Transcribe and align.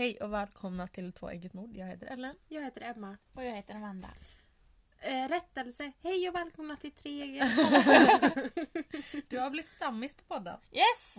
Hej 0.00 0.16
och 0.20 0.32
välkomna 0.32 0.88
till 0.88 1.12
Två 1.12 1.30
ägget 1.30 1.52
mord. 1.52 1.76
Jag 1.76 1.86
heter 1.86 2.06
Ellen. 2.06 2.34
Jag 2.48 2.62
heter 2.62 2.80
Emma. 2.80 3.16
Och 3.32 3.44
jag 3.44 3.56
heter 3.56 3.74
Amanda. 3.74 4.08
Eh, 4.98 5.28
rättelse. 5.28 5.92
Hej 6.02 6.28
och 6.28 6.34
välkomna 6.34 6.76
till 6.76 6.92
tre 6.92 7.24
Du 9.28 9.38
har 9.38 9.50
blivit 9.50 9.70
stammis 9.70 10.14
på 10.14 10.22
podden. 10.24 10.58
Yes! 10.72 11.16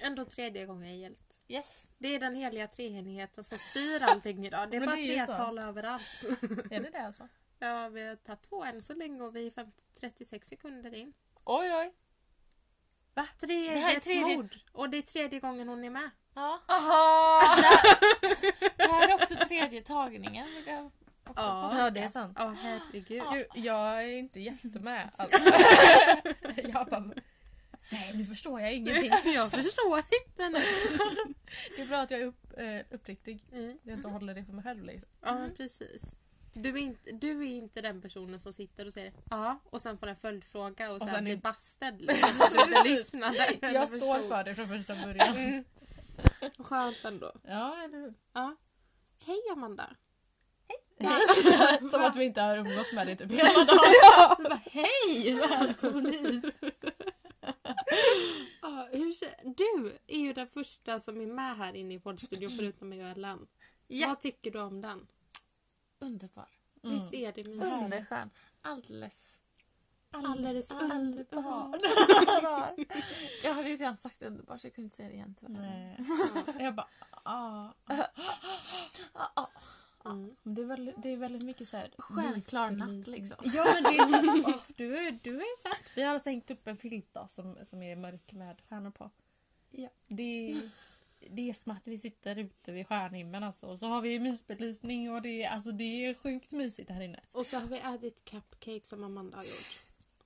Ändå 0.00 0.24
tredje 0.24 0.66
gången 0.66 0.98
gällt. 0.98 1.40
Yes. 1.48 1.86
Det 1.98 2.08
är 2.08 2.20
den 2.20 2.34
heliga 2.34 2.68
treenigheten 2.68 3.44
som 3.44 3.58
styr 3.58 4.02
allting 4.02 4.46
idag. 4.46 4.70
Det 4.70 4.76
är 4.76 4.80
Men 4.80 4.88
bara 4.88 4.96
det 4.96 5.02
är 5.02 5.20
ju 5.20 5.20
så. 5.20 5.26
tretal 5.26 5.58
överallt. 5.58 6.24
Är 6.70 6.80
det 6.80 6.90
det 6.90 7.06
alltså? 7.06 7.28
Ja, 7.58 7.88
vi 7.88 8.06
har 8.06 8.16
tagit 8.16 8.42
två 8.42 8.64
än 8.64 8.82
så 8.82 8.94
länge 8.94 9.22
och 9.22 9.36
vi 9.36 9.46
är 9.46 9.50
50, 9.50 9.82
36 10.00 10.48
sekunder 10.48 10.94
in. 10.94 11.12
Oj, 11.44 11.72
oj. 11.74 11.92
Tre 13.40 13.72
Det 13.74 13.78
här 13.78 13.96
är 13.96 14.00
tredje- 14.00 14.36
mord. 14.36 14.56
Och 14.72 14.90
det 14.90 14.96
är 14.98 15.02
tredje 15.02 15.40
gången 15.40 15.68
hon 15.68 15.84
är 15.84 15.90
med. 15.90 16.10
Ja. 16.34 16.60
Aha! 16.68 17.42
Det 18.76 18.82
här 18.92 19.08
är 19.08 19.14
också 19.14 19.34
tredje 19.36 19.82
tagningen. 19.82 20.46
Ja. 20.66 20.90
Ja, 21.36 21.90
det 21.90 22.00
är 22.00 22.08
sant. 22.08 22.36
Ja, 22.40 22.54
herregud. 22.62 23.22
Gud, 23.32 23.46
jag 23.54 24.04
är 24.04 24.08
inte 24.12 24.40
jättemed. 24.40 25.10
Alltså. 25.16 25.38
jag 26.56 26.86
bara... 26.86 27.10
Nej, 27.90 28.12
nu 28.14 28.24
förstår 28.24 28.60
jag 28.60 28.72
ingenting. 28.74 29.10
Jag 29.34 29.50
förstår 29.50 29.98
inte 29.98 30.48
nu. 30.48 30.64
Det 31.76 31.82
är 31.82 31.86
bra 31.86 31.98
att 31.98 32.10
jag 32.10 32.20
är 32.20 32.24
upp, 32.24 32.52
eh, 32.58 32.80
uppriktig. 32.90 33.44
Mm. 33.52 33.78
Jag 33.82 33.94
inte 33.94 34.08
håller 34.08 34.34
det 34.34 34.44
för 34.44 34.52
mig 34.52 34.64
själv 34.64 34.84
liksom. 34.84 35.10
Ja, 35.22 35.34
men 35.34 35.54
precis. 35.56 36.16
Du 36.54 36.68
är, 36.68 36.76
inte, 36.76 37.12
du 37.12 37.30
är 37.40 37.50
inte 37.50 37.80
den 37.80 38.02
personen 38.02 38.40
som 38.40 38.52
sitter 38.52 38.86
och 38.86 38.92
säger 38.92 39.12
ja 39.30 39.60
och 39.70 39.80
sen 39.82 39.98
får 39.98 40.06
en 40.06 40.16
följdfråga 40.16 40.88
och, 40.90 40.96
Och 40.96 41.02
sen, 41.02 41.14
sen 41.14 41.24
blir 41.24 41.34
är- 41.34 41.40
bastad. 41.40 41.90
Liksom, 42.84 43.20
Jag 43.60 43.88
står 43.88 44.28
för 44.28 44.44
det 44.44 44.54
från 44.54 44.68
första 44.68 44.94
början. 44.94 45.36
Mm. 45.36 45.64
Skönt 46.58 47.04
ändå. 47.04 47.32
Ja, 47.42 47.76
eller 47.84 47.98
hur? 47.98 48.14
Ja. 48.32 48.56
Hej 49.20 49.40
Amanda. 49.52 49.96
Som 51.90 52.02
att 52.04 52.16
vi 52.16 52.24
inte 52.24 52.40
har 52.40 52.56
umgåtts 52.56 52.92
med 52.94 53.06
dig 53.06 53.16
typ 53.16 53.32
hela 53.32 53.48
dagen. 53.64 54.36
Du 54.38 54.42
bara, 54.44 54.60
Hej! 54.64 55.34
Välkommen 55.34 56.06
hit! 56.06 56.44
Ja, 58.62 58.88
hur, 58.92 59.14
du 59.56 59.98
är 60.06 60.18
ju 60.20 60.32
den 60.32 60.46
första 60.48 61.00
som 61.00 61.20
är 61.20 61.26
med 61.26 61.56
här 61.56 61.74
inne 61.76 61.94
i 61.94 62.00
poddstudion 62.00 62.56
förutom 62.56 62.88
mig 62.88 63.04
och 63.04 63.10
Ellen. 63.10 63.46
Ja. 63.88 64.08
Vad 64.08 64.20
tycker 64.20 64.50
du 64.50 64.60
om 64.60 64.80
den? 64.80 65.06
Underbar. 66.02 66.48
Mm. 66.84 66.94
Visst 66.94 67.14
är 67.14 67.32
det 67.32 67.44
mysigt? 67.48 67.72
Underskön. 67.72 68.30
Alldeles 68.62 69.38
Alldeles 70.14 70.70
underbar. 70.70 71.64
underbar. 71.64 72.74
Jag 73.44 73.54
hade 73.54 73.68
ju 73.68 73.76
redan 73.76 73.96
sagt 73.96 74.22
underbar 74.22 74.56
så 74.58 74.66
jag 74.66 74.74
kunde 74.74 74.84
inte 74.86 74.96
säga 74.96 75.08
det 75.08 75.14
igen 75.14 75.34
tyvärr. 75.40 75.52
Nej. 75.60 75.98
Jag 76.64 76.74
bara, 76.74 76.88
ah. 77.22 77.68
Ja, 77.88 79.32
ja. 79.36 79.50
Mm. 80.04 80.36
Men 80.42 80.54
Det 80.54 80.62
är 80.62 80.66
väldigt, 80.66 80.94
det 81.02 81.08
är 81.08 81.16
väldigt 81.16 81.42
mycket 81.42 81.68
så 81.68 81.76
här... 81.76 81.90
Stjärnklar 81.98 82.70
natt, 82.70 83.06
liksom. 83.06 83.36
Ja 83.42 83.64
men 83.74 83.82
det 83.82 83.98
är 83.98 84.42
så, 84.42 84.50
åh, 84.50 84.60
du, 84.76 84.98
är- 84.98 85.18
du 85.22 85.36
är 85.36 85.58
satt. 85.62 85.92
Vi 85.96 86.02
har 86.02 86.18
stängt 86.18 86.50
upp 86.50 86.66
en 86.66 86.76
filt 86.76 87.08
då, 87.12 87.26
som, 87.30 87.58
som 87.64 87.82
är 87.82 87.96
mörk 87.96 88.32
med 88.32 88.60
stjärnor 88.68 88.90
på. 88.90 89.10
Ja. 89.70 89.88
Det, 90.08 90.50
är- 90.52 90.70
det 91.30 91.50
är 91.50 91.54
som 91.54 91.72
att 91.72 91.86
vi 91.86 91.98
sitter 91.98 92.38
ute 92.38 92.72
vid 92.72 92.88
stjärnhimlen 92.88 93.44
alltså. 93.44 93.66
Och 93.66 93.78
så 93.78 93.86
har 93.86 94.02
vi 94.02 94.18
mysbelysning 94.20 95.12
och 95.12 95.22
det 95.22 95.42
är, 95.42 95.50
alltså, 95.50 95.72
det 95.72 96.06
är 96.06 96.14
sjukt 96.14 96.52
mysigt 96.52 96.90
här 96.90 97.00
inne. 97.00 97.20
Och 97.32 97.46
så 97.46 97.58
har 97.58 97.66
vi 97.66 97.78
ätit 97.78 98.24
cupcake 98.24 98.80
som 98.84 99.04
Amanda 99.04 99.36
har 99.36 99.44
gjort. 99.44 99.80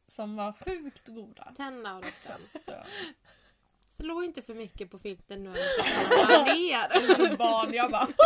Som 0.09 0.37
var 0.37 0.53
sjukt 0.53 1.09
goda. 1.09 1.53
10 1.57 1.67
out 1.67 2.05
of 2.05 2.27
10. 2.27 2.35
Så, 2.67 4.03
Slå 4.03 4.23
inte 4.23 4.43
för 4.43 4.55
mycket 4.55 4.91
på 4.91 4.99
filten 4.99 5.45
nu 5.45 5.51
ner. 5.51 7.37
barn, 7.37 7.75
jag 7.75 7.91
bara... 7.91 8.09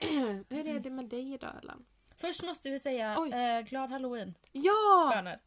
Hur 0.48 0.66
är 0.66 0.80
det 0.80 0.90
med 0.90 1.04
dig 1.04 1.34
idag 1.34 1.50
Ellen? 1.62 1.84
Först 2.16 2.42
måste 2.42 2.70
vi 2.70 2.80
säga 2.80 3.12
eh, 3.14 3.60
glad 3.68 3.90
halloween. 3.90 4.34
Ja! 4.52 5.12
Bönor. 5.14 5.38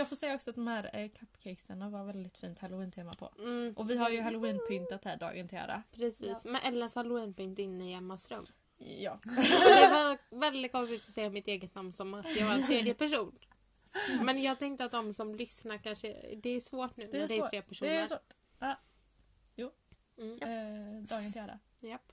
Jag 0.00 0.08
får 0.08 0.16
säga 0.16 0.34
också 0.34 0.50
att 0.50 0.56
de 0.56 0.66
här 0.66 0.90
eh, 0.92 1.08
cupcakesarna 1.08 1.90
var 1.90 2.04
väldigt 2.04 2.38
fint 2.38 2.58
halloween-tema 2.58 3.12
på. 3.12 3.32
Mm, 3.38 3.74
Och 3.76 3.90
vi 3.90 3.96
har 3.96 4.10
ju 4.10 4.20
halloween-pyntat 4.20 5.04
här 5.04 5.16
dagen 5.16 5.48
till 5.48 5.58
ära. 5.58 5.82
precis. 5.92 6.44
Men 6.44 6.60
Ellens 6.62 6.94
halloweenpynt 6.94 7.58
inne 7.58 7.90
i 7.90 7.92
Emmas 7.92 8.30
rum. 8.30 8.46
Ja. 8.78 9.20
Det 9.24 9.90
var 9.92 10.38
väldigt 10.40 10.72
konstigt 10.72 11.00
att 11.00 11.06
säga 11.06 11.30
mitt 11.30 11.48
eget 11.48 11.74
namn 11.74 11.92
som 11.92 12.14
att 12.14 12.36
jag 12.36 12.46
var 12.46 12.54
en 12.54 12.66
tredje 12.66 12.94
person. 12.94 13.38
Men 14.22 14.42
jag 14.42 14.58
tänkte 14.58 14.84
att 14.84 14.92
de 14.92 15.14
som 15.14 15.34
lyssnar 15.34 15.78
kanske... 15.78 16.36
Det 16.36 16.50
är 16.50 16.60
svårt 16.60 16.96
nu 16.96 17.06
Det 17.06 17.16
är 17.16 17.20
när 17.20 17.28
det 17.28 17.34
är 17.34 17.38
svårt. 17.38 17.50
tre 17.50 17.62
personer. 17.62 17.90
Det 17.90 17.96
är 17.96 18.06
svårt. 18.06 18.32
Mm. 20.20 20.42
Eh, 20.42 21.02
dagen 21.02 21.32
till 21.32 21.40
ära. 21.42 21.58
Japp. 21.80 22.12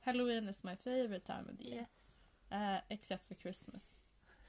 Halloween 0.00 0.48
is 0.48 0.62
my 0.62 0.76
favorite 0.76 1.26
time 1.26 1.52
of 1.52 1.58
the 1.58 1.64
year. 1.64 1.80
Yes. 1.80 2.16
Eh, 2.50 2.76
except 2.88 3.28
for 3.28 3.34
Christmas. 3.34 3.99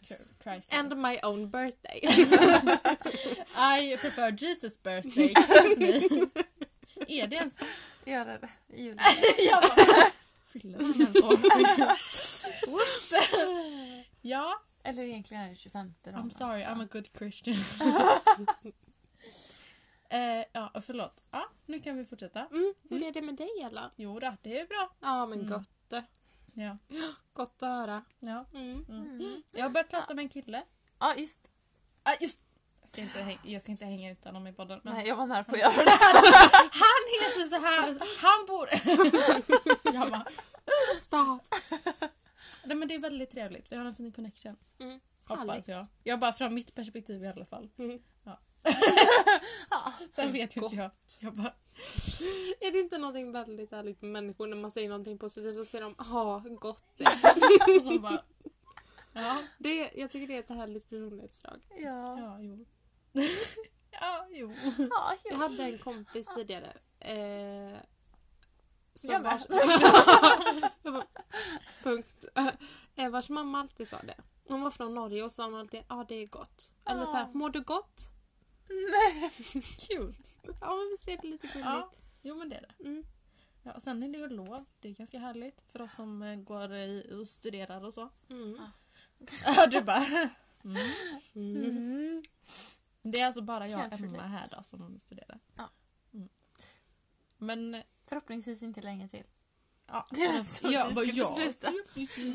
Chr- 0.01 0.43
Christ 0.43 0.73
And 0.73 0.97
my 0.97 1.19
own 1.23 1.49
birthday. 1.49 1.99
I 3.55 3.97
prefer 3.97 4.31
Jesus 4.31 4.77
birthday. 4.83 5.25
Excuse 5.31 5.79
me. 5.79 6.27
är 7.07 7.27
det 7.27 7.35
ens... 7.35 7.59
Gör 8.05 8.25
det. 8.25 8.49
i 8.75 8.83
juli. 8.83 8.97
jag 9.37 9.61
bara... 9.61 9.75
Whoops! 12.67 13.11
ja, 14.21 14.61
Eller 14.83 15.03
egentligen 15.03 15.43
är 15.43 15.49
det 15.49 15.55
25 15.55 15.93
då, 16.03 16.11
I'm 16.11 16.29
sorry, 16.29 16.61
I'm 16.63 16.83
a 16.83 16.87
good 16.91 17.07
Christian. 17.17 17.55
eh, 20.09 20.45
ja, 20.53 20.71
förlåt. 20.85 21.23
Ja, 21.31 21.43
nu 21.65 21.79
kan 21.79 21.97
vi 21.97 22.05
fortsätta. 22.05 22.39
Mm. 22.45 22.73
Hur 22.89 23.03
är 23.03 23.11
det 23.11 23.21
med 23.21 23.35
dig 23.35 23.49
Ella? 23.65 23.91
Jo 23.95 24.19
då, 24.19 24.35
det 24.41 24.59
är 24.59 24.65
bra. 24.67 24.91
Ja 25.01 25.25
men 25.25 25.39
Mm. 25.39 25.51
gott. 25.51 25.69
det. 25.87 26.03
Ja. 26.53 26.77
Gott 27.33 27.63
att 27.63 27.69
höra. 27.69 28.03
ja. 28.19 28.45
Mm. 28.53 28.85
Mm. 28.89 29.43
Jag 29.51 29.63
har 29.63 29.69
börjat 29.69 29.89
prata 29.89 30.13
med 30.13 30.23
en 30.23 30.29
kille. 30.29 30.63
Ja, 30.99 31.15
just 31.15 31.39
Ah, 32.03 32.13
just. 32.19 32.39
Jag, 32.81 32.89
ska 32.89 33.01
inte 33.01 33.19
häng- 33.19 33.39
jag 33.43 33.61
ska 33.61 33.71
inte 33.71 33.85
hänga 33.85 34.11
ut 34.11 34.25
honom 34.25 34.47
i 34.47 34.53
podden. 34.53 34.81
Men 34.83 34.93
Nej, 34.93 35.07
jag 35.07 35.15
var 35.15 35.25
nära 35.27 35.43
på 35.43 35.51
att 35.51 35.59
göra 35.59 35.71
det. 35.71 35.91
Han 36.71 37.03
heter 37.21 37.45
så 37.49 37.55
här. 37.55 37.97
Han 38.21 38.45
bor... 38.47 38.69
jag 39.95 40.11
bara, 40.11 40.25
Stop. 40.97 41.55
nej, 42.65 42.77
men 42.77 42.87
det 42.87 42.95
är 42.95 42.99
väldigt 42.99 43.31
trevligt. 43.31 43.71
Vi 43.71 43.75
har 43.75 43.85
en 43.85 43.95
fin 43.95 44.11
connection. 44.11 44.55
Mm. 44.79 44.99
Hoppas 45.25 45.47
Härligt. 45.47 45.67
jag. 45.67 45.87
Jag 46.03 46.19
bara 46.19 46.33
från 46.33 46.53
mitt 46.53 46.75
perspektiv 46.75 47.23
i 47.23 47.27
alla 47.27 47.45
fall. 47.45 47.69
Mm. 47.77 47.99
Sen 50.15 50.31
vet 50.31 50.57
ju 50.57 50.61
inte 50.63 50.75
jag. 50.75 50.91
Jag 51.19 51.33
bara, 51.33 51.53
Är 52.59 52.71
det 52.71 52.79
inte 52.79 52.97
någonting 52.97 53.31
väldigt 53.31 53.71
härligt 53.71 54.01
med 54.01 54.11
människor 54.11 54.47
när 54.47 54.57
man 54.57 54.71
säger 54.71 54.89
någonting 54.89 55.17
positivt 55.17 55.59
och 55.59 55.67
säger 55.67 55.83
de 55.83 55.95
ja, 55.97 56.43
gott. 56.59 56.83
hon 57.83 58.01
bara 58.01 58.23
ja, 59.13 59.43
Det, 59.57 59.91
jag 59.95 60.11
tycker 60.11 60.27
det 60.27 60.35
är 60.35 60.39
ett 60.39 60.49
härligt 60.49 60.89
personlighetsdrag. 60.89 61.61
Ja. 61.69 62.17
ja, 62.19 62.37
jo. 62.39 62.65
ja, 63.91 64.25
jo. 64.31 64.53
Ja, 64.89 65.17
Jag 65.23 65.37
hade 65.37 65.63
en 65.63 65.79
kompis 65.79 66.35
tidigare. 66.35 66.77
Eh, 66.99 67.77
som 68.93 69.13
Jag 69.13 69.21
vars, 69.21 69.47
bara, 70.83 71.03
Punkt. 71.83 72.25
Eh, 72.95 73.09
vars 73.09 73.29
mamma 73.29 73.59
alltid 73.59 73.87
sa 73.87 73.97
det. 74.01 74.15
Hon 74.47 74.61
var 74.61 74.71
från 74.71 74.95
Norge 74.95 75.23
och 75.23 75.31
sa 75.31 75.43
hon 75.43 75.55
alltid 75.55 75.83
ja 75.89 76.05
det 76.07 76.15
är 76.15 76.27
gott. 76.27 76.71
Eller 76.85 77.05
så 77.05 77.11
här, 77.15 77.23
Ah. 77.23 77.29
mår 77.33 77.49
du 77.49 77.61
gott? 77.61 78.01
Nej. 78.69 79.31
Cute. 79.77 80.30
Ja 80.61 80.75
men 80.75 80.89
visst 80.91 81.07
är 81.07 81.17
det 81.21 81.27
lite 81.27 81.47
gulligt. 81.47 81.65
Ja, 81.65 81.91
jo 82.21 82.35
men 82.35 82.49
det 82.49 82.55
är 82.55 82.61
det. 82.77 82.83
Mm. 82.87 83.03
Ja, 83.63 83.71
och 83.71 83.81
sen 83.81 84.03
är 84.03 84.09
det 84.09 84.17
ju 84.17 84.27
lov. 84.29 84.65
Det 84.79 84.89
är 84.89 84.93
ganska 84.93 85.19
härligt 85.19 85.61
för 85.67 85.81
oss 85.81 85.93
som 85.95 86.21
eh, 86.21 86.35
går 86.35 86.73
i, 86.73 87.09
och 87.13 87.27
studerar 87.27 87.83
och 87.85 87.93
så. 87.93 88.09
Mm. 88.29 88.59
Ja, 89.45 89.67
du 89.71 89.81
bara... 89.81 90.29
Mm. 90.63 90.77
Mm. 91.35 92.23
Det 93.01 93.19
är 93.19 93.25
alltså 93.25 93.41
bara 93.41 93.67
jag 93.67 93.87
och 93.93 93.99
Emma 93.99 94.27
här 94.27 94.47
då 94.57 94.63
som 94.63 94.99
studerar. 94.99 95.39
Ja. 95.57 95.69
Mm. 96.13 96.29
Men... 97.37 97.75
eh, 97.75 97.83
Förhoppningsvis 98.05 98.63
inte 98.63 98.81
länge 98.81 99.09
till. 99.09 99.23
Ja, 99.87 100.07
Det 100.11 100.21
är 100.25 100.43
så 100.43 100.71
ja, 100.71 100.87
vi 100.87 100.93
ska 100.93 101.03
jag- 101.05 101.35
besluta. 101.35 101.73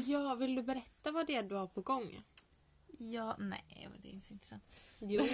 Ja, 0.06 0.34
vill 0.34 0.54
du 0.54 0.62
berätta 0.62 1.12
vad 1.12 1.26
det 1.26 1.34
är 1.36 1.42
du 1.42 1.54
har 1.54 1.66
på 1.66 1.80
gång? 1.80 2.24
Ja, 2.98 3.36
nej, 3.38 3.88
men 3.90 4.00
det 4.00 4.08
är 4.08 4.12
inte 4.12 4.26
så 4.26 4.32
intressant. 4.32 4.62
Jo. 4.98 5.22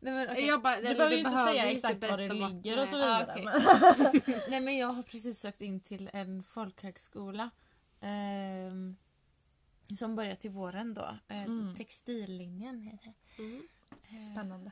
Nej, 0.00 0.14
men, 0.14 0.28
okej. 0.30 0.46
Jag 0.46 0.62
bara, 0.62 0.76
Du 0.76 0.82
behöver 0.82 1.10
ju 1.10 1.18
inte 1.18 1.30
behöver 1.30 1.52
säga 1.52 1.70
inte 1.70 1.88
exakt 1.88 2.10
var 2.10 2.18
det 2.18 2.28
ligger 2.28 2.82
och 2.82 2.88
så 2.88 2.96
vidare. 2.96 3.34
Ah, 3.34 4.12
men- 4.12 4.22
Nej 4.50 4.60
men 4.60 4.76
jag 4.76 4.86
har 4.88 5.02
precis 5.02 5.38
sökt 5.40 5.60
in 5.62 5.80
till 5.80 6.10
en 6.12 6.42
folkhögskola. 6.42 7.50
ehm, 8.00 8.96
som 9.98 10.16
börjar 10.16 10.34
till 10.34 10.50
våren 10.50 10.94
då. 10.94 11.16
Eh, 11.28 11.42
Mm. 11.44 11.76
Textillinjen 11.76 12.80
heter 12.80 13.04
det. 13.36 13.42
Mm. 13.42 13.62
Eh, 13.90 14.32
Spännande. 14.32 14.70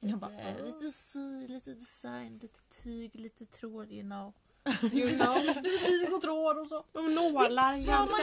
Jag 0.00 0.18
bara, 0.18 0.30
lite, 0.30 0.62
lite 0.66 0.92
sy, 0.92 1.48
lite 1.48 1.74
design, 1.74 2.38
lite 2.42 2.58
tyg, 2.82 3.14
lite 3.14 3.46
tråd 3.46 3.92
you 3.92 4.02
know. 4.02 4.32
You 4.92 5.08
know. 5.18 5.36
Och 6.14 6.20
tråd 6.22 6.58
och 6.58 6.66
så. 6.68 6.84
Och 6.92 7.12
nålar 7.12 7.86
kanske. 7.86 8.22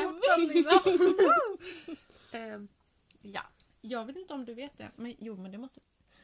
Ehm, 2.31 2.67
ja. 3.21 3.41
Jag 3.81 4.05
vet 4.05 4.15
inte 4.17 4.33
om 4.33 4.45
du 4.45 4.53
vet 4.53 4.77
det, 4.77 4.91
men 4.95 5.13
jo 5.19 5.35
men 5.37 5.51
det 5.51 5.57
måste 5.57 5.79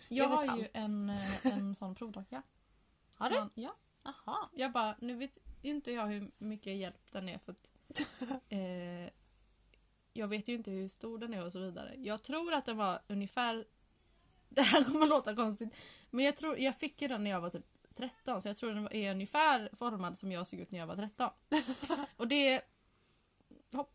Jag 0.09 0.31
Jag 0.31 0.37
har 0.37 0.43
ju 0.43 0.49
allt. 0.63 0.69
en, 0.73 1.09
eh, 1.09 1.45
en 1.57 1.75
sån 1.75 1.95
provdocka. 1.95 2.41
Har 3.17 3.29
du? 3.29 3.49
Ja. 3.61 3.75
Jaha. 4.03 4.49
Jag 4.53 4.71
bara, 4.71 4.95
nu 4.99 5.15
vet 5.15 5.37
inte 5.61 5.91
jag 5.91 6.07
hur 6.07 6.31
mycket 6.37 6.75
hjälp 6.77 7.11
den 7.11 7.29
är 7.29 7.37
för 7.37 7.51
att 7.51 7.69
eh, 8.49 9.13
jag 10.13 10.27
vet 10.27 10.47
ju 10.47 10.53
inte 10.55 10.71
hur 10.71 10.87
stor 10.87 11.17
den 11.17 11.33
är 11.33 11.45
och 11.45 11.51
så 11.51 11.59
vidare. 11.59 11.95
Jag 11.97 12.23
tror 12.23 12.53
att 12.53 12.65
den 12.65 12.77
var 12.77 12.99
ungefär 13.07 13.65
det 14.49 14.61
här 14.61 14.83
kommer 14.83 15.05
låta 15.07 15.35
konstigt 15.35 15.69
men 16.09 16.25
jag 16.25 16.35
tror 16.35 16.59
jag 16.59 16.77
fick 16.77 17.01
ju 17.01 17.07
den 17.07 17.23
när 17.23 17.31
jag 17.31 17.41
var 17.41 17.49
typ 17.49 17.65
13 17.95 18.41
så 18.41 18.47
jag 18.47 18.57
tror 18.57 18.73
den 18.73 18.93
är 18.93 19.11
ungefär 19.11 19.69
formad 19.73 20.17
som 20.17 20.31
jag 20.31 20.47
såg 20.47 20.59
ut 20.59 20.71
när 20.71 20.79
jag 20.79 20.87
var 20.87 20.95
13. 20.95 21.29
och 22.17 22.27
det 22.27 22.61
hopp, 23.71 23.93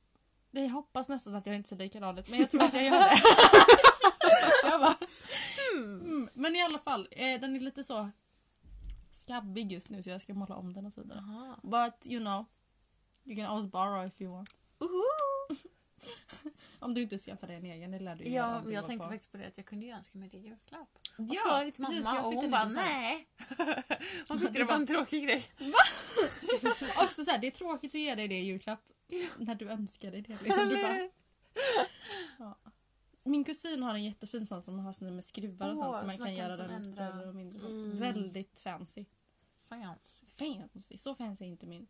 det 0.51 0.69
hoppas 0.69 1.09
nästan 1.09 1.35
att 1.35 1.47
jag 1.47 1.57
inte 1.57 1.69
ser 1.69 1.77
likadan 1.77 2.19
ut 2.19 2.29
men 2.29 2.39
jag 2.39 2.51
tror 2.51 2.63
att 2.63 2.75
jag 2.75 2.85
gör 2.85 3.01
det. 3.01 3.21
jag 4.69 4.81
bara, 4.81 4.97
mm. 5.77 6.29
Men 6.35 6.57
i 6.57 6.63
alla 6.63 6.79
fall, 6.79 7.09
eh, 7.11 7.41
den 7.41 7.57
är 7.57 7.61
lite 7.61 7.85
så 7.85 8.11
skabbig 9.13 9.73
just 9.73 9.89
nu 9.89 10.03
så 10.03 10.11
jag 10.11 10.21
ska 10.21 10.35
måla 10.35 10.55
om 10.55 10.73
den 10.73 10.87
och 10.87 10.93
så 10.93 11.03
vidare. 11.03 11.25
Jaha. 11.27 11.57
But 11.63 12.07
you 12.07 12.21
know, 12.21 12.45
you 13.25 13.37
can 13.37 13.47
always 13.47 13.73
borrow 13.73 14.07
if 14.07 14.21
you 14.21 14.33
want. 14.33 14.49
Om 16.79 16.95
du 16.95 17.03
inte 17.03 17.19
skaffar 17.19 17.47
dig 17.47 17.57
en 17.57 17.65
egen, 17.65 17.91
det 17.91 17.99
lär 17.99 18.17
du 18.17 18.25
ju 18.25 18.31
göra 18.31 18.55
Ja, 18.57 18.63
du 18.65 18.73
jag 18.73 18.87
tänkte 18.87 19.07
på. 19.07 19.13
faktiskt 19.13 19.33
på 19.33 19.39
det 19.39 19.47
att 19.47 19.57
jag 19.57 19.67
kunde 19.67 19.87
ju 19.87 19.93
önska 19.93 20.19
mig 20.19 20.29
det 20.29 20.37
i 20.37 20.41
julklapp. 20.41 20.89
Och 21.17 21.25
Ja, 21.29 21.41
sa 21.49 21.65
det 21.65 21.71
till 21.71 21.85
precis, 21.85 22.05
mamma 22.05 22.17
jag 22.17 22.27
och 22.27 22.33
hon 22.35 22.51
bara 22.51 22.65
nej. 22.65 23.29
Hon 24.29 24.39
tyckte 24.41 24.59
det 24.59 24.65
var 24.65 24.75
en 24.75 24.87
tråkig 24.87 25.25
grej. 25.25 25.47
Också 27.05 27.25
så 27.25 27.31
här, 27.31 27.39
det 27.39 27.47
är 27.47 27.51
tråkigt 27.51 27.95
att 27.95 28.01
ge 28.01 28.15
dig 28.15 28.29
det 28.29 28.39
i 28.39 28.45
julklapp 28.45 28.81
när 29.37 29.55
du 29.55 29.69
önskar 29.69 30.11
dig 30.11 30.23
det. 30.23 30.43
Liksom, 30.43 30.69
du 30.69 30.83
bara, 30.83 31.09
ja. 32.39 32.59
Min 33.25 33.45
kusin 33.45 33.83
har 33.83 33.95
en 33.95 34.05
jättefin 34.05 34.47
sån 34.47 34.63
som 34.63 34.79
har 34.79 34.93
sina 34.93 35.11
med 35.11 35.25
skruvar 35.25 35.71
och 35.71 35.79
sånt 35.79 35.99
så 36.01 36.07
man 36.07 36.19
kan 36.19 36.35
göra 36.35 36.57
den 36.57 36.71
ändra- 36.71 36.93
större 37.11 37.29
och 37.29 37.35
mindre. 37.35 37.67
Mm. 37.67 37.99
Väldigt 37.99 38.59
fancy. 38.61 39.05
Fancy. 39.69 40.27
Fancy, 40.39 40.99
så 40.99 41.15
fancy 41.15 41.45
är 41.45 41.49
inte 41.49 41.67
min. 41.67 41.87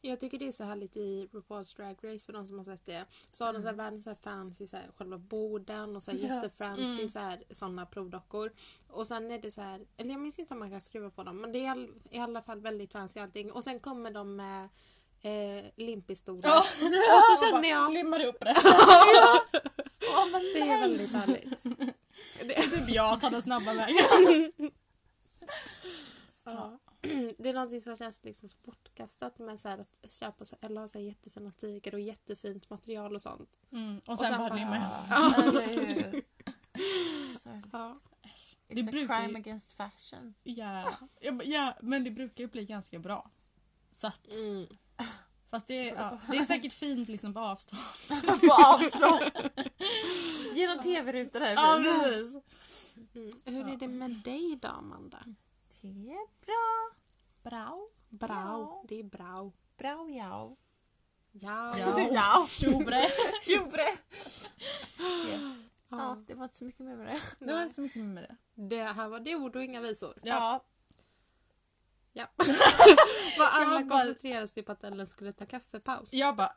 Jag 0.00 0.20
tycker 0.20 0.38
det 0.38 0.48
är 0.48 0.52
så 0.52 0.64
härligt 0.64 0.96
i 0.96 1.28
RuPaul's 1.32 1.76
Drag 1.76 1.96
Race 2.02 2.26
för 2.26 2.32
de 2.32 2.46
som 2.48 2.58
har 2.58 2.64
sett 2.64 2.86
det. 2.86 3.04
Så 3.30 3.44
har 3.44 3.52
de 3.52 3.62
så 3.62 3.68
här 3.68 3.74
världens 3.74 4.04
så 4.04 4.10
här 4.10 4.16
fancy 4.16 4.66
så 4.66 4.76
här, 4.76 4.90
själva 4.96 5.18
borden 5.18 5.96
och 5.96 6.02
så 6.02 6.10
här 6.10 6.18
Ja. 6.18 6.34
jättefancy 6.34 6.82
Mm. 6.84 7.08
så 7.08 7.18
här, 7.18 7.42
såna 7.50 7.86
provdockor. 7.86 8.52
Och 8.88 9.06
sen 9.06 9.30
är 9.30 9.38
det 9.38 9.50
så 9.50 9.60
här, 9.60 9.86
eller 9.96 10.10
jag 10.10 10.20
minns 10.20 10.38
inte 10.38 10.54
om 10.54 10.60
man 10.60 10.70
kan 10.70 10.80
skruva 10.80 11.10
på 11.10 11.22
dem 11.22 11.40
men 11.40 11.52
det 11.52 11.58
är 11.58 11.62
i 11.62 11.66
all- 11.68 11.94
i 12.10 12.18
alla 12.18 12.42
fall 12.42 12.60
väldigt 12.60 12.92
fancy 12.92 13.20
allting. 13.20 13.52
Och 13.52 13.64
sen 13.64 13.80
kommer 13.80 14.10
de 14.10 14.36
med 14.36 14.68
eh, 15.22 15.64
limpistolar. 15.76 16.48
Ja. 16.48 16.58
Och 16.60 17.38
så 17.38 17.44
känner 17.46 17.68
jag, 17.68 17.92
Limmar 17.92 18.20
ihop 18.20 18.40
det. 18.40 18.54
Åh, 20.16 20.30
men 20.32 20.42
det 20.42 20.60
är 20.60 20.80
väldigt 20.80 21.12
härligt. 21.12 21.62
Det 22.48 22.58
är 22.58 22.62
typ 22.62 22.88
jag 22.88 23.20
tar 23.20 23.30
den 23.30 23.42
snabba 23.42 23.74
vägen. 23.74 24.52
Ja. 26.44 26.78
Det 27.38 27.48
är 27.48 27.54
någonting 27.54 27.80
som 27.80 27.96
känns 27.96 28.24
liksom 28.24 28.48
så 28.48 28.56
bortkastat 28.64 29.38
med 29.38 29.60
så 29.60 29.68
här 29.68 29.78
att 29.78 30.12
köpa 30.12 30.44
så 30.44 30.56
här, 30.60 30.68
eller 30.68 30.80
ha 30.80 30.88
så 30.88 30.98
här 30.98 31.04
jättefina 31.06 31.50
tyger 31.50 31.94
och 31.94 32.00
jättefint 32.00 32.70
material 32.70 33.14
och 33.14 33.22
sånt. 33.22 33.50
Mm, 33.72 34.00
och 34.06 34.12
Och 34.12 34.18
sen, 34.18 34.26
sen 34.28 34.38
bara 34.38 34.54
limma 34.54 34.76
ihop. 34.76 34.92
Ja. 35.10 35.34
Det 38.68 38.80
It's 38.80 38.88
a 38.88 38.92
ju- 38.92 39.06
crime 39.06 39.38
against 39.38 39.72
fashion. 39.72 40.34
Ja. 40.42 40.92
Men- 41.20 41.42
ja, 41.50 41.74
men 41.82 42.04
det 42.04 42.10
brukar 42.10 42.44
ju 42.44 42.48
bli 42.50 42.64
ganska 42.64 42.98
bra. 42.98 43.30
Så 43.96 44.06
att, 44.06 44.32
Mm. 44.32 44.66
Fast 45.52 45.66
det 45.66 45.88
är, 45.90 45.94
ja, 45.94 46.18
det 46.30 46.36
är 46.36 46.44
säkert 46.44 46.72
fint 46.72 47.08
liksom 47.08 47.34
på 47.34 47.40
avstånd. 47.40 47.82
På 48.40 48.52
avstånd. 48.52 49.50
Genom 50.54 50.78
tv-rutan 50.78 51.42
här. 51.42 51.52
Ja, 51.52 51.80
precis. 51.82 52.36
Mm. 53.14 53.32
Hur 53.44 53.68
är 53.68 53.76
det 53.76 53.88
med 53.88 54.10
dig 54.10 54.58
då 54.62 54.68
Amanda? 54.68 55.18
Det 55.80 55.88
är 55.88 56.26
bra. 56.46 56.90
Bra. 57.42 57.86
Bra. 58.08 58.28
Ja. 58.28 58.84
Det 58.88 59.00
är 59.00 59.04
bra. 59.04 59.52
Bra 59.78 60.08
ja. 60.10 60.56
Ja. 61.32 61.78
Ja. 62.12 62.46
Tjobre. 62.50 63.02
Tjobre. 63.42 63.82
Yes. 63.82 64.48
Ja, 64.98 65.96
Ja. 65.98 66.16
det 66.26 66.34
var 66.34 66.44
inte 66.44 66.56
så 66.56 66.64
mycket 66.64 66.86
mer 66.86 66.96
med 66.96 67.06
det. 67.06 67.44
Det 67.46 67.52
var 67.52 67.62
inte 67.62 67.74
så 67.74 67.80
mycket 67.80 67.96
mer 68.02 68.12
med 68.14 68.22
det. 68.22 68.36
Det 68.76 68.82
här 68.84 69.08
var 69.08 69.20
det 69.20 69.36
ord 69.36 69.56
och 69.56 69.64
inga 69.64 69.80
visor. 69.80 70.14
Ja. 70.22 70.64
Ja. 72.12 72.26
Vad 73.38 73.48
alla 73.48 73.74
Jag 73.74 73.86
bara- 73.86 73.98
koncentrerade 74.04 74.48
sig 74.48 74.62
på 74.62 74.72
att 74.72 74.84
Ellen 74.84 75.06
skulle 75.06 75.32
ta 75.32 75.46
kaffepaus. 75.46 76.12
Jag 76.12 76.36
bara 76.36 76.52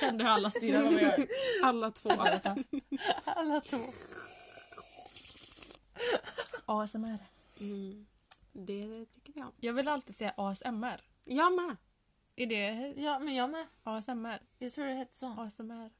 kände 0.00 0.24
hur 0.24 0.30
alla 0.30 0.50
stirrade 0.50 0.84
på 0.86 0.90
mig. 0.92 1.28
Alla 1.62 1.90
två. 1.90 2.10
Alla 3.24 3.60
två. 3.60 3.78
ASMR. 6.66 7.18
Mm. 7.60 8.06
Det 8.52 9.06
tycker 9.06 9.32
vi 9.32 9.42
om. 9.42 9.52
Jag 9.60 9.72
vill 9.72 9.88
alltid 9.88 10.14
säga 10.16 10.34
ASMR. 10.36 11.00
Jag 11.24 11.52
med. 11.54 11.76
Är 12.36 12.46
det 12.46 12.94
Ja, 13.02 13.18
men 13.18 13.34
jag 13.34 13.50
med. 13.50 13.66
ASMR? 13.82 14.40
Jag 14.58 14.72
tror 14.72 14.84
det 14.86 14.94
hette 14.94 15.16
så. 15.16 15.26
ASMR. 15.40 15.90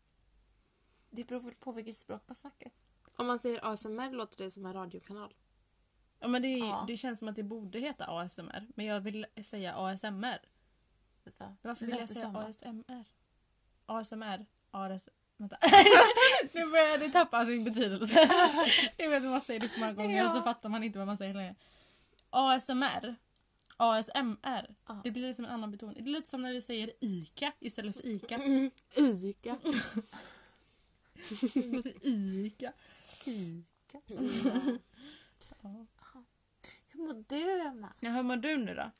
Det 1.10 1.24
beror 1.24 1.40
väl 1.40 1.54
på 1.54 1.72
vilket 1.72 1.96
språk 1.98 2.22
man 2.26 2.34
snackar. 2.34 2.70
Om 3.16 3.26
man 3.26 3.38
säger 3.38 3.72
ASMR 3.72 4.10
låter 4.12 4.44
det 4.44 4.50
som 4.50 4.66
en 4.66 4.72
radiokanal. 4.72 5.34
Ja, 6.20 6.28
men 6.28 6.42
det, 6.42 6.48
Ja. 6.48 6.84
det 6.88 6.96
känns 6.96 7.18
som 7.18 7.28
att 7.28 7.36
det 7.36 7.42
borde 7.42 7.78
heta 7.78 8.04
ASMR. 8.06 8.66
Men 8.74 8.86
jag 8.86 9.00
vill 9.00 9.26
säga 9.44 9.74
ASMR. 9.74 10.38
Vänta. 11.24 11.56
Varför 11.62 11.86
vill 11.86 11.96
jag 11.98 12.08
säga 12.08 12.20
samma. 12.20 12.42
ASMR? 12.44 13.04
ASMR. 13.86 14.46
AS... 14.70 15.08
Vänta. 15.36 15.58
nu 16.52 16.66
börjar 16.70 16.98
det 16.98 17.10
tappa 17.10 17.46
sin 17.46 17.64
betydelse. 17.64 18.14
jag 18.96 19.10
vet 19.10 19.22
att 19.24 19.30
man 19.30 19.40
säger 19.40 19.60
det 19.60 19.68
för 19.68 19.80
många 19.80 19.92
gånger 19.92 20.24
och 20.24 20.30
så 20.30 20.36
Ja. 20.38 20.42
fattar 20.44 20.68
man 20.68 20.82
inte 20.84 20.98
vad 20.98 21.06
man 21.06 21.16
säger 21.18 21.34
längre. 21.34 21.54
ASMR. 22.30 23.14
ASMR. 23.76 24.74
Ja. 24.86 25.00
Det 25.04 25.10
blir 25.10 25.26
liksom 25.26 25.44
en 25.44 25.50
annan 25.50 25.70
betoning. 25.70 26.04
Det 26.04 26.10
är 26.10 26.12
lite 26.12 26.28
som 26.28 26.42
när 26.42 26.52
vi 26.52 26.62
säger 26.62 26.92
ICA 27.00 27.52
istället 27.60 27.96
för 27.96 28.06
ICA. 28.06 28.34
Mm. 28.34 28.70
Ica. 28.96 29.56
Låter 31.54 31.92
ICA. 32.06 32.72
Fika. 33.08 33.98
Mm. 34.08 34.78
Ja. 35.62 35.86
Hur 36.96 37.06
mår 37.06 37.24
du, 37.28 37.60
Emma? 37.60 37.92
Ja, 38.00 38.10
hur 38.10 38.22
mår 38.22 38.36
du 38.36 38.56
nu 38.56 38.74
då? 38.74 38.90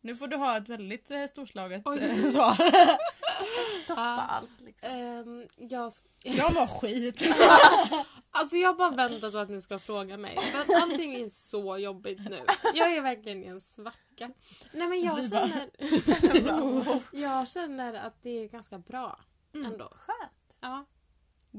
Nu 0.00 0.16
får 0.16 0.28
du 0.28 0.36
ha 0.36 0.56
ett 0.56 0.68
väldigt 0.68 1.10
eh, 1.10 1.26
storslaget 1.26 1.82
Oj. 1.84 1.98
eh, 1.98 2.30
svar. 2.30 2.56
Toppa 3.86 4.00
Ja. 4.00 4.20
allt 4.28 4.60
liksom. 4.60 4.90
Ehm, 4.90 5.46
jag, 5.56 5.88
sk- 5.88 6.04
Jag 6.22 6.54
mår 6.54 6.66
skit. 6.66 7.22
alltså 8.30 8.56
jag 8.56 8.68
har 8.68 8.74
bara 8.74 9.08
väntat 9.08 9.32
på 9.32 9.38
att 9.38 9.48
ni 9.50 9.60
ska 9.60 9.78
fråga 9.78 10.16
mig. 10.16 10.38
För 10.40 10.60
att 10.60 10.82
allting 10.82 11.14
är 11.14 11.28
så 11.28 11.78
jobbigt 11.78 12.18
nu. 12.30 12.38
Jag 12.74 12.92
är 12.96 13.02
verkligen 13.02 13.44
i 13.44 13.46
en 13.46 13.60
svacka. 13.60 14.30
Nej 14.72 14.88
men 14.88 15.00
jag 15.02 15.14
Vi 15.16 15.28
bara- 15.28 15.48
känner, 15.48 17.02
jag 17.12 17.48
känner 17.48 17.94
att 17.94 18.22
det 18.22 18.30
är 18.30 18.48
ganska 18.48 18.78
bra 18.78 19.20
Mm. 19.54 19.72
ändå. 19.72 19.88
Skönt. 19.96 20.56
Ja. 20.60 20.84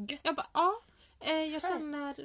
Gött. 0.09 0.19
Jag 0.23 0.35
bara, 0.35 0.47
ja. 0.53 0.73
Eh, 1.19 1.33
jag 1.33 1.61
Skönt. 1.61 1.73
känner 1.73 2.15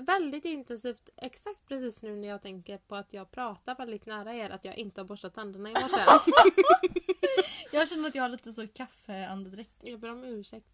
väldigt 0.00 0.44
intensivt 0.44 1.10
exakt 1.16 1.68
precis 1.68 2.02
nu 2.02 2.16
när 2.16 2.28
jag 2.28 2.42
tänker 2.42 2.78
på 2.78 2.96
att 2.96 3.12
jag 3.12 3.30
pratar 3.30 3.74
väldigt 3.76 4.06
nära 4.06 4.34
er 4.34 4.50
att 4.50 4.64
jag 4.64 4.76
inte 4.78 5.00
har 5.00 5.06
borstat 5.06 5.34
tänderna 5.34 5.70
i 5.70 5.72
morse. 5.72 6.00
Jag 7.72 7.88
känner 7.88 8.08
att 8.08 8.14
jag 8.14 8.22
har 8.22 8.28
lite 8.28 8.52
så 8.52 8.68
kaffeandedräkt. 8.68 9.74
jag 9.80 10.00
ber 10.00 10.10
om 10.10 10.24
ursäkt. 10.24 10.66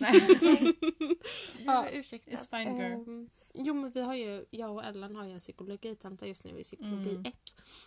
Nej, 0.00 0.36
Ja. 1.58 1.84
är 1.84 1.92
ursäktad. 1.98 2.30
it's 2.30 2.50
fine 2.64 2.76
girl. 2.78 2.92
Ehm, 2.92 3.30
jo 3.54 3.74
men 3.74 3.90
vi 3.90 4.00
har 4.00 4.14
ju, 4.14 4.44
jag 4.50 4.70
och 4.74 4.84
Ellen 4.84 5.16
har 5.16 5.24
ju 5.24 5.32
en 5.32 5.38
psykologitenta 5.38 6.26
just 6.26 6.44
nu 6.44 6.58
i 6.58 6.62
psykologi 6.64 7.10
Mm. 7.10 7.24
1. 7.24 7.34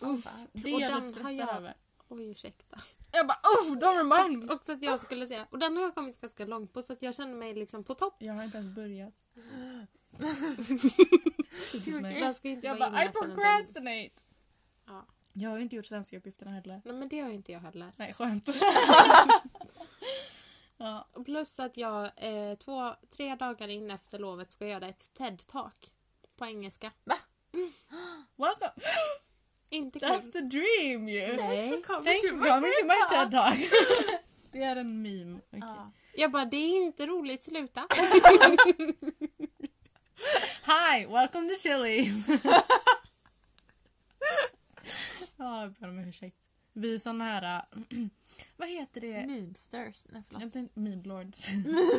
Uff, 0.00 0.26
det 0.52 0.70
är 0.74 0.80
jag 0.80 1.02
lite 1.04 1.20
stressad 1.20 1.48
över. 1.56 1.74
Oj 2.08 2.30
ursäkta. 2.30 2.80
Jag 3.12 3.26
bara 3.26 3.38
oh, 3.42 3.76
don't 3.76 3.98
remind 3.98 4.44
me. 4.44 4.54
Och 4.54 4.60
så 4.66 4.72
att 4.72 4.82
jag 4.82 5.00
skulle 5.00 5.26
säga, 5.26 5.46
och 5.50 5.58
den 5.58 5.76
har 5.76 5.82
jag 5.82 5.94
kommit 5.94 6.20
ganska 6.20 6.44
långt 6.44 6.72
på 6.72 6.82
så 6.82 6.92
att 6.92 7.02
jag 7.02 7.14
känner 7.14 7.34
mig 7.34 7.54
liksom 7.54 7.84
på 7.84 7.94
topp. 7.94 8.14
Jag 8.18 8.34
har 8.34 8.44
inte 8.44 8.58
ens 8.58 8.74
börjat. 8.76 9.14
Jag 12.20 12.34
ska 12.34 12.48
ju 12.48 12.54
inte 12.54 12.66
Jag 12.66 12.76
vara 12.76 12.90
bara 12.90 13.04
I 13.04 13.08
procrastinate. 13.08 14.10
Ja. 14.86 15.06
Jag 15.32 15.50
har 15.50 15.56
ju 15.56 15.62
inte 15.62 15.76
gjort 15.76 15.86
svenska 15.86 16.16
uppgifterna 16.16 16.50
heller. 16.50 16.82
Nej 16.84 16.94
men 16.94 17.08
det 17.08 17.20
har 17.20 17.30
inte 17.30 17.52
jag 17.52 17.60
heller. 17.60 17.92
Nej, 17.96 18.12
skönt. 18.12 18.48
ja. 20.76 21.08
Plus 21.24 21.60
att 21.60 21.76
jag 21.76 22.04
eh, 22.16 22.54
två, 22.58 22.94
tre 23.16 23.34
dagar 23.34 23.68
in 23.68 23.90
efter 23.90 24.18
lovet 24.18 24.52
ska 24.52 24.66
göra 24.66 24.88
ett 24.88 25.10
TED-talk. 25.18 25.90
På 26.36 26.46
engelska. 26.46 26.92
Welcome. 28.36 28.72
Inte 29.70 29.98
That's 29.98 30.20
kul. 30.20 30.32
the 30.32 30.40
dream 30.40 31.08
ju. 31.08 31.36
Nej. 31.36 31.36
Thanks 31.36 31.66
for 31.66 31.82
coming 31.82 32.20
to 32.80 32.86
my 32.86 32.94
TED 33.10 33.30
talk. 33.30 33.58
det 34.52 34.62
är 34.62 34.76
en 34.76 35.02
meme. 35.02 35.40
Okej. 35.46 35.60
Ja. 35.60 35.90
Jag 36.16 36.30
bara, 36.30 36.44
det 36.44 36.56
är 36.56 36.82
inte 36.82 37.06
roligt, 37.06 37.42
sluta. 37.42 37.80
Hi, 40.64 41.06
welcome 41.06 41.48
to 41.48 41.54
Chili's. 41.54 42.40
Ja, 45.36 45.60
jag 45.62 45.72
ber 45.72 45.88
om 45.88 45.98
ursäkt. 45.98 46.36
Vi 46.72 46.98
såna 47.00 47.24
här... 47.24 47.64
vad 48.56 48.68
heter 48.68 49.00
det? 49.00 49.26
Memesters. 49.26 50.06
Nej 50.08 50.22
förlåt. 50.26 50.42
Jag 50.42 50.52
tänkte, 50.52 50.80
Memelords. 50.80 51.48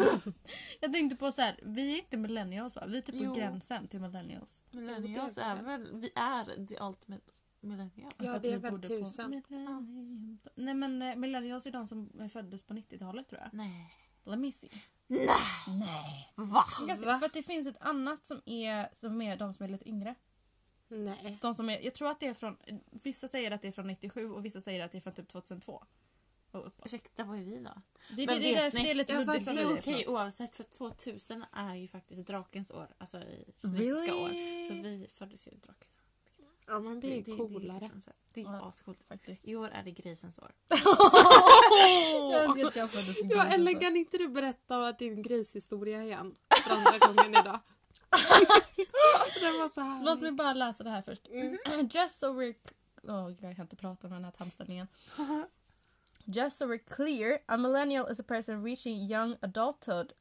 jag 0.79 0.93
tänkte 0.93 1.15
på 1.15 1.31
så 1.31 1.41
här, 1.41 1.59
vi 1.63 1.93
är 1.93 1.97
inte 1.97 2.17
millennials 2.17 2.75
va? 2.75 2.85
Vi 2.87 2.97
är 2.97 3.01
typ 3.01 3.17
på 3.17 3.23
Jo. 3.23 3.33
gränsen 3.33 3.87
till 3.87 4.01
millennials. 4.01 4.61
Millennials 4.71 5.37
är 5.37 5.55
är 5.55 5.63
väl, 5.63 5.89
vi 5.93 6.11
är 6.15 6.65
the 6.65 6.77
ultimate 6.83 7.31
millennials. 7.59 8.15
Ja, 8.17 8.25
För 8.25 8.35
att 8.35 8.43
det 8.43 8.49
är 8.53 8.57
vi 8.57 8.69
väl 8.69 8.81
tusen. 8.81 9.29
Millennium. 9.29 10.39
Nej 10.55 10.73
men 10.73 11.01
eh, 11.01 11.15
millennials 11.15 11.65
är 11.65 11.71
de 11.71 11.87
som 11.87 12.29
föddes 12.33 12.63
på 12.63 12.73
90-talet 12.73 13.29
tror 13.29 13.41
jag. 13.41 13.49
Nej. 13.53 13.93
Let 14.25 14.39
me 14.39 14.51
see. 14.51 14.69
Nej! 15.07 15.27
Nej. 15.67 16.31
Va? 16.35 16.65
Va? 17.05 17.19
För 17.19 17.25
att 17.25 17.33
det 17.33 17.43
finns 17.43 17.67
ett 17.67 17.77
annat 17.81 18.25
som 18.25 18.41
är, 18.45 18.89
som 18.93 19.21
är 19.21 19.37
de 19.37 19.53
som 19.53 19.63
är 19.65 19.69
lite 19.69 19.89
yngre. 19.89 20.15
Nej. 20.87 21.37
De 21.41 21.55
som 21.55 21.69
är, 21.69 21.79
jag 21.79 21.93
tror 21.93 22.09
att 22.11 22.19
det 22.19 22.27
är 22.27 22.33
från, 22.33 22.57
vissa 22.91 23.27
säger 23.27 23.51
att 23.51 23.61
det 23.61 23.67
är 23.67 23.71
från 23.71 23.87
97 23.87 24.31
och 24.31 24.45
vissa 24.45 24.61
säger 24.61 24.85
att 24.85 24.91
det 24.91 24.97
är 24.97 25.01
från 25.01 25.13
typ 25.13 25.27
2002. 25.27 25.83
Och 26.51 26.67
uppåt. 26.67 26.85
Ursäkta, 26.85 27.23
vad 27.23 27.37
är 27.39 27.43
vi 27.43 27.57
då? 27.59 27.61
Det, 28.09 28.15
det, 28.15 28.25
Men 28.25 28.41
det, 28.41 28.55
är 28.55 28.63
vet 28.63 28.73
ni- 28.73 28.83
det 28.83 28.89
är 28.91 28.95
lite 28.95 29.13
Ja, 29.13 29.19
luddigt 29.19 29.45
vad 29.47 29.55
vad 29.55 29.65
Det 29.65 29.71
är 29.71 29.77
okej 29.79 29.93
något. 29.93 30.07
oavsett 30.07 30.55
för 30.55 30.63
2000 30.63 31.45
är 31.51 31.75
ju 31.75 31.87
faktiskt 31.87 32.27
drakens 32.27 32.71
år. 32.71 32.87
Alltså 32.97 33.17
i 33.17 33.53
kinesiska 33.61 34.15
år. 34.15 34.29
Så 34.67 34.73
vi 34.73 35.07
föddes 35.13 35.47
ju 35.47 35.51
i 35.51 35.55
drakens 35.55 35.97
år. 35.97 36.03
Ja 36.67 36.79
men 36.79 36.99
det 36.99 37.19
är 37.19 37.23
coolare. 37.37 37.79
liksom 37.79 38.01
så 38.01 38.09
här- 38.09 38.17
det 38.33 38.41
är 38.41 38.43
Ja. 38.45 38.69
ascoolt. 38.69 39.03
Faktiskt. 39.03 39.45
I 39.47 39.55
år 39.55 39.69
är 39.69 39.83
det 39.83 39.91
grisens 39.91 40.39
år. 40.39 40.51
Jag 42.31 42.57
jag 42.75 42.89
som 42.89 43.29
Ja, 43.29 43.45
eller 43.45 43.71
också. 43.75 43.79
kan 43.85 43.97
inte 43.97 44.17
du 44.17 44.27
berätta 44.27 44.91
din 44.91 45.21
grishistoria 45.21 46.03
igen? 46.03 46.35
För 46.63 46.75
andra 46.75 47.07
gången 47.07 47.31
idag. 47.41 47.59
Den 49.41 49.59
var 49.59 49.69
så 49.69 49.81
här. 49.81 50.03
Låt 50.03 50.21
mig 50.21 50.31
bara 50.31 50.53
läsa 50.53 50.83
det 50.83 50.89
här 50.89 51.01
först. 51.01 51.27
Mm. 51.27 51.57
Just 51.91 52.19
so 52.19 52.25
we're... 52.41 52.55
Oh, 53.03 53.33
jag 53.41 53.55
kan 53.55 53.65
inte 53.65 53.75
prata 53.75 54.07
med 54.07 54.15
den 54.17 54.25
här 54.25 54.31
tandställningen. 54.31 54.87
Just 56.25 56.57
so 56.57 56.65
we're 56.65 56.95
clear, 56.95 57.39
a 57.45 57.57
millennial 57.57 58.11
is 58.11 58.19
a 58.19 58.23
person 58.27 58.63
reaching 58.63 58.97
young 59.11 59.35
adulthood 59.41 60.13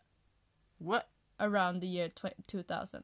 What? 0.79 1.03
around 1.39 1.81
the 1.81 1.87
year 1.87 2.09
tw- 2.09 2.43
2000. 2.47 3.03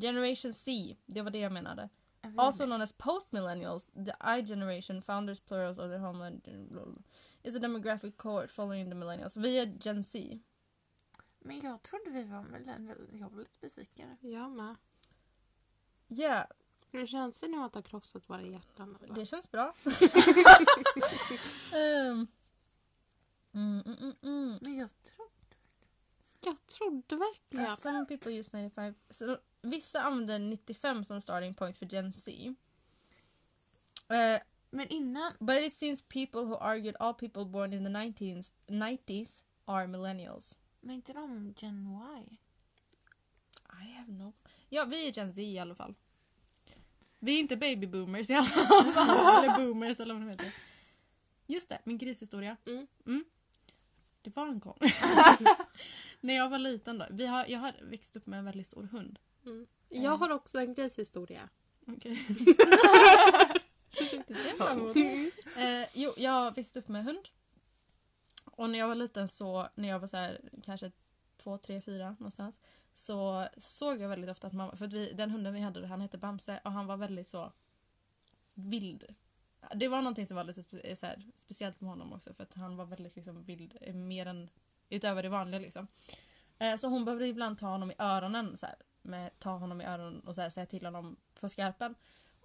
Generation 0.00 0.52
C, 0.54 0.96
det 1.06 1.22
var 1.22 1.30
det 1.30 1.38
jag 1.38 1.52
menade. 1.52 1.88
Jag 2.22 2.32
Also 2.36 2.66
known 2.66 2.82
as 2.82 2.92
post-millennials, 2.92 3.86
the 3.86 4.38
I 4.38 4.42
generation, 4.46 5.02
founders 5.02 5.40
plurals 5.40 5.78
of 5.78 5.90
their 5.90 5.98
homeland, 5.98 6.48
is 7.42 7.56
a 7.56 7.58
demographic 7.58 8.16
cohort 8.16 8.50
following 8.50 8.90
the 8.90 8.94
millennials. 8.94 9.36
Vi 9.36 9.58
är 9.58 9.76
Gen 9.80 10.04
Z. 10.04 10.38
Men 11.38 11.60
jag 11.60 11.82
trodde 11.82 12.10
vi 12.10 12.24
var 12.24 12.42
millennials. 12.42 13.00
Jag 13.12 13.30
blev 13.30 13.38
lite 13.38 13.60
besviken. 13.60 14.16
Jag 14.20 14.50
med. 14.50 14.76
Yeah, 16.08 16.46
Hur 16.92 17.06
känns 17.06 17.40
det 17.40 17.48
nu 17.48 17.56
att 17.56 17.74
ha 17.74 17.82
krossat 17.82 18.30
våra 18.30 18.42
hjärtan? 18.42 18.98
eller? 19.02 19.14
det 19.14 19.26
känns 19.26 19.50
bra. 19.50 19.74
um, 21.74 22.28
mm, 23.52 23.82
mm, 23.86 23.98
mm, 23.98 24.14
mm. 24.22 24.58
Men 24.60 24.76
jag 24.76 24.90
trodde... 25.02 25.30
Jag 26.44 26.66
trodde 26.66 27.16
verkligen. 27.16 27.76
Some 27.76 28.06
people 28.06 28.32
use 28.32 28.50
95. 28.52 28.94
Så, 29.10 29.38
vissa 29.62 30.00
använder 30.00 30.38
95 30.38 31.04
som 31.04 31.20
starting 31.20 31.54
point 31.54 31.76
för 31.76 31.86
Gen 31.86 32.12
Z. 32.12 32.54
Eh, 34.08 34.40
Men 34.70 34.88
innan... 34.88 35.32
but 35.38 35.58
it 35.58 35.74
seems 35.74 36.02
people 36.02 36.40
who 36.40 36.56
argued 36.56 36.96
all 37.00 37.14
people 37.14 37.44
born 37.44 37.72
in 37.72 37.84
the 37.84 37.90
19s, 37.90 38.52
90s 38.66 39.28
are 39.64 39.86
millennials. 39.86 40.56
Men 40.80 40.94
inte 40.94 41.12
de 41.12 41.54
Gen 41.56 41.86
Y? 41.86 42.38
I 43.82 43.92
have 43.96 44.12
no... 44.12 44.32
Ja, 44.68 44.84
vi 44.84 45.08
är 45.08 45.12
Gen 45.12 45.34
Z 45.34 45.42
i 45.42 45.58
alla 45.58 45.74
fall. 45.74 45.94
Vi 47.18 47.36
är 47.36 47.40
inte 47.40 47.56
baby 47.56 47.86
boomers 47.86 48.30
i 48.30 48.34
alla 48.34 48.46
fall. 48.46 48.86
eller 49.44 49.56
boomers 49.56 50.00
eller 50.00 50.14
vad 50.14 50.22
de 50.22 50.30
heter. 50.30 50.54
Just 51.46 51.68
det, 51.68 51.78
min 51.84 51.98
grishistoria. 51.98 52.56
Mm. 53.06 53.24
Det 54.22 54.36
var 54.36 54.46
en 54.46 54.58
gång. 54.58 54.78
När 56.20 56.34
jag 56.34 56.48
var 56.48 56.58
liten 56.58 56.98
då. 56.98 57.06
Vi 57.10 57.26
har, 57.26 57.46
jag 57.48 57.58
har 57.58 57.74
växt 57.82 58.16
upp 58.16 58.26
med 58.26 58.38
en 58.38 58.44
väldigt 58.44 58.66
stor 58.66 58.82
hund. 58.82 59.18
Mm. 59.52 59.66
Jag 60.04 60.16
har 60.16 60.30
också 60.30 60.58
en 60.58 60.74
grishistoria. 60.74 61.48
Okej. 61.86 62.16
Fram 64.58 64.78
emot. 64.78 64.96
Eh, 64.96 65.88
jo, 65.94 66.12
jag 66.16 66.54
växte 66.54 66.78
upp 66.78 66.88
med 66.88 67.04
hund. 67.04 67.28
Och 68.44 68.70
när 68.70 68.78
jag 68.78 68.88
var 68.88 68.94
liten 68.94 69.28
så, 69.28 69.68
när 69.74 69.88
jag 69.88 69.98
var 69.98 70.08
så 70.08 70.16
här, 70.16 70.40
kanske 70.64 70.90
två, 71.36 71.58
tre, 71.58 71.80
fyra 71.80 72.10
någonstans. 72.10 72.60
Så 72.92 73.48
såg 73.56 74.00
jag 74.00 74.08
väldigt 74.08 74.30
ofta 74.30 74.46
att 74.46 74.52
mamma, 74.52 74.76
för 74.76 74.84
att 74.84 74.92
vi, 74.92 75.12
den 75.12 75.30
hunden 75.30 75.54
vi 75.54 75.60
hade, 75.60 75.86
han 75.86 76.00
hette 76.00 76.18
Bamse 76.18 76.60
och 76.64 76.72
han 76.72 76.86
var 76.86 76.96
väldigt 76.96 77.28
så 77.28 77.52
vild. 78.54 79.14
Det 79.74 79.88
var 79.88 80.02
någonting 80.02 80.26
som 80.26 80.36
var 80.36 80.44
lite 80.44 80.62
spe, 80.62 80.96
så 80.96 81.06
här, 81.06 81.30
speciellt 81.36 81.80
med 81.80 81.90
honom 81.90 82.12
också 82.12 82.34
för 82.34 82.42
att 82.42 82.54
han 82.54 82.76
var 82.76 82.84
väldigt 82.84 83.16
liksom 83.16 83.42
vild, 83.42 83.78
eh, 83.80 83.94
mer 83.94 84.26
än 84.26 84.50
utöver 84.88 85.22
det 85.22 85.28
vanliga 85.28 85.60
liksom. 85.60 85.86
Eh, 86.58 86.76
så 86.76 86.88
hon 86.88 87.04
behövde 87.04 87.26
ibland 87.26 87.58
ta 87.58 87.66
honom 87.66 87.90
i 87.90 87.94
öronen 87.98 88.56
så 88.56 88.66
här, 88.66 88.76
med, 89.02 89.38
ta 89.38 89.50
honom 89.50 89.80
i 89.80 89.84
öronen 89.84 90.20
och 90.20 90.34
så 90.34 90.40
här, 90.40 90.50
säga 90.50 90.66
till 90.66 90.84
honom 90.84 91.16
på 91.40 91.48
skarpen. 91.48 91.94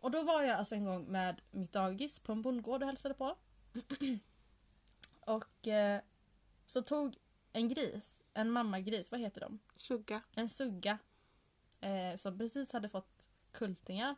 Och 0.01 0.11
då 0.11 0.23
var 0.23 0.41
jag 0.41 0.59
alltså 0.59 0.75
en 0.75 0.85
gång 0.85 1.11
med 1.11 1.41
mitt 1.51 1.71
dagis 1.71 2.19
på 2.19 2.31
en 2.31 2.41
bondgård 2.41 2.81
och 2.81 2.87
hälsade 2.87 3.13
på. 3.13 3.35
och 5.19 5.67
eh, 5.67 6.01
så 6.65 6.81
tog 6.81 7.17
en 7.53 7.69
gris, 7.69 8.21
en 8.33 8.51
mammagris, 8.51 9.11
vad 9.11 9.19
heter 9.19 9.41
de? 9.41 9.59
Sugga. 9.75 10.21
En 10.35 10.49
sugga 10.49 10.97
eh, 11.81 12.17
som 12.17 12.37
precis 12.37 12.73
hade 12.73 12.89
fått 12.89 13.29
kultingar 13.51 14.15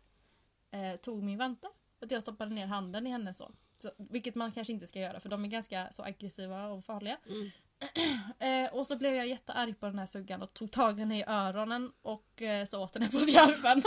eh, 0.71 0.95
tog 0.95 1.23
min 1.23 1.37
vante. 1.37 1.67
Att 1.99 2.11
jag 2.11 2.21
stoppade 2.21 2.55
ner 2.55 2.65
handen 2.65 3.07
i 3.07 3.09
henne 3.09 3.33
så. 3.33 3.51
så. 3.77 3.91
Vilket 3.97 4.35
man 4.35 4.51
kanske 4.51 4.73
inte 4.73 4.87
ska 4.87 4.99
göra 4.99 5.19
för 5.19 5.29
de 5.29 5.45
är 5.45 5.49
ganska 5.49 5.89
så 5.91 6.03
aggressiva 6.03 6.67
och 6.67 6.85
farliga. 6.85 7.17
Mm. 7.25 7.49
Eh, 8.39 8.73
och 8.73 8.87
så 8.87 8.95
blev 8.95 9.15
jag 9.15 9.27
jättearg 9.27 9.79
på 9.79 9.85
den 9.85 9.99
här 9.99 10.05
suggan 10.05 10.41
och 10.41 10.53
tog 10.53 10.71
tag 10.71 10.97
i 10.97 10.99
henne 10.99 11.19
i 11.19 11.23
öronen 11.27 11.91
och 12.01 12.41
eh, 12.41 12.65
så 12.65 12.83
åt 12.83 12.93
henne 12.93 13.09
på 13.09 13.19
skarpen. 13.19 13.83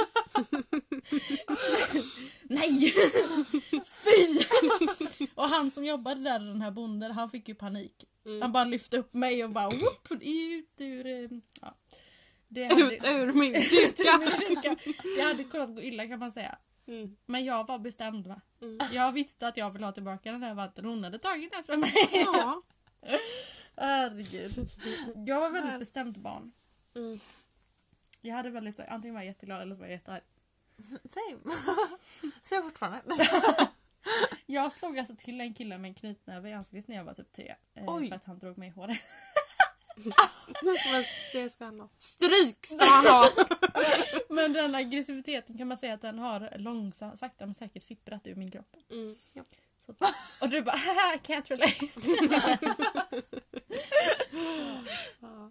Nej! 2.43 2.93
Fy! 4.05 4.39
och 5.35 5.49
han 5.49 5.71
som 5.71 5.85
jobbade 5.85 6.21
där, 6.21 6.39
den 6.39 6.63
här 6.63 6.71
bonden, 6.71 7.13
han 7.13 7.31
fick 7.31 7.49
ju 7.49 7.55
panik. 7.55 8.05
Mm. 8.27 8.43
Han 8.43 8.53
bara 8.53 8.65
lyfte 8.65 8.99
upp 8.99 9.15
mig 9.15 9.45
och 9.45 9.51
bara 9.51 9.69
whoop, 9.71 10.09
ut 10.21 10.81
ur... 10.81 11.07
eh, 11.07 11.29
Ja. 11.61 11.77
Det 12.49 12.65
Ut 12.65 13.05
ur 13.05 13.33
min 13.33 13.55
Ut 13.55 13.65
ur 13.65 13.65
min 13.65 13.65
kyrka. 13.65 14.77
Det 15.17 15.23
hade 15.23 15.45
kunnat 15.45 15.75
gå 15.75 15.83
illa 15.83 16.07
kan 16.07 16.19
man 16.19 16.33
säga. 16.33 16.59
Mm. 16.87 17.17
Men 17.27 17.45
jag 17.45 17.67
var 17.67 17.79
bestämd 17.79 18.27
va. 18.27 18.41
Mm. 18.63 18.79
Jag 18.93 19.13
visste 19.13 19.49
att 19.49 19.57
jag 19.57 19.71
ville 19.71 19.85
ha 19.87 19.93
tillbaka 19.93 20.33
den 20.33 20.43
här 20.43 20.55
vanten 20.55 20.85
hon 20.85 21.05
hade 21.05 21.19
tagit 21.19 21.53
den 21.53 21.65
från 21.65 21.81
mig. 21.81 22.09
Ja. 22.13 22.63
Herregud. 23.77 24.69
Jag 25.27 25.41
var 25.41 25.51
väldigt 25.51 25.79
bestämt 25.79 26.17
barn. 26.17 26.53
Mm. 26.95 27.21
Jag 28.21 28.35
hade 28.35 28.51
väldigt 28.51 28.77
så, 28.77 28.83
antingen 28.89 29.15
var 29.15 29.21
jag 29.21 29.27
jätteglad 29.27 29.63
eller 29.63 29.75
så 29.75 29.81
var 29.81 29.87
jag 29.87 29.93
jättearg. 29.93 30.23
Same. 31.09 31.57
Så 32.43 32.55
jag 32.55 32.65
fortfarande. 32.65 33.01
Jag 34.47 34.73
slog 34.73 34.99
alltså 34.99 35.15
till 35.19 35.41
en 35.41 35.55
kille 35.55 35.79
med 35.79 35.89
en 35.89 35.95
knytnäve 35.95 36.49
i 36.49 36.53
ansiktet 36.53 36.89
när 36.89 36.97
jag 36.97 37.05
var 37.05 37.15
typ 37.15 37.33
tre. 37.33 37.55
Eh, 37.75 37.85
Oj. 37.87 38.09
för 38.09 38.17
att 38.17 38.25
han 38.25 38.39
drog 38.39 38.59
mig 38.59 38.69
i 38.69 38.73
håret. 38.73 38.99
Det 41.33 41.51
ska 41.51 41.65
han 41.65 41.81
ha. 41.81 41.89
Stryk 41.99 42.67
ska 42.67 42.85
han 42.85 43.07
ha! 43.07 43.31
Men 44.29 44.53
den 44.53 44.75
aggressiviteten 44.75 45.59
kan 45.59 45.69
man 45.69 45.77
säga 45.77 45.95
att 45.95 46.01
den 46.01 46.19
har 46.19 46.59
långsamt, 46.59 47.19
sakta 47.19 47.47
men 47.47 47.55
säkert 47.55 47.83
sipprat 47.83 48.27
ur 48.27 48.35
min 48.35 48.51
kropp. 48.51 48.77
Mm. 48.91 49.17
Så, 49.35 49.45
och 50.41 50.49
du 50.49 50.63
bara 50.63 50.77
haha, 50.77 51.17
can't 51.23 51.49
relate. 51.49 51.87
Ja. 55.21 55.51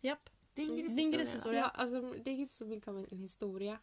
Japp. 0.00 0.30
Din 0.54 0.96
Din 0.96 1.12
grishistoria. 1.12 1.60
Ja, 1.60 1.68
alltså, 1.68 2.00
det 2.00 2.30
är 2.30 2.34
inte 2.34 2.56
så 2.56 2.64
mycket 2.64 2.88
av 2.88 3.06
en 3.10 3.18
historia. 3.18 3.78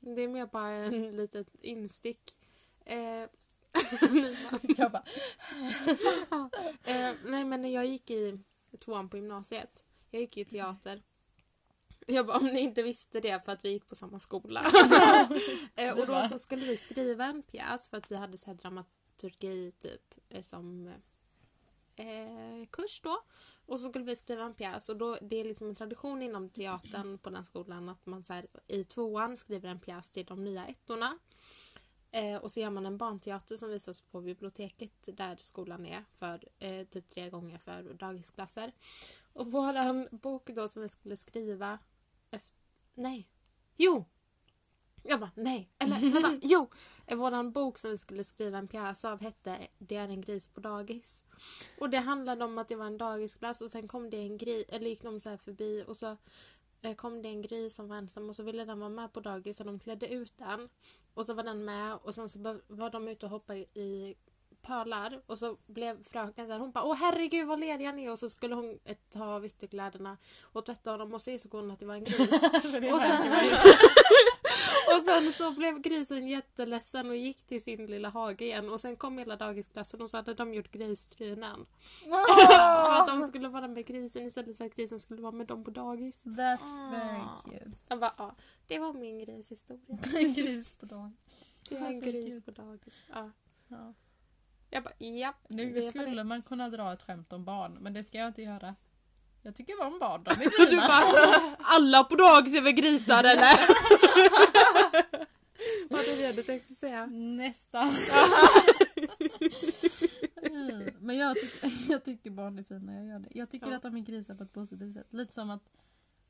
Det 0.00 0.22
är 0.22 0.28
mer 0.28 0.46
bara 0.46 0.68
en 0.68 1.16
litet 1.16 1.48
instick. 1.60 2.36
Eh, 2.84 3.28
Jag 4.76 4.92
bara, 4.92 5.04
eh, 6.84 7.14
nej 7.24 7.44
men 7.44 7.62
när 7.62 7.68
jag 7.68 7.86
gick 7.86 8.10
i 8.10 8.38
tvåan 8.78 9.08
på 9.08 9.16
gymnasiet. 9.16 9.84
Jag 10.10 10.20
gick 10.20 10.36
ju 10.36 10.44
teater. 10.44 11.02
Jag 12.06 12.26
bara, 12.26 12.38
om 12.38 12.44
ni 12.44 12.60
inte 12.60 12.82
visste 12.82 13.20
det 13.20 13.44
för 13.44 13.52
att 13.52 13.64
vi 13.64 13.70
gick 13.70 13.88
på 13.88 13.94
samma 13.94 14.18
skola. 14.18 14.60
eh, 15.74 15.98
och 15.98 16.06
då 16.06 16.22
så 16.22 16.38
skulle 16.38 16.66
vi 16.66 16.76
skriva 16.76 17.24
en 17.24 17.42
pjäs 17.42 17.88
för 17.88 17.96
att 17.96 18.10
vi 18.10 18.16
hade 18.16 18.38
så 18.38 18.46
här 18.46 18.54
dramaturgi 18.54 19.72
typ 19.78 20.14
eh, 20.28 20.42
som 20.42 20.86
eh, 21.96 22.66
kurs 22.70 23.00
då. 23.02 23.22
Och 23.66 23.80
så 23.80 23.88
skulle 23.88 24.04
vi 24.04 24.16
skriva 24.16 24.44
en 24.44 24.54
pjäs 24.54 24.88
och 24.88 24.96
då, 24.96 25.18
det 25.22 25.36
är 25.36 25.44
liksom 25.44 25.68
en 25.68 25.74
tradition 25.74 26.22
inom 26.22 26.48
teatern 26.48 27.18
på 27.18 27.30
den 27.30 27.44
skolan 27.44 27.88
att 27.88 28.06
man 28.06 28.22
så 28.22 28.32
här, 28.32 28.46
i 28.66 28.84
tvåan 28.84 29.36
skriver 29.36 29.68
en 29.68 29.80
pjäs 29.80 30.10
till 30.10 30.26
de 30.26 30.44
nya 30.44 30.66
ettorna. 30.66 31.18
Eh, 32.10 32.36
och 32.36 32.52
så 32.52 32.60
gör 32.60 32.70
man 32.70 32.86
en 32.86 32.98
barnteater 32.98 33.56
som 33.56 33.68
visas 33.68 34.00
på 34.00 34.20
biblioteket 34.20 35.08
där 35.16 35.36
skolan 35.36 35.86
är 35.86 36.04
för 36.12 36.48
eh, 36.58 36.86
typ 36.86 37.08
tre 37.08 37.30
gånger 37.30 37.58
för 37.58 37.94
dagisklasser. 37.94 38.72
Och 39.32 39.52
våran 39.52 40.08
bok 40.10 40.50
då 40.50 40.68
som 40.68 40.82
vi 40.82 40.88
skulle 40.88 41.16
skriva 41.16 41.78
efter... 42.34 42.56
Nej. 42.94 43.28
Jo! 43.76 44.04
Jag 45.02 45.20
bara 45.20 45.30
nej. 45.34 45.70
Eller 45.78 46.12
vänta, 46.12 46.38
jo. 46.42 46.70
Våran 47.06 47.52
bok 47.52 47.78
som 47.78 47.90
vi 47.90 47.98
skulle 47.98 48.24
skriva 48.24 48.58
en 48.58 48.68
pjäs 48.68 49.04
av 49.04 49.20
hette 49.20 49.68
Det 49.78 49.96
är 49.96 50.08
en 50.08 50.20
gris 50.20 50.48
på 50.48 50.60
dagis. 50.60 51.24
Och 51.78 51.90
det 51.90 51.98
handlade 51.98 52.44
om 52.44 52.58
att 52.58 52.68
det 52.68 52.76
var 52.76 52.86
en 52.86 52.98
dagisklass 52.98 53.60
och 53.60 53.70
sen 53.70 53.88
kom 53.88 54.10
det 54.10 54.16
en 54.16 54.38
gris, 54.38 54.64
eller 54.68 54.86
gick 54.86 55.02
de 55.02 55.20
så 55.20 55.28
här 55.30 55.36
förbi 55.36 55.84
och 55.86 55.96
så 55.96 56.16
eh, 56.80 56.94
kom 56.94 57.22
det 57.22 57.28
en 57.28 57.42
gris 57.42 57.74
som 57.74 57.88
var 57.88 57.96
ensam 57.96 58.28
och 58.28 58.36
så 58.36 58.42
ville 58.42 58.64
den 58.64 58.78
vara 58.78 58.90
med 58.90 59.12
på 59.12 59.20
dagis 59.20 59.60
och 59.60 59.66
de 59.66 59.78
klädde 59.78 60.08
ut 60.08 60.38
den. 60.38 60.68
Och 61.14 61.26
så 61.26 61.34
var 61.34 61.42
den 61.42 61.64
med 61.64 61.94
och 61.94 62.14
sen 62.14 62.28
så 62.28 62.60
var 62.66 62.90
de 62.90 63.08
ute 63.08 63.26
och 63.26 63.30
hoppade 63.30 63.58
i 63.58 64.14
pölar 64.64 65.20
och 65.26 65.38
så 65.38 65.56
blev 65.66 66.02
fröken 66.02 66.50
här, 66.50 66.58
hon 66.58 66.70
bara 66.70 66.84
åh 66.84 66.96
herregud 66.96 67.46
vad 67.46 67.60
lediga 67.60 67.92
ni 67.92 68.04
är 68.04 68.12
och 68.12 68.18
så 68.18 68.28
skulle 68.28 68.54
hon 68.54 68.78
eh, 68.84 68.96
ta 69.10 69.24
av 69.24 69.46
ytterkläderna 69.46 70.16
och 70.42 70.66
tvätta 70.66 70.90
honom 70.90 71.14
och 71.14 71.20
så 71.20 71.30
insåg 71.30 71.52
hon 71.52 71.70
att 71.70 71.80
det 71.80 71.86
var 71.86 71.94
en 71.94 72.04
gris. 72.04 72.30
och, 72.92 73.00
sen, 73.00 73.32
och 74.96 75.02
sen 75.02 75.32
så 75.32 75.50
blev 75.50 75.80
grisen 75.80 76.28
jätteledsen 76.28 77.08
och 77.08 77.16
gick 77.16 77.42
till 77.46 77.62
sin 77.62 77.86
lilla 77.86 78.08
hage 78.08 78.44
igen 78.44 78.68
och 78.68 78.80
sen 78.80 78.96
kom 78.96 79.18
hela 79.18 79.36
dagisklassen 79.36 80.02
och 80.02 80.10
så 80.10 80.16
hade 80.16 80.34
de 80.34 80.54
gjort 80.54 80.70
gristrynen. 80.70 81.66
för 82.04 82.90
att 82.90 83.06
de 83.06 83.22
skulle 83.22 83.48
vara 83.48 83.68
med 83.68 83.86
grisen 83.86 84.26
istället 84.26 84.56
för 84.56 84.64
att 84.64 84.74
grisen 84.74 85.00
skulle 85.00 85.22
vara 85.22 85.32
med 85.32 85.46
dem 85.46 85.64
på 85.64 85.70
dagis. 85.70 86.24
That's 86.24 86.90
very 86.90 87.58
cute. 87.58 87.76
Jag 87.88 88.00
bara, 88.00 88.14
ja, 88.18 88.34
det 88.66 88.78
var 88.78 88.92
min 88.92 89.18
grishistoria. 89.18 89.98
En 90.14 90.34
gris 90.34 90.72
på 90.80 90.86
dagen. 90.86 91.16
Det 91.68 91.78
var 91.78 91.86
en 91.86 92.00
gris 92.00 92.44
på 92.44 92.50
dagis. 92.50 93.04
Ja. 93.14 93.30
Ja. 93.68 93.94
Jag 94.74 94.82
bara, 94.82 94.94
japp. 94.98 95.36
Nu 95.48 95.72
det 95.72 95.82
skulle 95.82 96.24
man 96.24 96.42
kunna 96.42 96.68
dra 96.70 96.92
ett 96.92 97.02
skämt 97.02 97.32
om 97.32 97.44
barn, 97.44 97.78
men 97.80 97.92
det 97.92 98.04
ska 98.04 98.18
jag 98.18 98.28
inte 98.28 98.42
göra. 98.42 98.74
Jag 99.42 99.56
tycker 99.56 99.82
om 99.86 99.98
barn, 99.98 100.22
de 100.24 100.30
är 100.30 100.66
fina. 100.66 100.88
bara, 100.88 101.56
alla 101.58 102.04
på 102.04 102.16
dagis 102.16 102.54
är 102.54 102.60
väl 102.60 102.72
grisar 102.72 103.24
eller? 103.24 103.68
Vad 105.90 106.00
är 106.00 106.16
det 106.26 106.32
du 106.36 106.42
tänkte 106.42 106.74
säga? 106.74 107.06
Nästan. 107.06 107.92
Men 110.98 111.16
jag 111.16 111.36
tycker, 111.36 111.70
jag 111.92 112.04
tycker 112.04 112.30
barn 112.30 112.58
är 112.58 112.62
fina, 112.62 112.94
jag 112.94 113.06
gör 113.06 113.18
det. 113.18 113.28
Jag 113.30 113.50
tycker 113.50 113.70
Ja. 113.70 113.76
att 113.76 113.82
de 113.82 113.96
är 113.96 114.00
grisar 114.00 114.34
på 114.34 114.42
ett 114.42 114.52
positivt 114.52 114.94
sätt. 114.94 115.06
Lite 115.10 115.32
som 115.34 115.50
att 115.50 115.62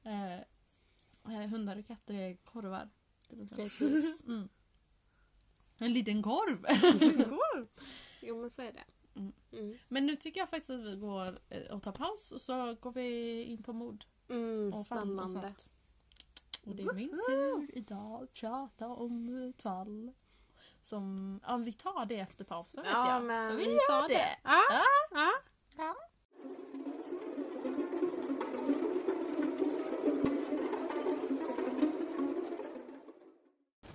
eh, 0.04 0.34
eh, 1.34 1.50
hundar 1.50 1.76
och 1.78 1.86
katter 1.86 2.14
är 2.14 2.36
korvar. 2.36 2.88
Precis. 3.56 4.22
Mm. 4.26 4.48
En 5.78 5.92
liten 5.92 6.22
korv! 6.22 6.66
Jo 8.26 8.40
men 8.40 8.50
så 8.50 8.62
är 8.62 8.72
det. 8.72 8.84
Mm. 9.20 9.32
Mm. 9.52 9.78
Men 9.88 10.06
nu 10.06 10.16
tycker 10.16 10.40
jag 10.40 10.48
faktiskt 10.50 10.70
att 10.70 10.80
vi 10.80 10.96
går 10.96 11.38
eh, 11.50 11.62
och 11.74 11.82
tar 11.82 11.92
paus 11.92 12.32
och 12.32 12.40
så 12.40 12.74
går 12.80 12.92
vi 12.92 13.42
in 13.44 13.62
på 13.62 13.72
mord. 13.72 14.04
Mm, 14.28 14.68
och 14.72 14.78
och 14.78 14.84
spännande. 14.84 15.28
sånt. 15.32 15.68
Och 16.64 16.74
det 16.74 16.82
är 16.82 16.92
min 16.92 17.20
tur 17.28 17.78
idag 17.78 18.22
att 18.22 18.34
prata 18.34 18.86
om 18.88 19.48
ett 19.50 19.62
fall. 19.62 20.12
Som, 20.82 21.40
ja 21.46 21.56
vi 21.56 21.72
tar 21.72 22.06
det 22.06 22.18
efter 22.20 22.44
pausen 22.44 22.82
vet 22.82 22.92
Ja 22.92 23.14
jag. 23.14 23.24
men 23.24 23.56
vi 23.56 23.64
vi 23.64 23.78
tar 23.88 24.08
det. 24.08 24.14
det. 24.14 24.38
Ja. 24.44 24.62
Ja. 25.10 25.30
Ja. 25.76 25.94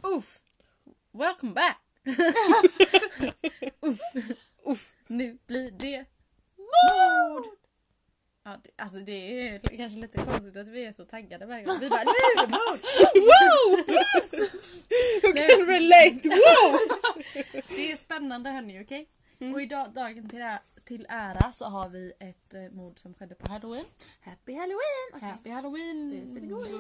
Uff! 0.03 0.39
Welcome 1.11 1.53
back! 1.53 1.81
Uff. 3.81 3.99
Uff. 4.65 4.91
Nu 5.07 5.37
blir 5.47 5.71
det 5.71 6.05
mord! 6.57 7.45
Ja, 8.43 8.57
det, 8.63 8.69
alltså 8.83 8.97
det 8.97 9.47
är 9.47 9.59
kanske 9.59 9.99
lite 9.99 10.17
konstigt 10.17 10.57
att 10.57 10.67
vi 10.67 10.85
är 10.85 10.91
så 10.91 11.05
taggade 11.05 11.45
varje 11.45 11.63
gång. 11.65 11.77
Vi 11.79 11.89
bara 11.89 12.03
nu 12.03 12.47
mord! 12.47 12.79
Wow! 13.15 13.95
Yes! 13.95 14.33
Who 15.23 15.33
can 15.33 15.65
relate? 15.67 16.29
Wow! 16.29 16.79
Det 17.67 17.91
är 17.91 17.97
spännande 17.97 18.49
hörni, 18.49 18.83
okej? 18.83 19.09
Mm. 19.39 19.53
Och 19.53 19.61
idag, 19.61 19.93
dagen 19.93 20.29
till, 20.29 20.41
ä- 20.41 20.59
till 20.85 21.05
ära, 21.09 21.51
så 21.53 21.65
har 21.65 21.89
vi 21.89 22.13
ett 22.19 22.53
eh, 22.53 22.71
mord 22.71 22.99
som 22.99 23.13
skedde 23.13 23.35
på 23.35 23.51
halloween. 23.51 23.85
Happy 24.21 24.53
halloween! 24.53 25.09
Okej. 25.13 25.29
Happy 25.29 25.49
halloween! 25.49 26.27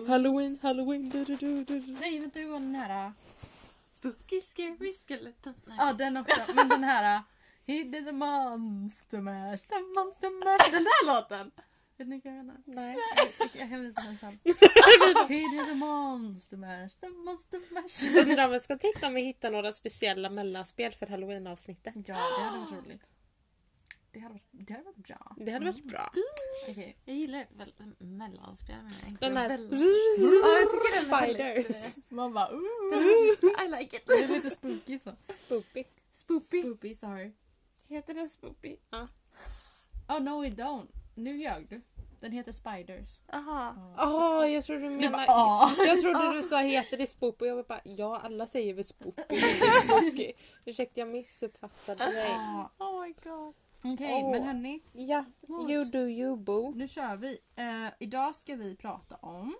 Halloween, 0.07 0.59
halloween, 0.61 1.09
du, 1.09 1.25
du, 1.25 1.35
du, 1.35 1.63
du. 1.63 1.79
Nej, 2.01 2.19
vänta 2.19 2.39
hur 2.39 2.47
går 2.47 2.59
den 2.59 2.75
här? 2.75 3.13
Spooky 3.99 4.41
scary 4.41 4.93
skeletons. 4.93 5.57
Nej. 5.65 5.77
Ja, 5.79 5.93
den 5.93 6.17
också. 6.17 6.53
Men 6.53 6.69
den 6.69 6.83
här... 6.83 7.15
äh, 7.15 7.21
He 7.67 7.83
did 7.83 8.05
the 8.05 8.11
monster 8.11 9.21
mash, 9.21 9.57
the 9.67 9.79
monster 9.79 10.29
mash. 10.45 10.71
Den 10.71 10.83
där 10.83 11.05
låten! 11.07 11.51
Vet 11.97 12.07
ni 12.07 12.21
vad 12.23 12.33
jag 12.33 12.45
menar? 12.45 12.61
Nej. 12.65 12.97
Jag, 13.39 13.49
jag 13.61 13.69
kan 13.69 13.81
visa 13.81 14.01
den 14.01 14.17
sen. 14.19 14.39
He 15.29 15.39
did 15.49 15.65
the 15.67 15.75
monster 15.75 16.57
mash, 16.57 16.89
the 16.99 17.09
monster 17.09 17.61
mash. 17.73 18.21
Undrar 18.29 18.45
om 18.45 18.51
vi 18.51 18.59
ska 18.59 18.77
titta 18.77 19.07
om 19.07 19.13
vi 19.13 19.21
hittar 19.21 19.51
några 19.51 19.73
speciella 19.73 20.29
mellanspel 20.29 20.91
för 20.91 21.07
halloween-avsnittet. 21.07 21.93
Ja, 21.95 22.01
det 22.15 22.43
hade 22.43 22.57
varit 22.59 22.71
roligt. 22.85 23.03
Det 24.19 24.23
hade 24.23 24.33
varit, 24.33 24.49
det 24.51 24.73
hade 24.73 24.85
varit 24.85 24.97
bra. 24.97 25.35
Det 25.37 25.51
hade 25.51 25.65
varit 25.65 25.83
bra. 25.83 26.11
Okej. 26.69 26.97
Jag 27.05 27.15
gillar 27.15 27.47
väl 27.57 27.73
mellanspel. 27.97 28.75
men 28.75 29.09
inte 29.09 29.25
Den 29.25 29.37
här... 29.37 29.49
Ja, 29.49 30.59
jag 30.59 30.71
tycker 30.71 31.01
den 31.01 31.13
är 31.13 31.63
Spiders. 31.63 31.97
Man 32.09 32.33
bara 32.33 32.49
ooh. 32.51 33.65
I 33.65 33.79
like 33.79 33.95
it. 33.97 34.03
Det 34.07 34.23
är 34.23 34.27
lite 34.27 34.49
spooky 34.49 34.99
så. 34.99 35.15
Spoopy. 35.45 35.83
Spoopy. 36.11 36.61
Spoopy, 36.61 36.95
sorry. 36.95 37.31
Heter 37.87 38.13
den 38.13 38.29
Spoopy? 38.29 38.75
Oh 40.07 40.19
no 40.19 40.45
it 40.45 40.53
don't. 40.53 40.87
Nu 41.15 41.37
ljög 41.37 41.69
du. 41.69 41.81
Den 42.19 42.31
heter 42.31 42.51
Spiders. 42.51 43.21
Aha. 43.33 43.75
Åh, 43.97 44.51
jag 44.51 44.63
trodde 44.63 44.81
du 44.81 44.89
Du 44.89 44.95
menade... 44.95 45.11
bara 45.11 45.25
ah. 45.27 45.73
Jag 45.77 45.99
trodde 45.99 46.33
du 46.33 46.43
sa 46.43 46.59
heter 46.59 46.97
det 46.97 47.07
spoopy 47.07 47.45
och 47.45 47.47
jag 47.47 47.55
var 47.55 47.63
bara 47.63 47.81
ja 47.83 48.19
alla 48.23 48.47
säger 48.47 48.73
väl 48.73 48.83
spoopy. 48.83 49.23
Ursäkta 50.65 50.99
jag 50.99 51.07
missuppfattade 51.07 52.05
dig. 52.05 52.31
Ah. 52.31 52.69
Oh 52.77 53.01
my 53.01 53.13
god. 53.23 53.53
Okej 53.83 54.23
Åh. 54.23 54.31
men 54.31 54.43
hörni. 54.43 54.81
Ja, 54.91 55.25
you 55.47 55.85
do 55.85 55.99
you 55.99 56.37
boo. 56.37 56.71
Nu 56.71 56.87
kör 56.87 57.17
vi. 57.17 57.39
Eh, 57.55 57.87
idag 57.99 58.35
ska 58.35 58.55
vi 58.55 58.75
prata 58.75 59.15
om 59.15 59.57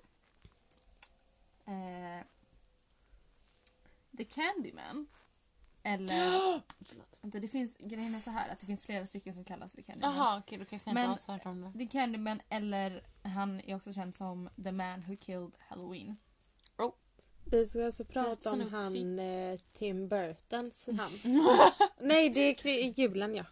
eh, 1.66 2.26
The 4.18 4.24
Candyman. 4.24 5.08
Eller... 5.84 6.62
vänta, 7.22 7.40
det 7.40 7.48
finns, 7.48 7.78
grejen 7.78 8.16
är 8.16 8.20
så 8.20 8.32
här 8.32 8.50
att 8.50 8.60
det 8.60 8.66
finns 8.66 8.86
flera 8.86 9.06
stycken 9.06 9.34
som 9.34 9.44
kallas 9.44 9.74
för 9.74 9.82
Candyman. 9.82 10.16
Jaha 10.16 10.38
okej 10.40 10.58
då 10.58 10.66
kanske 10.66 10.90
jag 10.90 10.94
Men- 10.94 11.12
inte 11.12 11.24
har 11.28 11.34
hört 11.34 11.46
om 11.46 11.62
det. 11.62 11.80
The 11.80 11.88
Candyman 11.88 12.42
eller 12.50 13.04
han 13.24 13.60
är 13.60 13.76
också 13.76 13.94
känd 13.94 14.16
som 14.16 14.50
The 14.64 14.72
Man 14.72 15.04
Who 15.08 15.18
Killed 15.18 15.56
Halloween. 15.60 16.18
Vi 17.52 17.66
ska 17.66 17.86
alltså 17.86 18.06
prata 18.06 18.52
om 18.52 18.62
han 18.62 19.20
eh, 19.20 19.60
Tim 19.74 20.08
Burtons 20.08 20.90
han. 20.98 21.10
nej 22.02 22.30
det 22.30 22.40
är 22.66 23.00
julen 23.00 23.36
ja. 23.36 23.46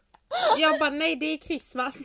Jag 0.57 0.79
bara 0.79 0.89
nej 0.89 1.15
det 1.15 1.25
är 1.25 1.37
Christmas. 1.37 1.95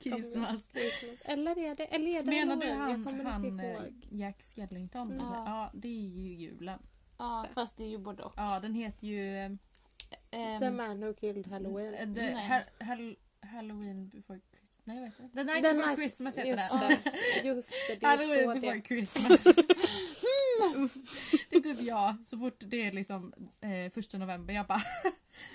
Christmas. 0.00 0.62
Christmas. 0.72 1.20
Eller 1.24 1.58
är 1.58 1.74
det, 1.74 1.84
eller 1.84 2.10
är 2.10 2.22
det 2.22 2.30
Menar 2.30 2.56
du 2.56 2.70
han, 2.70 3.26
han 3.26 3.44
inte 3.44 3.64
eh. 3.64 3.82
Jack 4.10 4.42
Skellington? 4.42 5.12
Eller? 5.12 5.22
Ja, 5.24 5.70
det 5.74 5.88
är 5.88 6.08
ju 6.08 6.34
julen. 6.34 6.78
Ja 7.18 7.46
det. 7.48 7.54
fast 7.54 7.76
det 7.76 7.84
är 7.84 7.88
ju 7.88 7.98
både 7.98 8.22
och. 8.22 8.32
Ja, 8.36 8.60
den 8.62 8.74
heter 8.74 9.06
ju 9.06 9.36
eh, 9.38 9.50
Ehm, 10.30 10.60
The 10.60 10.70
man 10.70 11.00
who 11.04 11.14
killed 11.14 11.46
Halloween. 11.46 12.14
The 12.14 12.34
Nej. 12.34 12.48
ha- 12.48 12.84
Hall- 12.86 13.16
Halloween 13.40 14.08
before. 14.08 14.40
Nej, 14.94 15.00
vet 15.00 15.20
inte. 15.20 15.36
The 15.36 15.44
Night 15.44 15.62
The 15.62 15.68
before 15.74 15.86
night- 15.86 15.96
Christmas 15.98 16.36
heter 16.36 16.50
Just 16.50 16.70
den. 16.70 16.80
det, 16.80 17.40
just 17.48 17.70
det, 17.88 17.94
det 18.00 18.06
är 18.06 18.08
Halloween 18.08 18.44
så 18.44 18.54
before 18.54 18.74
det 18.74 18.82
Christmas. 18.86 19.46
Uff. 20.76 20.92
det 21.50 21.56
är 21.56 21.60
typ 21.60 21.80
jag, 21.82 22.14
så 22.26 22.38
fort 22.38 22.56
det 22.66 22.82
är 22.86 22.92
liksom 22.92 23.32
eh, 23.60 23.92
första 23.94 24.18
november, 24.18 24.54
jag 24.54 24.66
bara 24.66 24.82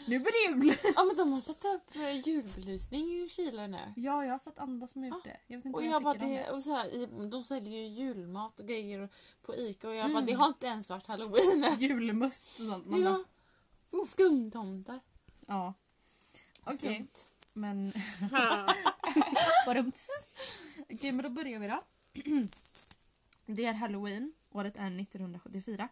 nu 0.08 0.20
blir 0.20 0.32
det 0.60 0.66
jul! 0.66 0.76
Ja 0.96 1.04
men 1.04 1.16
de 1.18 1.34
har 1.34 1.42
satt 1.42 1.66
upp 1.66 1.96
eh, 1.96 2.28
julbelysning 2.28 3.06
i 3.06 3.30
Chile 3.30 3.68
nu. 3.68 3.78
Ja, 3.96 4.26
jag 4.26 4.32
har 4.32 4.40
sett 4.40 4.60
andra 4.60 4.88
som 4.88 5.02
har 5.02 5.10
gjort 5.10 5.22
Ja. 5.26 5.32
det. 5.32 5.40
Jag 5.48 5.58
vet 5.58 5.66
inte 5.66 5.76
Och 5.78 5.82
vad 5.82 5.90
jag 5.90 5.96
jag 5.96 6.04
bara, 6.04 6.14
tycker 6.14 6.26
om 6.28 6.32
det, 6.34 6.42
det. 6.44 6.52
och 6.52 6.64
så 6.64 6.74
här, 6.76 7.30
de 7.30 7.44
säljer 7.44 7.80
ju 7.82 7.88
julmat 7.88 8.60
och 8.60 8.68
grejer 8.68 9.10
på 9.42 9.56
Ica 9.56 9.88
och 9.88 9.96
jag 9.96 10.06
bara 10.12 10.12
Mm. 10.18 10.26
det 10.26 10.34
har 10.34 10.48
inte 10.48 10.66
ens 10.68 10.90
varit 10.90 11.08
halloween. 11.08 11.76
Julmust 11.80 12.50
och 12.60 12.66
sånt. 12.66 12.86
Man 12.86 13.04
bara, 13.04 13.24
Ja. 13.92 14.06
Skumtomtar. 14.08 15.00
ja. 15.48 15.74
Okej, 16.64 16.78
Skumt. 16.78 17.08
Men. 17.56 17.88
Okej, 20.90 21.12
men 21.12 21.24
då 21.24 21.30
börjar 21.30 21.60
vi 21.60 21.68
då. 21.68 21.84
Det 23.46 23.66
är 23.66 23.74
Halloween. 23.74 24.34
Året 24.52 24.76
är 24.76 25.00
1974. 25.00 25.88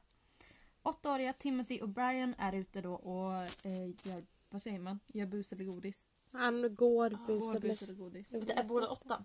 Åttaåriga 0.83 1.33
Timothy 1.33 1.79
O'Brien 1.79 2.33
är 2.37 2.53
ute 2.53 2.81
då 2.81 2.93
och 2.93 3.33
eh, 3.65 3.87
gör, 4.03 4.23
vad 4.49 4.61
säger 4.61 4.79
man? 4.79 4.99
Gör 5.07 5.25
bus 5.25 5.51
eller 5.51 5.63
godis? 5.63 6.05
Han 6.31 6.75
går 6.75 7.09
Går 7.09 7.53
bus 7.59 7.61
bus 7.61 7.81
eller... 7.81 7.93
godis. 7.93 8.29
Det 8.29 8.53
är 8.53 8.63
båda 8.63 8.87
åtta. 8.87 9.23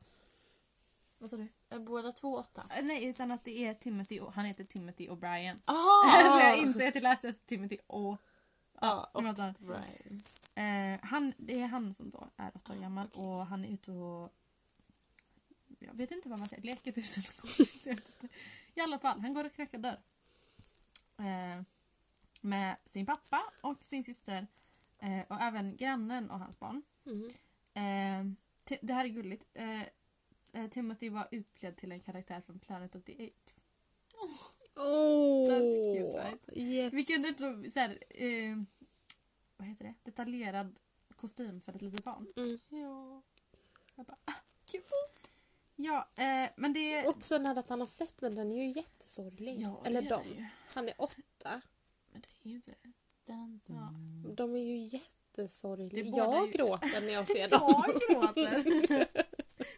Vad 1.19 1.31
sa 1.31 1.37
du? 1.37 1.49
Är 1.69 1.79
båda 1.79 2.13
två 2.13 2.35
åtta? 2.37 2.65
Eh, 2.77 2.85
Nej, 2.85 3.05
utan 3.05 3.33
att 3.33 3.45
det 3.45 3.67
är 3.67 3.75
Timothy, 3.75 4.21
och 4.21 4.33
han 4.33 4.45
heter 4.45 4.65
Timothy 4.65 5.09
O'Brien. 5.09 5.57
Men 6.37 6.47
jag 6.47 6.59
inser 6.59 6.89
att 6.89 6.95
det 6.95 7.01
lät 7.01 7.21
som 7.21 7.33
Timothy 7.47 7.79
O. 7.87 8.17
Ja. 8.81 9.11
Brian. 9.59 10.23
Eh, 10.55 11.01
han, 11.03 11.33
det 11.37 11.61
är 11.61 11.67
han 11.67 11.95
som 11.95 12.11
då 12.11 12.31
är 12.37 12.51
åtta 12.55 12.73
år 12.73 12.81
gammal 12.81 13.09
och 13.09 13.47
han 13.47 13.65
är 13.65 13.69
ute 13.69 13.93
och 13.93 14.35
jag 15.79 15.95
vet 15.95 16.11
inte 16.11 16.29
vad 16.29 16.39
man 16.39 16.49
säger, 16.49 16.63
leker 16.63 16.93
bus 16.93 17.17
eller 17.17 17.43
godis. 17.43 17.87
jag 17.87 17.95
vet 17.95 18.09
inte. 18.09 18.35
I 18.75 18.81
alla 18.81 18.99
fall, 18.99 19.21
han 19.21 19.35
går 19.35 19.45
och 19.45 19.53
knackar 19.53 19.79
dörr. 19.79 20.01
Eh, 21.19 21.63
med 22.41 22.77
sin 22.85 23.07
pappa 23.07 23.45
och 23.61 23.85
sin 23.85 24.05
syster 24.05 24.47
eh, 24.99 25.21
och 25.29 25.41
även 25.41 25.77
grannen 25.77 26.31
och 26.31 26.39
hans 26.39 26.59
barn. 26.59 26.83
Mm. 27.07 27.27
Eh, 27.75 28.77
det 28.81 28.93
här 28.93 29.05
är 29.05 29.09
gulligt. 29.09 29.47
Eh, 29.55 29.83
eh, 30.53 30.71
Timothy 30.71 31.11
var 31.11 31.29
utklädd 31.31 31.77
till 31.77 31.93
en 31.93 32.01
karaktär 32.01 32.41
från 32.41 32.59
Planet 32.59 32.95
of 32.95 33.05
the 33.05 33.13
Apes. 33.13 33.65
Åh! 34.79 35.49
That's 35.51 35.97
cute, 35.97 36.19
right? 36.25 36.49
yes. 36.53 36.93
Vilken 36.93 37.25
ändå 37.25 37.71
så 37.71 37.79
här, 37.81 37.99
eh, 38.11 38.57
vad 39.57 39.69
heter 39.69 39.85
det? 39.85 39.95
detaljerad 40.03 40.77
kostym 41.17 41.61
för 41.61 41.73
ett 41.75 41.83
litet 41.83 42.05
barn. 42.05 42.27
Mm. 42.37 42.59
Ja. 42.69 43.23
Jag 43.95 44.07
bara, 44.07 44.17
ah, 44.25 44.33
cute. 44.67 44.85
Ja, 45.77 46.09
eh, 46.19 46.51
men 46.57 46.73
det... 46.73 47.07
Också 47.07 47.39
när 47.39 47.59
att 47.59 47.69
han 47.69 47.81
har 47.81 47.87
sett 47.87 48.21
den, 48.21 48.35
den 48.35 48.53
är 48.53 48.57
ju 48.57 48.71
jättesorglig. 48.73 49.61
Ja, 49.61 49.83
Eller 49.85 50.03
är 50.03 50.09
de. 50.09 50.47
Han 50.75 50.89
är 50.89 50.95
åtta. 50.99 51.61
Men 52.13 52.21
det 52.21 52.29
är 52.49 52.51
ju 52.51 52.55
inte... 52.57 52.75
Dun, 53.27 53.61
dun. 53.67 54.35
De 54.35 54.55
är 54.57 54.63
ju 54.63 54.77
jättesorgliga. 54.77 56.05
är 56.15 56.19
Jag 56.19 56.47
ju- 56.47 56.53
gråter 56.53 57.01
när 57.01 57.13
jag 57.13 57.27
ser 57.27 57.49
dem. 57.59 57.85
Jag 57.87 58.01
gråter! 58.35 59.07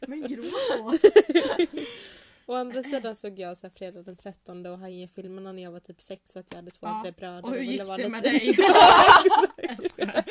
men 0.07 0.23
gråt 0.23 0.53
då! 0.79 0.99
Å 2.51 2.55
andra 2.55 2.83
sidan 2.83 3.17
såg 3.17 3.39
jag 3.39 3.57
så 3.57 3.67
här 3.67 3.71
fredag 3.71 4.03
den 4.03 4.17
13 4.17 4.67
och 4.67 4.79
han 4.79 4.93
ger 4.95 5.07
filmerna 5.07 5.53
när 5.53 5.63
jag 5.63 5.71
var 5.73 5.81
typ 5.81 6.01
sex 6.03 6.33
för 6.33 6.41
att 6.41 6.47
jag 6.51 6.57
hade 6.57 6.71
två 6.71 6.87
Ja, 6.87 6.97
äldre 6.97 7.13
bröder. 7.13 7.45
Och 7.45 7.55
hur 7.55 7.63
gick 7.63 7.81
det 7.81 7.97
lite- 7.97 8.09
med 8.09 8.23
dig? 8.23 8.47
Jag 9.57 9.91
skojar. 9.91 10.25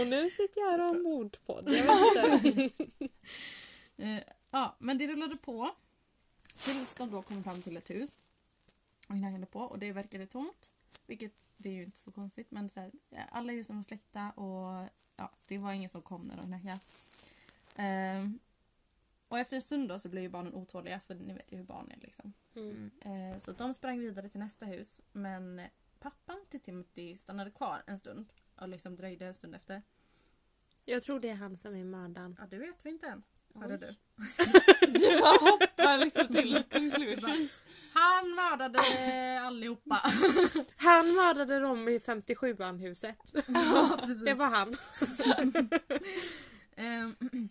Och 0.00 0.06
nu 0.06 0.30
sitter 0.30 0.60
jag 0.60 0.70
här 0.70 0.78
och 0.80 0.86
har 0.86 0.94
mordpodd. 1.02 1.64
Jag 1.72 1.84
vet 2.42 2.44
inte. 2.44 2.84
Eh, 3.98 4.22
ja, 4.50 4.76
men 4.78 4.98
det 4.98 5.06
rullade 5.06 5.36
på. 5.36 5.70
Tills 6.54 6.94
de 6.94 7.10
då 7.10 7.22
kom 7.22 7.44
fram 7.44 7.62
till 7.62 7.76
ett 7.76 7.90
hus. 7.90 8.10
Och 9.08 9.14
knackade 9.14 9.46
på 9.46 9.60
och 9.60 9.78
det 9.78 9.92
verkade 9.92 10.26
tomt. 10.26 10.68
Vilket 11.06 11.32
det 11.56 11.68
är 11.68 11.72
ju 11.72 11.82
inte 11.82 11.98
så 11.98 12.12
konstigt 12.12 12.50
men 12.50 12.68
så 12.68 12.80
här, 12.80 12.90
alla 13.30 13.52
husen 13.52 13.76
var 13.76 13.82
släckta 13.82 14.30
och 14.30 14.88
ja, 15.16 15.30
det 15.48 15.58
var 15.58 15.72
ingen 15.72 15.90
som 15.90 16.02
kom 16.02 16.22
när 16.22 16.36
de 16.36 16.46
knackade. 16.46 16.78
Ehm, 17.76 18.38
och 19.28 19.38
efter 19.38 19.56
en 19.56 19.62
stund 19.62 19.88
då 19.88 19.98
så 19.98 20.08
blev 20.08 20.22
ju 20.22 20.28
barnen 20.28 20.54
otåliga 20.54 21.00
för 21.00 21.14
ni 21.14 21.34
vet 21.34 21.52
ju 21.52 21.56
hur 21.56 21.64
barn 21.64 21.90
är 21.90 22.00
liksom. 22.00 22.32
Mm. 22.56 22.90
Eh, 23.00 23.40
så 23.42 23.52
de 23.52 23.74
sprang 23.74 24.00
vidare 24.00 24.28
till 24.28 24.40
nästa 24.40 24.66
hus 24.66 25.00
men 25.12 25.60
pappan 25.98 26.36
till 26.50 26.60
Timothy 26.60 27.16
stannade 27.16 27.50
kvar 27.50 27.82
en 27.86 27.98
stund 27.98 28.32
och 28.60 28.68
liksom 28.68 28.96
dröjde 28.96 29.26
en 29.26 29.34
stund 29.34 29.54
efter. 29.54 29.82
Jag 30.84 31.02
tror 31.02 31.20
det 31.20 31.28
är 31.28 31.34
han 31.34 31.56
som 31.56 31.74
är 31.76 31.84
mördaren. 31.84 32.36
Ja, 32.40 32.46
det 32.50 32.58
vet 32.58 32.86
vi 32.86 32.90
inte 32.90 33.06
än. 33.06 33.22
Hörde 33.54 33.76
du? 33.76 33.86
Du 34.86 35.20
bara 35.20 35.50
hoppar 35.50 35.98
liksom 36.04 36.26
till 36.26 36.64
conclusions. 36.70 37.62
Han 37.92 38.34
mördade 38.34 38.78
allihopa. 39.40 39.94
Han 40.76 41.14
mördade 41.14 41.60
dem 41.60 41.88
i 41.88 41.98
57an 41.98 42.78
huset. 42.78 43.34
ja. 43.48 43.98
Det 44.26 44.34
var 44.34 44.46
han. 44.46 44.76
Ehm, 46.76 47.16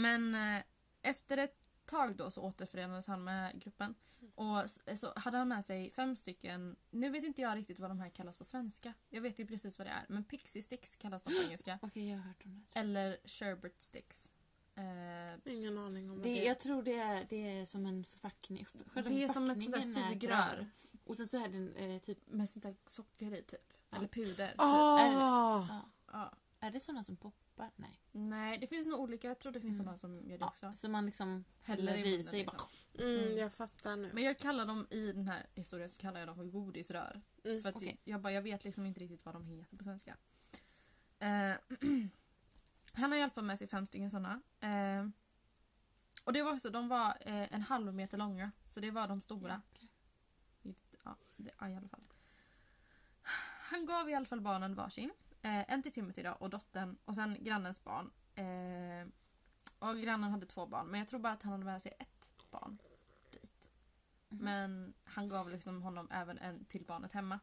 Men 0.00 0.34
eh, 0.34 0.62
efter 1.02 1.38
ett 1.38 1.68
tag 1.84 2.16
då 2.16 2.30
så 2.30 2.42
återförenades 2.42 3.06
han 3.06 3.24
med 3.24 3.60
gruppen. 3.62 3.94
Och 4.34 4.60
s- 4.64 4.80
så 5.00 5.12
hade 5.16 5.38
han 5.38 5.48
med 5.48 5.64
sig 5.64 5.90
fem 5.90 6.16
stycken, 6.16 6.76
nu 6.90 7.10
vet 7.10 7.24
inte 7.24 7.40
jag 7.42 7.56
riktigt 7.56 7.78
vad 7.78 7.90
de 7.90 8.00
här 8.00 8.08
kallas 8.10 8.38
på 8.38 8.44
svenska. 8.44 8.94
Jag 9.08 9.20
vet 9.20 9.38
ju 9.38 9.46
precis 9.46 9.78
vad 9.78 9.86
det 9.86 9.90
är. 9.90 10.06
Men 10.08 10.24
pixie 10.24 10.62
sticks 10.62 10.96
kallas 10.96 11.22
de 11.22 11.30
på 11.30 11.42
engelska. 11.46 11.78
Okej, 11.82 12.08
jag 12.10 12.16
har 12.18 12.24
hört 12.24 12.44
om 12.44 12.54
det. 12.72 12.80
Eller 12.80 13.16
sherbet 13.24 13.82
sticks. 13.82 14.32
Eh, 14.74 15.52
Ingen 15.52 15.78
aning 15.78 16.10
om 16.10 16.16
vad 16.16 16.26
det 16.26 16.34
det 16.34 16.44
är. 16.44 16.48
jag 16.48 16.58
tror 16.60 16.82
det 16.82 16.94
är, 16.98 17.26
det 17.28 17.58
är 17.60 17.66
som 17.66 17.86
en 17.86 18.04
förpackning. 18.04 18.64
Själva 18.86 19.10
det 19.10 19.24
är 19.24 19.28
som 19.28 19.50
ett 19.50 19.58
sånt 19.62 19.72
där 19.74 19.78
är 20.06 20.10
sugrör. 20.12 20.66
Och 21.04 21.16
sen 21.16 21.26
så 21.26 21.44
är 21.44 21.48
den 21.48 21.72
eh, 21.76 21.98
typ... 22.00 22.18
Med 22.26 22.48
sånt 22.50 22.62
där 22.62 22.76
socker 22.86 23.34
i 23.34 23.42
typ. 23.42 23.72
Ja. 23.90 23.96
Eller 23.96 24.08
puder. 24.08 24.48
Typ. 24.48 24.54
Ah! 24.60 25.06
Ja. 25.12 25.80
Ja. 26.12 26.32
Är 26.60 26.70
det 26.70 26.80
såna 26.80 27.04
som 27.04 27.16
poppar? 27.16 27.43
Nej. 27.76 28.00
Nej, 28.12 28.58
det 28.58 28.66
finns 28.66 28.86
nog 28.86 29.00
olika. 29.00 29.28
Jag 29.28 29.38
tror 29.38 29.52
det 29.52 29.60
finns 29.60 29.74
Mm. 29.74 29.84
sådana 29.84 29.98
som 29.98 30.14
gör 30.30 30.38
det 30.38 30.44
Ja, 30.44 30.46
också. 30.48 30.72
så 30.74 30.88
man 30.88 31.06
liksom 31.06 31.44
Häller 31.62 31.92
häller 31.96 32.06
i 32.06 32.22
sig. 32.22 32.38
liksom. 32.38 32.56
bara- 32.58 33.04
Mm, 33.04 33.24
Mm. 33.24 33.36
jag 33.38 33.52
fattar 33.52 33.96
nu. 33.96 34.10
Men 34.12 34.24
jag 34.24 34.38
kallar 34.38 34.66
dem 34.66 34.86
i 34.90 35.12
den 35.12 35.28
här 35.28 35.46
historien 35.54 35.90
så 35.90 36.00
kallar 36.00 36.20
jag 36.20 36.28
dem 36.28 36.36
för 36.36 36.44
godisrör. 36.44 37.22
Mm. 37.44 37.62
För 37.62 37.68
att 37.68 37.76
Okej. 37.76 38.00
jag, 38.04 38.20
bara, 38.20 38.32
jag 38.32 38.42
vet 38.42 38.64
liksom 38.64 38.86
inte 38.86 39.00
riktigt 39.00 39.24
vad 39.24 39.34
de 39.34 39.46
heter 39.46 39.76
på 39.76 39.84
svenska. 39.84 40.16
Eh, 41.18 41.52
han 42.92 43.10
har 43.12 43.18
i 43.18 43.22
alla 43.22 43.30
fall 43.32 43.44
med 43.44 43.58
sig 43.58 43.68
fem 43.68 43.86
stycken 43.86 44.10
sådana. 44.10 44.40
Eh, 44.60 45.08
och 46.24 46.32
det 46.32 46.42
var 46.42 46.52
också, 46.52 46.70
de 46.70 46.88
var 46.88 47.08
eh, 47.20 47.54
en 47.54 47.62
halv 47.62 47.94
meter 47.94 48.18
långa. 48.18 48.52
Så 48.68 48.80
det 48.80 48.90
var 48.90 49.08
de 49.08 49.20
stora. 49.20 49.62
Ja, 51.04 51.16
det, 51.36 51.50
ja, 51.60 51.68
i 51.68 51.74
alla 51.76 51.88
fall. 51.88 52.04
Han 53.70 53.86
gav 53.86 54.10
i 54.10 54.14
alla 54.14 54.26
fall 54.26 54.40
barnen 54.40 54.74
varsin. 54.74 55.10
Eh, 55.44 55.72
en 55.72 55.82
till 55.82 55.92
Timothy 55.92 56.22
då, 56.22 56.32
och 56.32 56.50
dottern 56.50 56.96
och 57.04 57.14
sen 57.14 57.36
grannens 57.40 57.84
barn. 57.84 58.10
Eh, 58.34 59.08
och 59.78 59.98
grannen 59.98 60.30
hade 60.30 60.46
två 60.46 60.66
barn 60.66 60.86
men 60.86 60.98
jag 60.98 61.08
tror 61.08 61.20
bara 61.20 61.32
att 61.32 61.42
han 61.42 61.52
hade 61.52 61.64
med 61.64 61.82
sig 61.82 61.92
ett 61.98 62.32
barn 62.50 62.78
dit. 63.30 63.68
Mhm. 64.28 64.44
Men 64.44 64.94
han 65.04 65.28
gav 65.28 65.50
liksom 65.50 65.82
honom 65.82 66.08
även 66.10 66.38
en 66.38 66.64
till 66.64 66.84
barnet 66.84 67.12
hemma. 67.12 67.40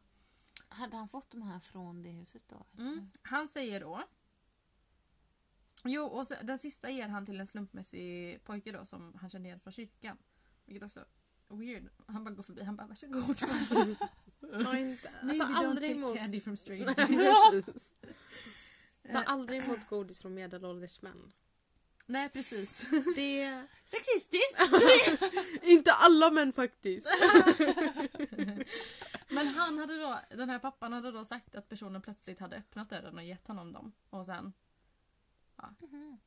Hade 0.68 0.96
han 0.96 1.08
fått 1.08 1.30
de 1.30 1.42
här 1.42 1.60
från 1.60 2.02
det 2.02 2.10
huset 2.10 2.44
då? 2.48 2.66
Mm. 2.78 3.08
Han 3.22 3.48
säger 3.48 3.80
då 3.80 4.02
Jo, 5.84 6.04
och 6.04 6.26
så, 6.26 6.34
den 6.42 6.58
sista 6.58 6.90
ger 6.90 7.08
han 7.08 7.26
till 7.26 7.40
en 7.40 7.46
slumpmässig 7.46 8.44
pojke 8.44 8.72
då 8.72 8.84
som 8.84 9.14
han 9.20 9.30
kände 9.30 9.48
igen 9.48 9.60
från 9.60 9.72
kyrkan. 9.72 10.18
Vilket 10.64 10.86
också 10.86 11.04
weird. 11.56 11.88
Han 12.06 12.24
bara 12.24 12.34
går 12.34 12.42
förbi, 12.42 12.62
han 12.62 12.76
bara 12.76 12.86
varsågod. 12.86 13.42
Ja, 14.52 14.78
inte. 14.78 15.10
Maybe 15.22 15.44
Ta 15.44 15.54
aldrig 15.54 15.90
emot. 15.90 16.16
candy 16.16 16.40
from 16.40 16.56
strangers. 16.56 16.96
Precis. 17.64 17.92
Ta 19.12 19.18
Eh, 19.18 19.22
aldrig 19.26 19.62
emot 19.64 19.88
godis 19.88 20.20
från 20.20 20.34
medelålders 20.34 21.02
män. 21.02 21.32
Nej 22.06 22.28
precis. 22.28 22.86
Det... 23.16 23.66
Sexistiskt! 23.84 24.58
inte 25.62 25.92
alla 25.92 26.30
män 26.30 26.52
faktiskt. 26.52 27.06
Men 29.28 29.46
han 29.48 29.78
hade 29.78 29.96
då, 30.00 30.18
den 30.30 30.48
här 30.50 30.58
pappan 30.58 30.92
hade 30.92 31.10
då 31.12 31.24
sagt 31.24 31.54
att 31.54 31.68
personen 31.68 32.02
plötsligt 32.02 32.40
hade 32.40 32.56
öppnat 32.56 32.90
dörren 32.90 33.18
och 33.18 33.24
gett 33.24 33.46
honom 33.48 33.72
dem. 33.72 33.92
Och 34.10 34.26
sen, 34.26 34.52
Mhm. 35.80 36.18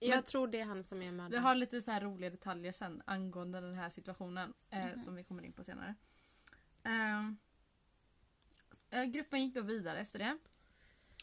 Jag 0.00 0.10
Men- 0.16 0.22
tror 0.22 0.48
det 0.48 0.60
är 0.60 0.64
han 0.64 0.84
som 0.84 0.98
är 0.98 1.02
vi 1.02 1.12
mördaren. 1.12 1.44
har 1.44 1.54
lite 1.54 1.82
så 1.82 1.90
här 1.90 2.00
roliga 2.00 2.30
detaljer 2.30 2.72
sen 2.72 3.02
angående 3.06 3.60
den 3.60 3.74
här 3.74 3.90
situationen 3.90 4.54
eh, 4.70 4.86
Mhm. 4.86 5.00
som 5.00 5.14
vi 5.14 5.24
kommer 5.24 5.42
in 5.42 5.52
på 5.52 5.64
senare. 5.64 5.94
Ehm, 6.82 7.36
eh, 8.90 9.04
gruppen 9.04 9.42
gick 9.42 9.54
då 9.54 9.60
vidare 9.62 9.98
efter 9.98 10.18
det. 10.18 10.38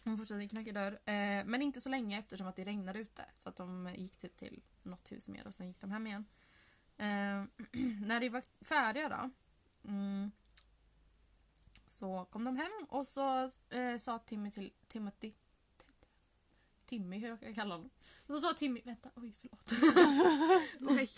De 0.03 0.17
fortsatte 0.17 0.47
knacka 0.47 0.71
dörr. 0.71 0.91
Eh, 0.93 1.45
men 1.45 1.61
inte 1.61 1.81
så 1.81 1.89
länge 1.89 2.19
eftersom 2.19 2.47
att 2.47 2.55
det 2.55 2.63
regnade 2.65 2.99
ute. 2.99 3.25
Så 3.37 3.49
att 3.49 3.55
de 3.55 3.93
gick 3.97 4.17
typ 4.17 4.37
till 4.37 4.61
något 4.83 5.11
hus 5.11 5.27
mer 5.27 5.47
och 5.47 5.53
sen 5.53 5.67
gick 5.67 5.79
de 5.79 5.91
hem 5.91 6.07
igen. 6.07 6.25
Eh, 6.97 7.05
när 8.07 8.19
de 8.19 8.29
var 8.29 8.43
färdiga 8.61 9.09
då. 9.09 9.29
Mm, 9.89 10.31
så 11.87 12.25
kom 12.25 12.43
de 12.43 12.55
hem 12.57 12.85
och 12.89 13.07
så 13.07 13.49
eh, 13.69 13.97
sa 13.99 14.19
Timmy 14.19 14.51
till 14.51 14.73
Timothy. 14.87 15.33
Timmy, 16.85 17.17
hur 17.19 17.37
jag 17.41 17.55
kalla 17.55 17.75
honom. 17.75 17.89
Så 18.27 18.39
sa 18.39 18.53
Timmy, 18.53 18.81
vänta, 18.85 19.09
oj 19.15 19.33
förlåt. 19.37 19.71
Oj. 20.99 21.09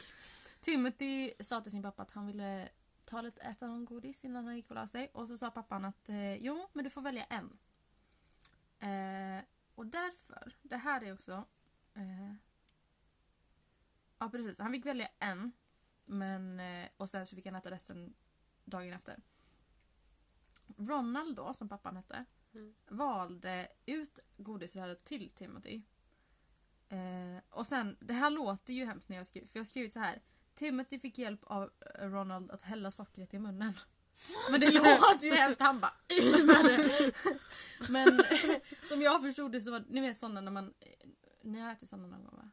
Timothy 0.61 1.31
sa 1.39 1.61
till 1.61 1.71
sin 1.71 1.83
pappa 1.83 2.01
att 2.03 2.11
han 2.11 2.27
ville 2.27 2.69
ta 3.05 3.21
lite, 3.21 3.41
äta 3.41 3.67
någon 3.67 3.85
godis 3.85 4.25
innan 4.25 4.45
han 4.45 4.55
gick 4.55 4.69
och 4.69 4.75
la 4.75 4.87
sig. 4.87 5.11
Och 5.13 5.27
så 5.27 5.37
sa 5.37 5.51
pappan 5.51 5.85
att 5.85 6.09
eh, 6.09 6.35
jo, 6.35 6.69
men 6.73 6.83
du 6.83 6.89
får 6.89 7.01
välja 7.01 7.23
en. 7.23 7.57
Eh, 8.79 9.43
och 9.75 9.85
därför, 9.85 10.55
det 10.61 10.77
här 10.77 11.03
är 11.03 11.13
också... 11.13 11.45
Eh, 11.93 12.33
ja 14.19 14.29
precis, 14.29 14.59
han 14.59 14.71
fick 14.71 14.85
välja 14.85 15.09
en. 15.19 15.51
Men, 16.05 16.59
eh, 16.59 16.89
och 16.97 17.09
sen 17.09 17.27
så 17.27 17.35
fick 17.35 17.45
han 17.45 17.55
äta 17.55 17.71
resten 17.71 18.13
dagen 18.65 18.93
efter. 18.93 19.21
Ronald 20.77 21.35
då, 21.35 21.53
som 21.53 21.69
pappan 21.69 21.95
hette, 21.95 22.25
Mm. 22.53 22.75
valde 22.87 23.67
ut 23.85 24.19
godisröret 24.37 25.05
till 25.05 25.29
Timothy. 25.29 25.81
Eh, 26.89 27.43
och 27.49 27.65
sen, 27.67 27.97
det 27.99 28.13
här 28.13 28.29
låter 28.29 28.73
ju 28.73 28.85
hemskt 28.85 29.09
när 29.09 29.17
jag 29.17 29.27
skriver, 29.27 29.47
för 29.47 29.57
jag 29.59 29.61
har 29.63 29.65
skrivit 29.69 29.93
så 29.93 29.99
här. 29.99 30.21
Timothy 30.55 30.99
fick 30.99 31.17
hjälp 31.17 31.43
av 31.43 31.63
eh, 31.99 32.07
Ronald 32.09 32.51
att 32.51 32.61
hälla 32.61 32.91
sockret 32.91 33.33
i 33.33 33.39
munnen. 33.39 33.73
Men 34.51 34.59
det 34.59 34.71
låter 34.71 35.25
ju 35.25 35.33
hemskt, 35.35 35.61
han 35.61 35.79
bara 35.79 35.93
"I 36.07 36.43
med 36.45 36.65
det." 36.65 37.11
Men 37.89 38.07
som 38.89 39.01
jag 39.01 39.21
förstod 39.21 39.51
det 39.51 39.61
så 39.61 39.71
var 39.71 39.83
ni 39.89 40.01
vet 40.01 40.17
sådana 40.17 40.41
när 40.41 40.51
man, 40.51 40.73
ni 41.43 41.59
har 41.59 41.71
ätit 41.71 41.89
sådana 41.89 42.07
någon 42.07 42.23
gång 42.23 42.35
va? 42.37 42.49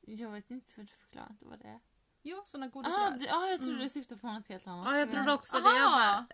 Jag 0.00 0.30
vet 0.30 0.50
inte 0.50 0.72
för 0.72 0.82
du 0.82 0.88
förklarar 0.88 1.30
inte 1.30 1.46
vad 1.46 1.58
det 1.58 1.68
är. 1.68 1.80
Jo, 2.22 2.42
sådana 2.46 2.66
Ah, 2.66 2.68
godisrör. 2.68 3.10
du, 3.18 3.28
ah, 3.28 3.46
jag 3.48 3.58
trodde 3.58 3.72
Mm. 3.72 3.82
du 3.84 3.88
syftade 3.90 4.20
på 4.20 4.26
något 4.32 4.46
helt 4.48 4.66
annat. 4.66 4.88
Ja, 4.90 4.98
jag 4.98 5.10
trodde 5.10 5.32
också 5.32 5.56
det. 5.56 5.62
Jag 5.62 5.90
bara, 5.92 6.04
Aha! 6.04 6.26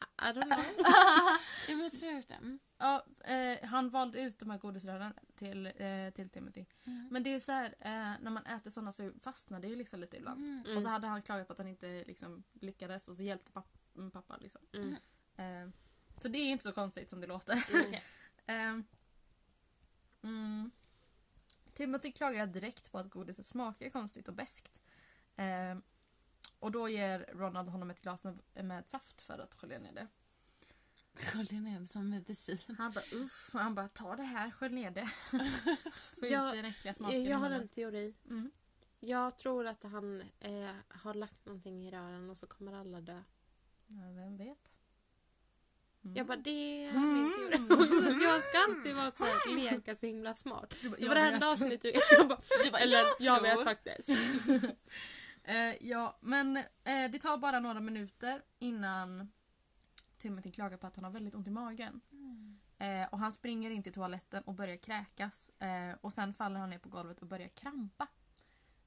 I 0.00 0.32
don't 0.32 0.44
know. 0.44 0.64
Ja, 1.68 1.74
men 1.74 1.80
jag 1.82 1.92
tror 1.92 2.04
jag 2.04 2.12
har 2.12 2.16
gjort 2.16 2.28
det. 2.28 2.34
Mm. 2.34 2.58
Ja, 2.78 3.06
eh, 3.24 3.68
han 3.68 3.90
valde 3.90 4.20
ut 4.20 4.38
de 4.38 4.50
här 4.50 4.58
godisrören 4.58 5.14
till, 5.36 5.66
eh, 5.66 6.10
till 6.14 6.30
Timothy. 6.30 6.64
Mm. 6.84 7.08
Men 7.10 7.22
det 7.22 7.34
är 7.34 7.40
så 7.40 7.52
här, 7.52 7.74
eh, 7.80 8.20
när 8.20 8.30
man 8.30 8.46
äter 8.46 8.70
sådana 8.70 8.92
så 8.92 9.12
fastnar 9.20 9.60
det 9.60 9.68
ju 9.68 9.76
liksom 9.76 10.00
lite 10.00 10.16
ibland. 10.16 10.40
Mm. 10.40 10.62
Mm. 10.64 10.76
Och 10.76 10.82
så 10.82 10.88
hade 10.88 11.06
han 11.06 11.22
klagat 11.22 11.46
på 11.46 11.52
att 11.52 11.58
han 11.58 11.68
inte 11.68 12.04
liksom, 12.06 12.44
lyckades 12.52 13.08
och 13.08 13.16
så 13.16 13.22
hjälpte 13.22 13.52
papp, 13.52 13.78
mm, 13.96 14.10
pappa. 14.10 14.36
Liksom. 14.36 14.60
Mm. 14.72 14.96
Eh, 15.36 15.74
så 16.18 16.28
det 16.28 16.38
är 16.38 16.50
inte 16.50 16.64
så 16.64 16.72
konstigt 16.72 17.10
som 17.10 17.20
det 17.20 17.26
låter. 17.26 17.64
Mm. 20.22 20.70
Timothy 21.74 22.12
klagar 22.12 22.46
direkt 22.46 22.92
på 22.92 22.98
att 22.98 23.10
godiset 23.10 23.46
smakar 23.46 23.90
konstigt 23.90 24.28
och 24.28 24.34
beskt. 24.34 24.80
Och 26.58 26.70
då 26.72 26.88
ger 26.88 27.26
Ronald 27.32 27.68
honom 27.68 27.90
ett 27.90 28.00
glas 28.00 28.24
med, 28.24 28.40
med 28.64 28.88
saft 28.88 29.20
för 29.22 29.38
att 29.38 29.54
skölja 29.54 29.78
ner 29.78 29.92
det. 29.92 30.06
Skölja 31.14 31.60
ner 31.60 31.80
det 31.80 31.86
som 31.86 32.10
medicin. 32.10 32.58
Han 32.78 32.92
bara 32.92 33.04
uff, 33.12 33.50
och 33.54 33.60
han 33.60 33.74
bara 33.74 33.88
ta 33.88 34.16
det 34.16 34.22
här, 34.22 34.50
skölj 34.50 34.74
ner 34.74 34.90
det. 34.90 35.10
Få 36.20 36.26
ut 36.26 36.32
Ja, 36.32 36.52
den 36.54 36.64
äckliga 36.64 36.94
smaken. 36.94 37.24
Jag 37.24 37.38
har 37.38 37.50
en 37.50 37.68
teori. 37.68 38.14
Mm. 38.30 38.50
Jag 39.00 39.38
tror 39.38 39.66
att 39.66 39.82
han 39.82 40.20
eh, 40.40 40.70
har 40.88 41.14
lagt 41.14 41.44
någonting 41.46 41.86
i 41.86 41.90
rören 41.90 42.30
och 42.30 42.38
så 42.38 42.46
kommer 42.46 42.72
alla 42.72 43.00
dö. 43.00 43.22
Ja, 43.86 44.02
vem 44.16 44.36
vet? 44.36 44.72
Mm. 46.04 46.16
Jag 46.16 46.26
bara, 46.26 46.36
det 46.36 46.84
är 46.86 46.92
min 46.92 47.32
teori 47.34 47.84
också. 47.88 48.10
Jag 48.12 48.42
ska 48.42 48.58
alltid 48.68 48.96
vara 48.96 49.10
så 49.10 49.24
här, 49.24 49.56
leka 49.56 49.94
så 49.94 50.06
himla 50.06 50.34
smart. 50.34 50.74
jag 50.98 51.08
Varenda 51.08 51.32
vet. 51.38 51.44
avsnitt 51.44 51.84
jag 52.18 52.28
bara, 52.28 52.78
eller 52.78 52.96
jag 52.96 53.14
jag 53.18 53.42
vet 53.42 53.64
faktiskt. 53.64 54.08
Eh, 55.48 55.74
ja, 55.80 56.18
men 56.20 56.56
eh, 56.56 57.10
det 57.10 57.18
tar 57.18 57.38
bara 57.38 57.60
några 57.60 57.80
minuter 57.80 58.42
innan 58.58 59.32
Timothy 60.18 60.52
klagar 60.52 60.76
på 60.76 60.86
att 60.86 60.96
han 60.96 61.04
har 61.04 61.10
väldigt 61.10 61.34
ont 61.34 61.48
i 61.48 61.50
magen. 61.50 62.00
Eh, 62.78 63.08
och 63.10 63.18
han 63.18 63.32
springer 63.32 63.70
in 63.70 63.82
till 63.82 63.92
toaletten 63.92 64.42
och 64.42 64.54
börjar 64.54 64.76
kräkas. 64.76 65.50
Eh, 65.58 65.94
och 66.00 66.12
sen 66.12 66.34
faller 66.34 66.60
han 66.60 66.70
ner 66.70 66.78
på 66.78 66.88
golvet 66.88 67.18
och 67.18 67.26
börjar 67.26 67.48
krampa. 67.48 68.06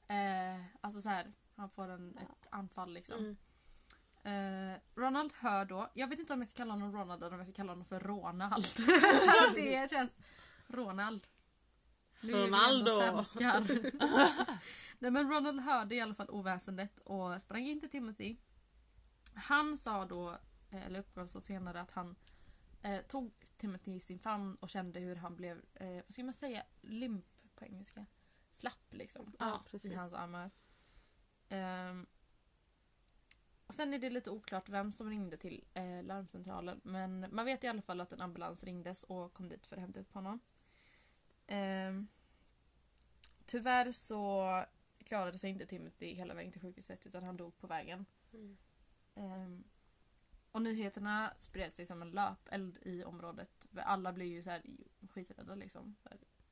Eh, 0.08 0.65
alltså 0.82 1.02
så 1.02 1.10
här, 1.10 1.34
han 1.56 1.69
får 1.69 1.88
en, 1.88 2.17
ett 2.17 2.47
anfall 2.50 2.93
liksom. 2.93 3.17
Mm. 3.17 4.74
Eh, 4.74 4.80
Ronald 4.95 5.34
hör 5.34 5.65
då, 5.65 5.89
jag 5.93 6.08
vet 6.08 6.19
inte 6.19 6.34
om 6.34 6.39
jag 6.39 6.47
ska 6.47 6.58
kalla 6.58 6.74
honom 6.74 6.93
Ronald 6.93 7.24
eller 7.24 7.34
om 7.34 7.39
jag 7.39 7.47
ska 7.47 7.56
kalla 7.56 7.71
honom 7.71 7.86
för 7.86 8.00
Ronald. 8.00 8.65
det 9.56 9.89
känns... 9.89 10.19
Ronald. 10.67 11.28
Nu 11.28 11.28
är 11.28 11.28
vi 11.28 11.28
ändå 11.28 11.32
Ronaldo. 12.22 12.92
Nej 15.00 15.12
men 15.12 15.32
Ronald 15.32 15.60
hörde 15.60 15.96
i 15.96 16.02
alla 16.02 16.14
fall 16.14 16.30
oväsendet 16.30 17.00
och 17.00 17.42
sprang 17.42 17.62
in 17.68 17.80
till 17.80 17.90
Timothy. 17.90 18.38
Han 19.34 19.78
sa 19.78 20.06
då, 20.06 20.30
eh, 20.70 20.86
eller 20.86 21.00
uppgav 21.00 21.28
så 21.28 21.42
senare 21.42 21.82
att 21.82 21.92
han 21.92 22.16
eh, 22.82 23.02
tog 23.02 23.32
Timothy 23.58 23.92
i 23.96 24.00
sin 24.00 24.20
famn 24.20 24.56
och 24.56 24.70
kände 24.70 25.00
hur 25.00 25.16
han 25.16 25.36
blev, 25.36 25.62
eh, 25.74 25.90
vad 25.94 26.14
ska 26.14 26.24
man 26.24 26.34
säga, 26.34 26.64
limp 26.82 27.26
på 27.56 27.66
engelska. 27.66 28.06
Slapp 28.52 28.94
liksom 28.94 29.34
Ja, 29.40 29.64
i 29.66 29.70
precis. 29.70 29.96
hans 29.96 30.14
armar. 30.14 30.52
Ehm, 31.50 32.06
och 33.68 33.74
sen 33.74 33.94
är 33.94 34.00
det 34.00 34.10
lite 34.10 34.30
oklart 34.30 34.70
vem 34.70 34.92
som 34.92 35.10
ringde 35.10 35.38
till 35.38 35.66
eh, 35.74 36.04
larmcentralen 36.04 36.82
men 36.84 37.26
man 37.32 37.46
vet 37.46 37.64
i 37.64 37.68
alla 37.68 37.82
fall 37.82 38.02
att 38.02 38.12
en 38.12 38.22
ambulans 38.22 38.64
ringdes 38.64 39.04
och 39.04 39.34
kom 39.34 39.50
dit 39.50 39.68
för 39.68 39.76
att 39.76 39.82
hämta 39.82 40.00
upp 40.00 40.14
honom. 40.14 40.40
Ehm, 41.52 42.08
tyvärr 43.46 43.92
så 43.92 44.66
klarade 45.04 45.38
sig 45.38 45.50
inte 45.50 45.66
Timothy 45.66 46.14
hela 46.14 46.34
vägen 46.34 46.52
till 46.52 46.62
sjukhuset 46.62 47.06
utan 47.06 47.24
han 47.24 47.38
dog 47.38 47.58
på 47.58 47.68
vägen. 47.68 48.06
Mm. 48.34 48.58
Ehm, 49.16 49.64
och 50.52 50.62
nyheterna 50.62 51.34
spred 51.40 51.74
sig 51.74 51.86
som 51.86 52.02
en 52.02 52.12
löpeld 52.12 52.80
i 52.82 53.04
området. 53.04 53.68
Alla 53.76 54.14
blev 54.14 54.28
ju 54.28 54.44
så 54.44 54.50
här 54.50 54.62
skiträdda 55.10 55.56
liksom. 55.56 55.96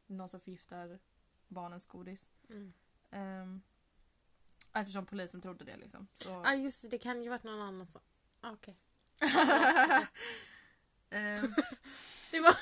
Någon 0.07 0.29
som 0.29 0.39
förgiftar 0.39 0.99
barnens 1.47 1.85
godis. 1.85 2.27
Mm. 2.49 2.73
Um, 3.11 3.61
eftersom 4.73 5.05
polisen 5.05 5.41
trodde 5.41 5.65
det 5.65 5.77
liksom. 5.77 6.07
Så, 6.15 6.29
Ja 6.29 6.53
just 6.53 6.81
det, 6.81 6.87
det 6.89 6.97
kan 6.97 7.23
ju 7.23 7.29
varit 7.29 7.43
någon 7.43 7.61
annan 7.61 7.87
som... 7.87 8.01
Ah, 8.41 8.51
Okej. 8.51 8.77
Ehm, 11.09 11.53
Det 12.31 12.39
var, 12.39 12.55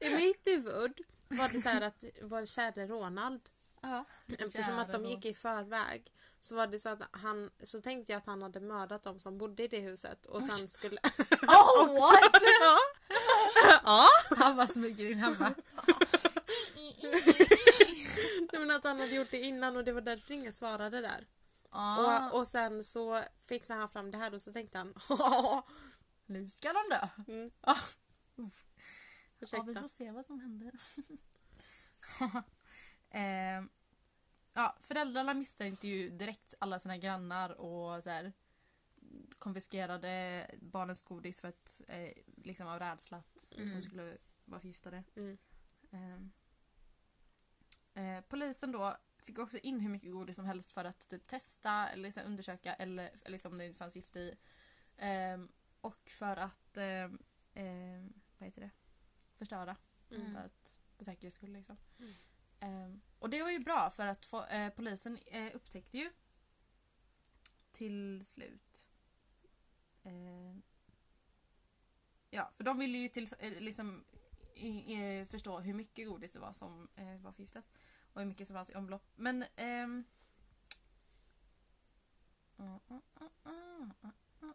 I 0.00 0.16
mitt 0.16 0.46
huvud 0.46 1.00
var 1.30 1.48
det 1.48 1.60
så 1.60 1.68
här 1.68 1.80
att 1.80 2.04
vår 2.22 2.46
käre 2.46 2.86
Ronald 2.86 3.40
Ja. 3.82 4.04
Eftersom 4.38 4.78
att 4.78 4.92
de 4.92 5.04
gick 5.04 5.24
i 5.24 5.34
förväg 5.34 6.12
så 6.40 6.54
var 6.54 6.66
det 6.66 6.78
så 6.78 6.88
att 6.88 7.02
han 7.12 7.50
så 7.62 7.80
tänkte 7.80 8.12
jag 8.12 8.18
att 8.18 8.26
han 8.26 8.42
hade 8.42 8.60
mördat 8.60 9.02
dem 9.02 9.20
som 9.20 9.38
bodde 9.38 9.62
i 9.62 9.68
det 9.68 9.80
huset 9.80 10.26
och 10.26 10.42
sen 10.42 10.68
skulle... 10.68 10.96
oh 11.42 12.00
what! 12.00 12.30
ja. 12.60 12.78
ja. 13.84 14.06
Han 14.36 14.56
bara 14.56 14.66
smyger 14.66 15.10
in. 15.10 15.18
Han 15.18 15.36
bara 15.38 15.54
Nej, 18.52 18.60
men 18.60 18.70
att 18.70 18.84
han 18.84 19.00
hade 19.00 19.14
gjort 19.14 19.30
det 19.30 19.40
innan 19.40 19.76
och 19.76 19.84
det 19.84 19.92
var 19.92 20.00
därför 20.00 20.34
ingen 20.34 20.52
svarade 20.52 21.00
där. 21.00 21.26
ah, 21.70 22.28
Och, 22.30 22.38
och 22.38 22.48
sen 22.48 22.84
så 22.84 23.20
fixade 23.48 23.80
han 23.80 23.88
fram 23.88 24.10
det 24.10 24.18
här 24.18 24.34
och 24.34 24.42
så 24.42 24.52
tänkte 24.52 24.78
han 24.78 24.94
nu 26.26 26.50
ska 26.50 26.72
de 26.72 26.88
dö. 26.90 27.08
mm. 27.32 27.50
Ah. 27.60 27.76
Uff. 29.40 29.52
Ja, 29.52 29.62
vi 29.62 29.70
Ursäkta. 29.70 29.80
får 29.80 29.88
se 29.88 30.10
vad 30.10 30.26
som 30.26 30.40
händer. 30.40 30.72
Ehm, 33.12 33.68
ja, 34.52 34.76
föräldrarna 34.80 35.34
misstänkte 35.34 35.88
ju 35.88 36.10
direkt 36.10 36.54
alla 36.58 36.80
sina 36.80 36.96
grannar 36.98 37.50
och 37.60 38.02
så 38.02 38.10
här, 38.10 38.32
konfiskerade 39.38 40.46
barnens 40.62 41.02
godis 41.02 41.40
för 41.40 41.48
att 41.48 41.80
eh, 41.88 42.12
liksom 42.36 42.66
av 42.66 42.78
rädsla 42.78 43.16
att 43.18 43.52
Mm. 43.56 43.74
de 43.74 43.82
skulle 43.82 44.18
vara 44.44 44.60
förgiftade. 44.60 45.04
Mm. 45.16 45.38
Ehm, 45.90 46.30
eh, 47.94 48.20
polisen 48.28 48.72
då 48.72 48.96
fick 49.18 49.38
också 49.38 49.58
in 49.58 49.80
hur 49.80 49.90
mycket 49.90 50.12
godis 50.12 50.36
som 50.36 50.44
helst 50.44 50.72
för 50.72 50.84
att 50.84 51.08
typ 51.08 51.26
testa 51.26 51.88
eller 51.88 52.16
här, 52.16 52.24
undersöka 52.26 52.74
eller, 52.74 53.04
eller 53.04 53.30
liksom, 53.30 53.52
om 53.52 53.58
det 53.58 53.74
fanns 53.74 53.96
gift 53.96 54.16
i. 54.16 54.34
Ehm, 54.96 55.48
och 55.80 56.08
för 56.10 56.36
att 56.36 56.76
ehm, 56.76 57.18
vad 58.38 58.46
heter 58.46 58.60
det? 58.60 58.70
Förstöra. 59.40 59.76
Mm. 60.10 60.34
För 60.34 60.40
att, 60.40 60.76
på 60.96 61.04
säkerhets 61.04 61.36
skull 61.36 61.52
liksom. 61.52 61.76
Ehm, 62.60 63.00
och 63.18 63.30
det 63.30 63.42
var 63.42 63.50
ju 63.50 63.58
bra 63.58 63.90
för 63.90 64.06
att 64.06 64.26
få, 64.26 64.46
eh, 64.46 64.70
polisen 64.70 65.18
eh, 65.26 65.56
upptäckte 65.56 65.98
ju 65.98 66.10
till 67.72 68.24
slut 68.24 68.88
ehm, 70.02 70.62
Ja, 72.30 72.50
för 72.54 72.64
de 72.64 72.78
ville 72.78 72.98
ju 72.98 73.08
till, 73.08 73.28
eh, 73.38 73.60
liksom 73.60 74.04
i, 74.54 74.68
i, 74.68 75.26
förstå 75.26 75.60
hur 75.60 75.74
mycket 75.74 76.08
godis 76.08 76.32
det 76.32 76.38
var 76.38 76.52
som 76.52 76.88
eh, 76.96 77.16
var 77.16 77.32
förgiftat. 77.32 77.64
Och 78.12 78.20
hur 78.20 78.28
mycket 78.28 78.46
som 78.46 78.54
fanns 78.54 78.70
i 78.70 78.74
omlopp. 78.74 79.10
Men... 79.16 79.44
ah, 82.56 82.78
ah, 82.88 83.50
ah. 84.02 84.10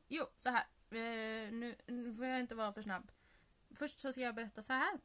Jo, 0.07 0.25
så 0.37 0.49
här. 0.49 0.65
Eh, 0.89 1.51
nu, 1.51 1.75
nu 1.87 2.13
får 2.13 2.25
jag 2.25 2.39
inte 2.39 2.55
vara 2.55 2.73
för 2.73 2.81
snabb. 2.81 3.11
Först 3.75 3.99
så 3.99 4.11
ska 4.11 4.21
jag 4.21 4.35
berätta 4.35 4.61
så 4.61 4.73
här. 4.73 4.99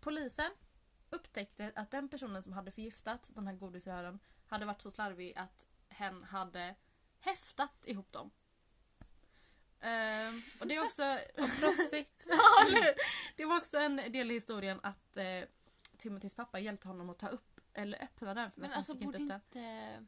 Polisen 0.00 0.50
upptäckte 1.10 1.72
att 1.74 1.90
den 1.90 2.08
personen 2.08 2.42
som 2.42 2.52
hade 2.52 2.70
förgiftat 2.70 3.22
de 3.28 3.46
här 3.46 3.54
godisrören 3.54 4.18
hade 4.46 4.66
varit 4.66 4.80
så 4.80 4.90
slarvig 4.90 5.34
att 5.36 5.66
hen 5.88 6.24
hade 6.24 6.74
häftat 7.20 7.86
ihop 7.86 8.12
dem. 8.12 8.30
Ehm, 9.80 10.42
och 10.60 10.66
det 10.66 10.76
är 10.76 10.84
också... 10.84 11.02
Proffsigt. 11.60 12.26
Ja, 12.28 12.66
eller 12.66 12.82
hur? 12.82 12.94
det 13.36 13.44
var 13.44 13.56
också 13.56 13.78
en 13.78 13.96
del 13.96 14.30
i 14.30 14.34
historien 14.34 14.80
att 14.82 15.16
eh, 15.16 15.24
Timothys 15.98 16.34
pappa 16.34 16.58
hjälpte 16.58 16.88
honom 16.88 17.10
att 17.10 17.18
ta 17.18 17.28
upp 17.28 17.60
eller 17.74 18.02
öppna 18.02 18.34
den 18.34 18.50
för 18.50 18.60
Men 18.60 18.72
alltså 18.72 18.94
borde 18.94 19.18
inte 19.18 19.40
inte 19.44 20.06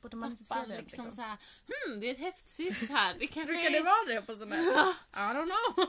Borde 0.00 0.16
man 0.16 0.30
inte 0.30 0.44
se 0.44 0.48
pappa 0.48 0.66
det? 0.66 0.80
liksom, 0.80 1.04
Liksom? 1.04 1.12
såhär 1.12 1.38
hmm 1.66 2.00
det 2.00 2.06
är 2.06 2.12
ett 2.12 2.18
häftigt 2.18 2.90
här. 2.90 3.14
Det 3.18 3.26
kanske 3.26 3.52
Brukar 3.52 3.70
det 3.70 3.80
vara 3.80 4.14
det 4.14 4.26
på 4.26 4.34
sådana 4.36 4.56
här? 4.56 4.90
I 5.12 5.34
don't 5.36 5.74
know. 5.74 5.86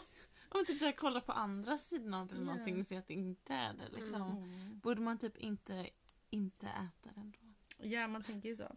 Om 0.50 0.66
typ 0.66 0.80
såhär 0.80 0.92
kolla 0.92 1.22
på 1.22 1.32
andra 1.32 1.78
sidan 1.78 2.14
av 2.14 2.28
det 2.28 2.36
eller 2.36 2.46
Ja. 2.46 2.52
någonting 2.52 2.80
och 2.80 2.86
se 2.88 2.98
att 2.98 3.08
det 3.08 3.14
inte 3.14 3.54
är 3.54 3.74
det 3.74 3.90
liksom. 4.00 4.22
Mm. 4.22 4.80
Borde 4.80 5.02
man 5.02 5.18
typ 5.18 5.38
inte, 5.38 5.90
inte 6.30 6.68
äta 6.68 7.10
den 7.16 7.32
då? 7.32 7.88
Ja, 7.88 8.08
man 8.08 8.24
tänker 8.24 8.50
ju 8.50 8.56
så. 8.56 8.76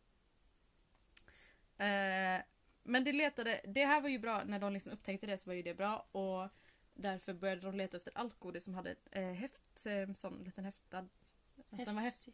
Eh, 1.83 2.43
men 2.83 3.05
det 3.05 3.13
letade, 3.13 3.61
det 3.65 3.85
här 3.85 4.01
var 4.01 4.09
ju 4.09 4.19
bra, 4.19 4.45
när 4.45 4.59
de 4.59 4.73
liksom 4.73 4.93
upptäckte 4.93 5.27
det 5.27 5.39
så 5.39 5.51
var 5.51 5.55
ju 5.55 5.63
det 5.63 5.75
bra 5.75 5.99
och 6.13 6.49
därför 6.95 7.35
började 7.35 7.61
de 7.63 7.77
leta 7.77 7.97
efter 7.97 8.13
allt 8.19 8.39
godis 8.39 8.65
som 8.65 8.75
hade 8.75 8.91
ett 8.91 9.09
eh, 9.13 9.33
häft, 9.33 9.87
eh, 9.87 10.15
sån 10.15 10.45
liten 10.45 10.65
häftad... 10.65 10.99
att 10.99 11.87
De 11.87 11.95
var 11.95 12.03
häft, 12.03 12.29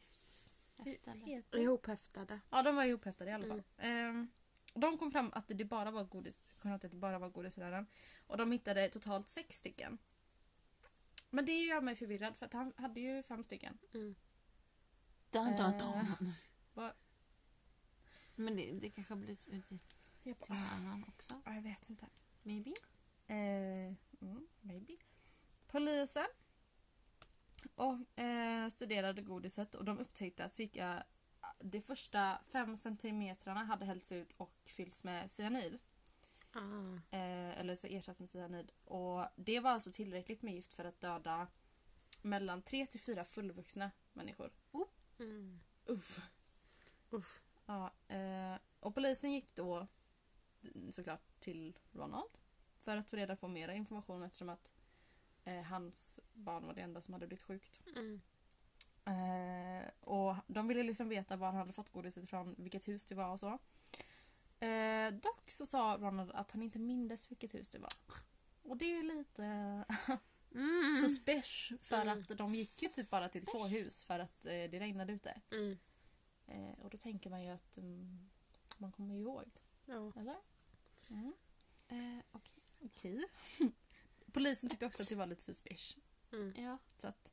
Häftande. 0.76 1.26
heter- 1.30 1.58
Ihophäftade. 1.58 2.40
Ja, 2.50 2.62
de 2.62 2.76
var 2.76 2.84
ihophäftade 2.84 3.30
i 3.30 3.34
alla 3.34 3.46
fall. 3.48 3.62
Mm. 3.78 4.28
De 4.76 4.98
kom 4.98 5.10
fram 5.10 5.30
att 5.34 5.48
det 5.48 5.64
bara 5.64 5.90
var 5.90 6.04
godis, 6.04 6.36
kom 6.38 6.70
fram 6.70 6.78
till 6.80 6.86
att 6.86 6.92
det 6.92 6.98
bara 6.98 7.18
var 7.18 7.28
godisrören. 7.28 7.86
Och 8.26 8.36
de 8.36 8.52
hittade 8.52 8.88
totalt 8.88 9.28
sex 9.28 9.56
stycken. 9.58 9.98
Men 11.30 11.46
det 11.46 11.52
gör 11.64 11.80
mig 11.80 11.96
förvirrad 11.96 12.36
för 12.36 12.46
att 12.46 12.52
han 12.52 12.72
hade 12.76 13.00
ju 13.00 13.22
fem 13.22 13.44
stycken. 13.44 13.78
Mm. 13.94 14.14
Dun, 15.30 15.56
dun, 15.56 15.74
Eh, 15.74 15.78
dun. 15.78 16.32
vad- 16.74 16.92
Men 18.34 18.56
det, 18.56 18.72
det 18.72 18.90
kanske 18.90 19.12
har 19.14 19.18
blivit 19.18 19.48
utgivet 19.48 19.96
Jag, 20.22 20.36
bara, 20.36 20.46
till 20.46 20.54
någon 20.54 20.66
annan 20.86 21.04
också. 21.08 21.40
ah, 21.44 21.54
jag 21.54 21.62
vet 21.62 21.90
inte. 21.90 22.06
Maybe? 22.42 22.70
Eh, 23.26 23.94
mm, 24.20 24.46
maybe. 24.60 24.96
Polisen 25.66 26.26
och, 27.74 28.18
eh, 28.20 28.68
studerade 28.68 29.22
godiset 29.22 29.74
och 29.74 29.84
de 29.84 29.98
upptäckte 29.98 30.44
att 30.44 30.52
cirka 30.52 31.04
de 31.58 31.80
första 31.80 32.38
fem 32.50 32.76
centimetrarna 32.76 33.64
hade 33.64 33.84
hällts 33.84 34.12
ut 34.12 34.34
och 34.36 34.52
fyllts 34.64 35.04
med 35.04 35.30
cyanid. 35.30 35.78
Ah. 36.52 37.16
Eh, 37.16 37.60
eller 37.60 37.76
så 37.76 37.86
ersatts 37.86 38.20
med 38.20 38.30
cyanid. 38.30 38.72
Och 38.84 39.24
det 39.36 39.60
var 39.60 39.70
alltså 39.70 39.92
tillräckligt 39.92 40.42
med 40.42 40.54
gift 40.54 40.74
för 40.74 40.84
att 40.84 41.00
döda 41.00 41.46
mellan 42.22 42.62
tre 42.62 42.86
till 42.86 43.00
fyra 43.00 43.24
fullvuxna 43.24 43.90
människor. 44.12 44.50
Mm. 45.18 45.60
Uff. 45.86 46.20
Uff. 47.10 47.42
Ja, 47.66 47.92
eh, 48.08 48.54
och 48.80 48.94
polisen 48.94 49.32
gick 49.32 49.54
då 49.54 49.86
mm, 50.62 50.92
såklart 50.92 51.40
till 51.40 51.78
Ronald 51.92 52.30
för 52.78 52.96
att 52.96 53.10
få 53.10 53.16
reda 53.16 53.36
på 53.36 53.48
mera 53.48 53.74
information 53.74 54.22
eftersom 54.22 54.48
att 54.48 54.70
eh, 55.44 55.62
hans 55.62 56.20
barn 56.32 56.66
var 56.66 56.74
det 56.74 56.80
enda 56.80 57.00
som 57.00 57.14
hade 57.14 57.26
blivit 57.26 57.44
sjukt. 57.44 57.80
Mm. 57.96 58.20
Eh, 59.06 59.90
och 60.00 60.36
de 60.46 60.66
ville 60.68 60.82
liksom 60.82 61.08
veta 61.08 61.36
var 61.36 61.46
han 61.46 61.56
hade 61.56 61.72
fått 61.72 61.90
godiset 61.92 62.24
ifrån, 62.24 62.54
vilket 62.58 62.88
hus 62.88 63.04
det 63.04 63.14
var 63.14 63.28
och 63.32 63.40
så. 63.40 63.58
Eh, 64.66 65.10
dock 65.12 65.50
så 65.50 65.66
sa 65.66 65.96
Ronald 66.00 66.30
att 66.30 66.50
han 66.50 66.62
inte 66.62 66.78
mindes 66.78 67.30
vilket 67.30 67.54
hus 67.54 67.68
det 67.68 67.78
var. 67.78 67.92
Och 68.62 68.76
det 68.76 68.84
är 68.84 68.96
ju 68.96 69.02
lite 69.02 69.44
Mm. 70.54 71.02
suspicious 71.02 71.80
för 71.82 72.02
Mm. 72.02 72.18
att 72.20 72.28
de 72.38 72.54
gick 72.54 72.82
ju 72.82 72.88
typ 72.88 73.10
bara 73.10 73.28
till 73.28 73.46
två 73.46 73.64
hus 73.66 74.02
för 74.02 74.18
att 74.18 74.46
eh, 74.46 74.50
det 74.50 74.80
regnade 74.80 75.12
ute. 75.12 75.40
Mm. 75.50 75.78
Eh, 76.46 76.78
och 76.84 76.90
då 76.90 76.98
tänker 76.98 77.30
man 77.30 77.42
ju 77.44 77.48
att 77.50 77.76
mm, 77.76 78.28
man 78.78 78.92
kommer 78.92 79.14
ju 79.14 79.20
ihåg, 79.20 79.50
Ja. 79.86 80.12
eller? 80.16 80.36
Mm. 81.10 81.32
Eh, 81.88 82.24
Okej. 82.32 82.62
Okej. 82.80 83.24
Polisen 84.32 84.70
tyckte 84.70 84.86
också 84.86 85.02
att 85.02 85.08
det 85.08 85.14
var 85.14 85.26
lite 85.26 85.42
suspicious. 85.42 85.96
Mm. 86.32 86.54
Ja, 86.64 86.78
Så 86.98 87.08
att, 87.08 87.32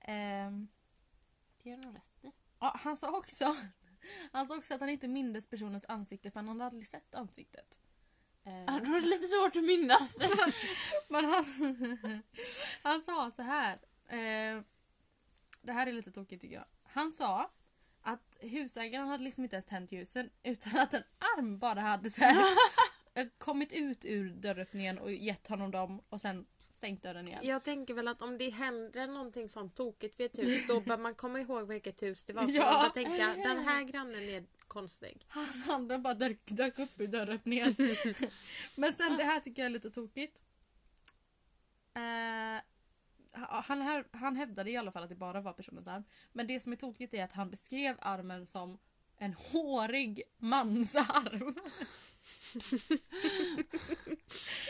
ehm, 0.00 0.68
det 1.68 1.72
gör 1.76 1.86
nog 1.86 1.96
rätt 1.96 2.24
i. 2.24 2.32
ja, 2.60 2.76
han 2.80 2.96
sa 2.96 3.18
också 3.18 3.56
han 4.32 4.46
sa 4.46 4.56
också 4.56 4.74
att 4.74 4.80
han 4.80 4.88
inte 4.88 5.08
mindes 5.08 5.46
personens 5.46 5.84
ansikte 5.88 6.30
för 6.30 6.40
han 6.40 6.48
hade 6.48 6.64
aldrig 6.64 6.86
sett 6.88 7.14
ansiktet. 7.14 7.78
Eh, 8.44 8.52
Ja, 8.66 8.80
Då 8.84 8.94
är 8.94 9.00
det 9.00 9.06
lite 9.06 9.26
svårt 9.26 9.56
att 9.56 9.64
minnas 9.64 10.14
det. 10.14 10.52
Men 11.08 11.24
han, 11.24 11.44
han 12.82 13.00
sa 13.00 13.30
så 13.30 13.42
här. 13.42 13.74
Eh, 14.06 14.62
det 15.62 15.72
här 15.72 15.86
är 15.86 15.92
lite 15.92 16.10
tokigt 16.12 16.42
tycker 16.42 16.54
jag. 16.56 16.64
Han 16.82 17.12
sa 17.12 17.50
att 18.02 18.36
husägaren 18.40 19.08
hade 19.08 19.24
liksom 19.24 19.44
inte 19.44 19.56
ens 19.56 19.66
tänt 19.66 19.92
ljusen 19.92 20.30
utan 20.42 20.76
att 20.76 20.94
en 20.94 21.02
arm 21.36 21.58
bara 21.58 21.80
hade 21.80 22.10
så 22.10 22.20
här, 22.20 22.44
kommit 23.38 23.72
ut 23.72 24.04
ur 24.04 24.30
dörröppningen 24.30 24.98
och 24.98 25.12
gett 25.12 25.46
honom 25.48 25.70
dem 25.70 26.02
och 26.08 26.20
sen 26.20 26.46
stängt 26.78 27.02
dörren 27.02 27.28
igen. 27.28 27.40
Jag 27.42 27.64
tänker 27.64 27.94
väl 27.94 28.08
att 28.08 28.22
om 28.22 28.38
det 28.38 28.50
händer 28.50 29.06
någonting 29.06 29.48
sånt 29.48 29.74
tokigt 29.76 30.20
vid 30.20 30.26
ett 30.26 30.38
hus 30.38 30.66
då 30.68 30.80
bör 30.88 30.98
man 30.98 31.14
komma 31.14 31.40
ihåg 31.40 31.68
vilket 31.68 32.02
hus 32.02 32.24
det 32.24 32.32
var. 32.32 32.42
För 32.42 32.52
Ja. 32.52 32.82
bör 32.82 33.02
tänka 33.02 33.34
den 33.48 33.58
här 33.64 33.82
grannen 33.90 34.22
är 34.28 34.44
konstig. 34.68 35.26
Hans 35.28 35.66
handen 35.66 36.02
bara 36.02 36.14
dök, 36.14 36.38
dök 36.44 36.78
upp 36.78 37.00
ur 37.00 37.06
dörröppningen. 37.06 37.76
Men 38.74 38.92
sen 38.92 39.16
det 39.16 39.24
här 39.24 39.40
tycker 39.40 39.62
jag 39.62 39.66
är 39.66 39.70
lite 39.70 39.90
tokigt. 39.90 40.42
Eh, 41.94 42.62
han, 43.62 43.80
här, 43.82 44.04
han 44.12 44.36
hävdade 44.36 44.70
i 44.70 44.76
alla 44.76 44.90
fall 44.92 45.02
att 45.02 45.08
det 45.08 45.14
bara 45.14 45.40
var 45.40 45.52
personens 45.52 45.88
arm. 45.88 46.04
Men 46.32 46.46
det 46.46 46.60
som 46.60 46.72
är 46.72 46.76
tokigt 46.76 47.14
är 47.14 47.24
att 47.24 47.32
han 47.32 47.50
beskrev 47.50 47.96
armen 48.00 48.46
som 48.46 48.78
en 49.16 49.32
hårig 49.34 50.22
mansarm. 50.38 51.54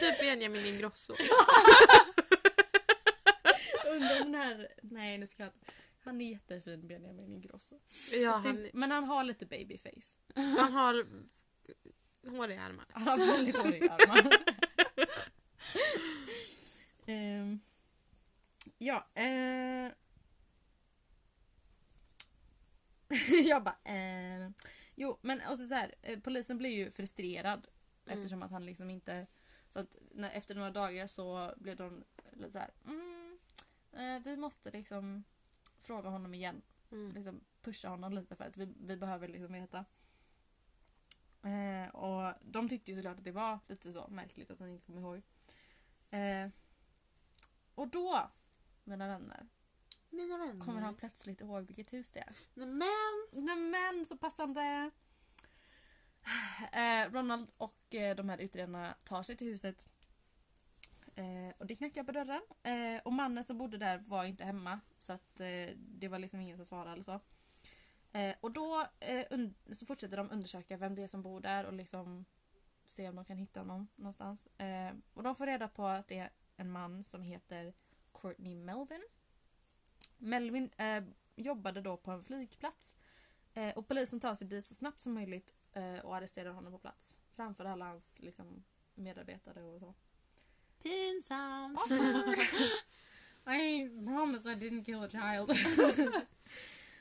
Typ 0.00 0.18
Benjamin 0.20 0.66
Ingrosso. 0.66 1.14
Under 3.86 4.18
den 4.24 4.34
här... 4.34 4.68
Nej 4.82 5.18
nu 5.18 5.26
ska 5.26 5.42
jag 5.42 5.48
inte. 5.48 5.58
Han 6.04 6.20
är 6.20 6.30
jättefin 6.32 6.88
Benjamin 6.88 7.32
Ingrosso. 7.34 7.74
Ja, 8.12 8.30
han, 8.30 8.42
Tänkte- 8.42 8.70
Men 8.72 8.90
han 8.90 9.04
har 9.04 9.24
lite 9.24 9.46
babyface. 9.46 10.14
han 10.34 10.72
har 10.72 11.06
håriga 12.30 12.62
armar. 12.62 12.86
Han 12.92 13.20
har 13.20 13.26
väldigt 13.26 13.56
håriga 13.56 13.92
armar. 13.92 14.30
Ehm, 17.06 17.60
ja. 18.78 19.06
Eh, 19.14 19.92
jag 23.48 23.62
bara... 23.62 23.78
Eh, 23.84 24.50
jo, 25.00 25.18
men 25.22 25.40
och 25.50 25.58
så 25.58 25.66
så 25.66 25.74
här, 25.74 25.94
eh, 26.02 26.20
polisen 26.20 26.58
blir 26.58 26.70
ju 26.70 26.90
frustrerad 26.90 27.66
Mm. 28.06 28.18
eftersom 28.18 28.42
att 28.42 28.50
han 28.50 28.66
liksom 28.66 28.90
inte... 28.90 29.26
Så 29.68 29.78
att 29.78 29.96
när, 30.10 30.30
efter 30.30 30.54
några 30.54 30.70
dagar 30.70 31.06
så 31.06 31.54
blev 31.56 31.76
de 31.76 32.04
lite 32.32 32.52
så 32.52 32.58
här... 32.58 32.70
Mm, 32.84 33.38
eh, 33.92 34.22
vi 34.24 34.36
måste 34.36 34.70
liksom 34.70 35.24
fråga 35.78 36.08
honom 36.08 36.34
igen 36.34 36.62
Mm. 36.90 37.12
liksom 37.12 37.40
pusha 37.62 37.88
honom 37.88 38.12
lite 38.12 38.36
för 38.36 38.44
att 38.44 38.56
vi, 38.56 38.74
vi 38.80 38.96
behöver 38.96 39.28
liksom 39.28 39.52
veta. 39.52 39.84
Eh, 41.42 41.94
och 41.94 42.34
de 42.40 42.68
tyckte 42.68 42.90
ju 42.90 42.96
såklart 42.96 43.18
att 43.18 43.24
det 43.24 43.32
var 43.32 43.58
lite 43.68 43.92
så 43.92 44.08
märkligt 44.08 44.50
att 44.50 44.60
han 44.60 44.68
inte 44.68 44.86
kom 44.86 44.98
ihåg. 44.98 45.22
Eh, 46.10 46.48
och 47.74 47.88
då, 47.88 48.30
mina 48.84 49.08
vänner, 49.08 49.46
Mina 50.10 50.38
vänner. 50.38 50.60
kommer 50.60 50.80
han 50.80 50.94
plötsligt 50.94 51.40
ihåg 51.40 51.66
vilket 51.66 51.92
hus 51.92 52.10
det 52.10 52.20
är. 52.20 52.32
Men. 52.54 53.44
Nej 53.44 53.56
men 53.56 54.06
så 54.06 54.16
passande. 54.16 54.90
Eh, 56.72 57.12
Ronald 57.12 57.50
och 57.56 57.94
eh, 57.94 58.16
de 58.16 58.28
här 58.28 58.38
utredarna 58.38 58.94
tar 59.04 59.22
sig 59.22 59.36
till 59.36 59.46
huset. 59.46 59.84
Eh, 61.14 61.54
och 61.58 61.66
det 61.66 61.76
knackar 61.76 62.04
på 62.04 62.12
dörren. 62.12 62.42
Eh, 62.62 63.02
och 63.04 63.12
mannen 63.12 63.44
som 63.44 63.58
bodde 63.58 63.78
där 63.78 63.98
var 63.98 64.24
inte 64.24 64.44
hemma. 64.44 64.80
Så 64.98 65.12
att 65.12 65.40
eh, 65.40 65.68
det 65.76 66.08
var 66.08 66.18
liksom 66.18 66.40
ingen 66.40 66.56
som 66.56 66.66
svarade 66.66 66.92
eller 66.92 67.02
så. 67.02 67.20
Eh, 68.12 68.34
och 68.40 68.52
då 68.52 68.86
så 69.72 69.86
fortsätter 69.86 70.16
de 70.16 70.30
undersöka 70.30 70.76
vem 70.76 70.94
det 70.94 71.02
är 71.02 71.08
som 71.08 71.22
bor 71.22 71.40
där 71.40 71.64
och 71.64 71.72
liksom 71.72 72.24
se 72.84 73.08
om 73.08 73.16
de 73.16 73.24
kan 73.24 73.36
hitta 73.36 73.60
honom 73.60 73.88
någonstans. 73.94 74.46
Och 75.14 75.22
de 75.22 75.34
får 75.34 75.46
reda 75.46 75.68
på 75.68 75.86
att 75.86 76.08
det 76.08 76.18
är 76.18 76.30
en 76.56 76.70
man 76.70 77.04
som 77.04 77.22
heter 77.22 77.74
Courtney 78.12 78.54
Melvin. 78.54 79.02
Melvin 80.18 80.70
eh, 80.76 81.04
jobbade 81.36 81.80
då 81.80 81.96
på 81.96 82.10
en 82.10 82.22
flygplats. 82.22 82.96
Eh, 83.54 83.70
och 83.76 83.88
polisen 83.88 84.20
tar 84.20 84.34
sig 84.34 84.46
dit 84.46 84.66
så 84.66 84.74
snabbt 84.74 85.00
som 85.00 85.14
möjligt 85.14 85.54
eh, 85.72 85.98
och 85.98 86.16
arresterar 86.16 86.50
honom 86.50 86.72
på 86.72 86.78
plats. 86.78 87.16
Framför 87.36 87.64
alla 87.64 87.84
hans 87.84 88.18
liksom, 88.18 88.64
medarbetare 88.94 89.62
och 89.62 89.80
så. 89.80 89.94
Pinsamt. 90.82 91.80
I 93.46 93.88
promise 94.06 94.52
I 94.52 94.54
didn't 94.54 94.84
kill 94.84 95.02
a 95.02 95.08
child. 95.08 95.50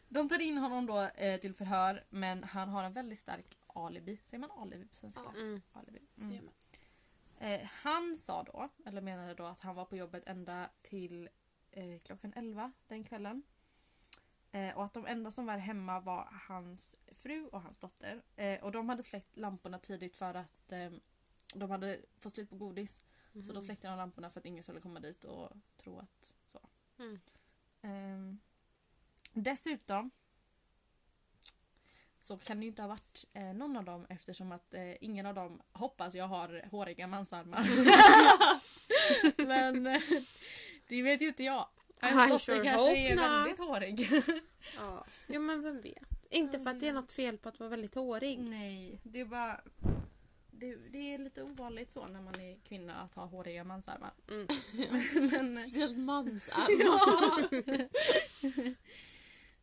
De 0.10 0.30
tar 0.30 0.42
in 0.42 0.58
honom 0.58 0.86
då 0.86 1.02
eh, 1.02 1.40
till 1.40 1.54
förhör 1.54 2.06
men 2.10 2.44
han 2.44 2.70
har 2.70 2.84
en 2.84 2.94
väldigt 2.94 3.20
stark 3.20 3.58
alibi. 3.68 4.20
Säger 4.26 4.40
man 4.40 4.52
alibi 4.52 4.86
på 4.86 4.96
svenska? 4.96 5.22
Ja. 5.26 5.40
Mm. 5.40 5.62
alibi. 5.74 6.02
Mm. 6.18 6.50
Eh, 7.40 7.68
han 7.72 8.18
sa 8.18 8.44
då, 8.44 8.70
eller 8.86 9.02
menade 9.02 9.34
då 9.34 9.46
att 9.46 9.62
han 9.62 9.76
var 9.76 9.86
på 9.86 9.98
jobbet 9.98 10.24
ända 10.26 10.70
till 10.82 11.30
eh, 11.72 12.00
klockan 12.00 12.34
11 12.36 12.72
den 12.88 13.04
kvällen. 13.04 13.44
Eh, 14.52 14.78
och 14.78 14.86
att 14.86 14.94
de 14.94 15.06
enda 15.06 15.32
som 15.32 15.46
var 15.46 15.58
hemma 15.58 16.00
var 16.00 16.28
hans 16.48 16.96
fru 17.12 17.48
och 17.48 17.62
hans 17.62 17.78
dotter. 17.78 18.22
Eh, 18.36 18.64
och 18.64 18.72
de 18.72 18.90
hade 18.90 19.04
släckt 19.04 19.38
lamporna 19.38 19.80
tidigt 19.80 20.16
för 20.16 20.34
att 20.34 20.74
de 21.54 21.72
hade 21.72 22.02
fått 22.20 22.34
slut 22.34 22.50
på 22.50 22.56
godis. 22.56 23.04
Så 23.46 23.54
då 23.54 23.62
släckte 23.62 23.88
de 23.88 23.98
lamporna 23.98 24.30
för 24.30 24.40
att 24.40 24.46
ingen 24.46 24.64
skulle 24.64 24.82
komma 24.82 25.00
dit 25.00 25.24
och 25.24 25.50
tro 25.78 26.00
att 26.00 26.34
så. 26.52 26.60
Mm. 27.00 27.20
Ehm, 27.82 28.40
dessutom 29.34 30.12
så 32.20 32.38
kan 32.38 32.58
det 32.58 32.64
ju 32.64 32.70
inte 32.70 32.82
ha 32.82 32.90
varit 32.90 33.26
eh, 33.34 33.54
någon 33.54 33.78
av 33.78 33.86
dem 33.86 34.06
eftersom 34.10 34.52
att 34.52 34.74
eh, 34.74 35.04
ingen 35.04 35.26
av 35.26 35.36
dem 35.36 35.62
hoppas 35.72 36.16
jag 36.16 36.28
har 36.28 36.70
håriga 36.72 37.08
mansarmar. 37.08 37.68
Men 39.48 39.88
eh, 39.88 40.02
det 40.88 41.02
vet 41.02 41.22
ju 41.22 41.28
inte 41.28 41.44
jag. 41.44 41.68
Hans 42.02 42.32
dotter 42.32 42.38
sure 42.56 42.64
kanske 42.66 42.98
är 42.98 43.16
not. 43.16 43.24
väldigt 43.26 43.60
hårig. 43.60 44.10
Ja. 44.78 45.06
Jo 45.28 45.42
men 45.42 45.62
vem 45.64 45.82
vet. 45.82 46.04
Inte 46.30 46.60
för 46.60 46.70
att 46.70 46.80
det 46.80 46.88
är 46.88 46.94
något 46.94 47.12
fel 47.12 47.38
på 47.38 47.50
att 47.50 47.60
vara 47.60 47.70
väldigt 47.70 47.96
hårig. 47.96 48.40
Nej, 48.40 49.00
det 49.04 49.20
är 49.20 49.26
bara... 49.26 49.62
Det, 50.52 50.76
det 50.76 51.14
är 51.14 51.18
lite 51.18 51.44
ovanligt 51.44 51.92
så 51.92 52.06
när 52.08 52.22
man 52.22 52.40
är 52.40 52.58
kvinna 52.64 52.96
att 52.96 53.16
ha 53.16 53.26
håriga 53.26 53.64
mansarmar. 53.64 54.14
Mm. 54.30 54.48
Men, 55.32 55.58
Speciellt 55.58 55.98
mansarm. 55.98 56.80
Ja. 56.80 57.50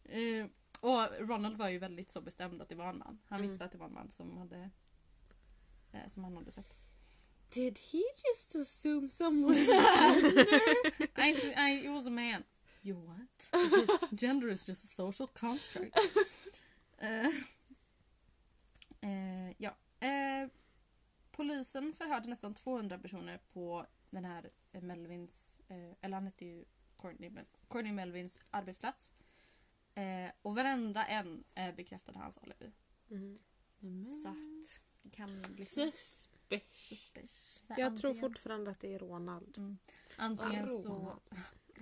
Eh, 0.04 0.46
och 0.80 1.28
Ronald 1.28 1.56
var 1.56 1.68
ju 1.68 1.78
väldigt 1.78 2.10
så 2.10 2.20
bestämd 2.20 2.62
att 2.62 2.68
det 2.68 2.74
var 2.74 2.88
en 2.88 2.98
man. 2.98 3.18
Han 3.28 3.38
Mm. 3.38 3.50
visste 3.50 3.64
att 3.64 3.72
det 3.72 3.78
var 3.78 3.86
en 3.86 3.94
man 3.94 4.10
som 4.10 4.36
hade 4.38 4.70
eh, 5.92 6.08
som 6.08 6.24
han 6.24 6.36
hade 6.36 6.50
sett. 6.52 6.74
Did 7.54 7.78
he 7.78 8.02
just 8.26 8.54
assume 8.54 9.08
someone 9.08 9.54
I, 11.16 11.52
I, 11.56 11.82
it 11.84 11.90
was 11.90 12.06
a 12.06 12.10
man. 12.10 12.44
You 12.82 12.96
what? 12.96 14.10
Gender 14.14 14.48
is 14.48 14.64
just 14.68 14.84
a 14.84 14.88
social 14.88 15.28
construct. 15.28 15.98
Eh, 19.00 19.50
ja. 19.58 19.74
Eh, 20.00 20.48
polisen 21.32 21.92
förhörde 21.92 22.28
nästan 22.28 22.54
200 22.54 22.98
personer 22.98 23.40
på 23.52 23.86
den 24.10 24.24
här 24.24 24.50
Melvins, 24.72 25.60
eller 26.00 26.14
han 26.14 26.24
hette 26.24 26.44
ju 26.44 26.64
Courtney, 27.02 27.30
Courtney 27.68 27.92
Melvins 27.92 28.38
arbetsplats. 28.50 29.12
Och 30.42 30.54
varenda 30.54 31.04
en 31.04 31.44
bekräftade 31.76 32.18
hans 32.18 32.38
alibi. 32.38 32.72
Mm. 33.10 34.22
Så 34.22 34.28
att 34.28 34.80
kan 35.12 35.42
liksom... 35.56 35.92
Suspicious. 36.72 37.60
Så 37.66 37.72
här, 37.74 37.80
Jag 37.80 37.96
tror 37.96 38.10
antingen- 38.10 38.30
fortfarande 38.30 38.70
att 38.70 38.80
det 38.80 38.94
är 38.94 38.98
Ronald. 38.98 39.58
Mm. 39.58 39.78
Antingen 40.16 40.68
så... 40.68 40.82
Ronald. 40.88 41.20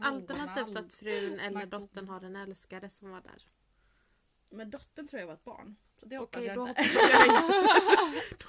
Alternativt 0.00 0.66
Ronald. 0.68 0.86
att 0.86 0.92
frun 0.92 1.38
eller 1.40 1.66
dottern 1.66 2.08
har 2.08 2.20
en 2.20 2.36
älskare 2.36 2.90
som 2.90 3.10
var 3.10 3.20
där. 3.20 3.42
Men 4.50 4.70
dottern 4.70 5.06
tror 5.08 5.20
jag 5.20 5.26
var 5.26 5.34
ett 5.34 5.44
barn. 5.44 5.76
Så 5.96 6.06
det 6.06 6.16
hoppas 6.16 6.36
Okej, 6.38 6.46
jag 6.46 6.56
då 6.56 6.68
inte. 6.68 6.82
hoppas 6.82 7.02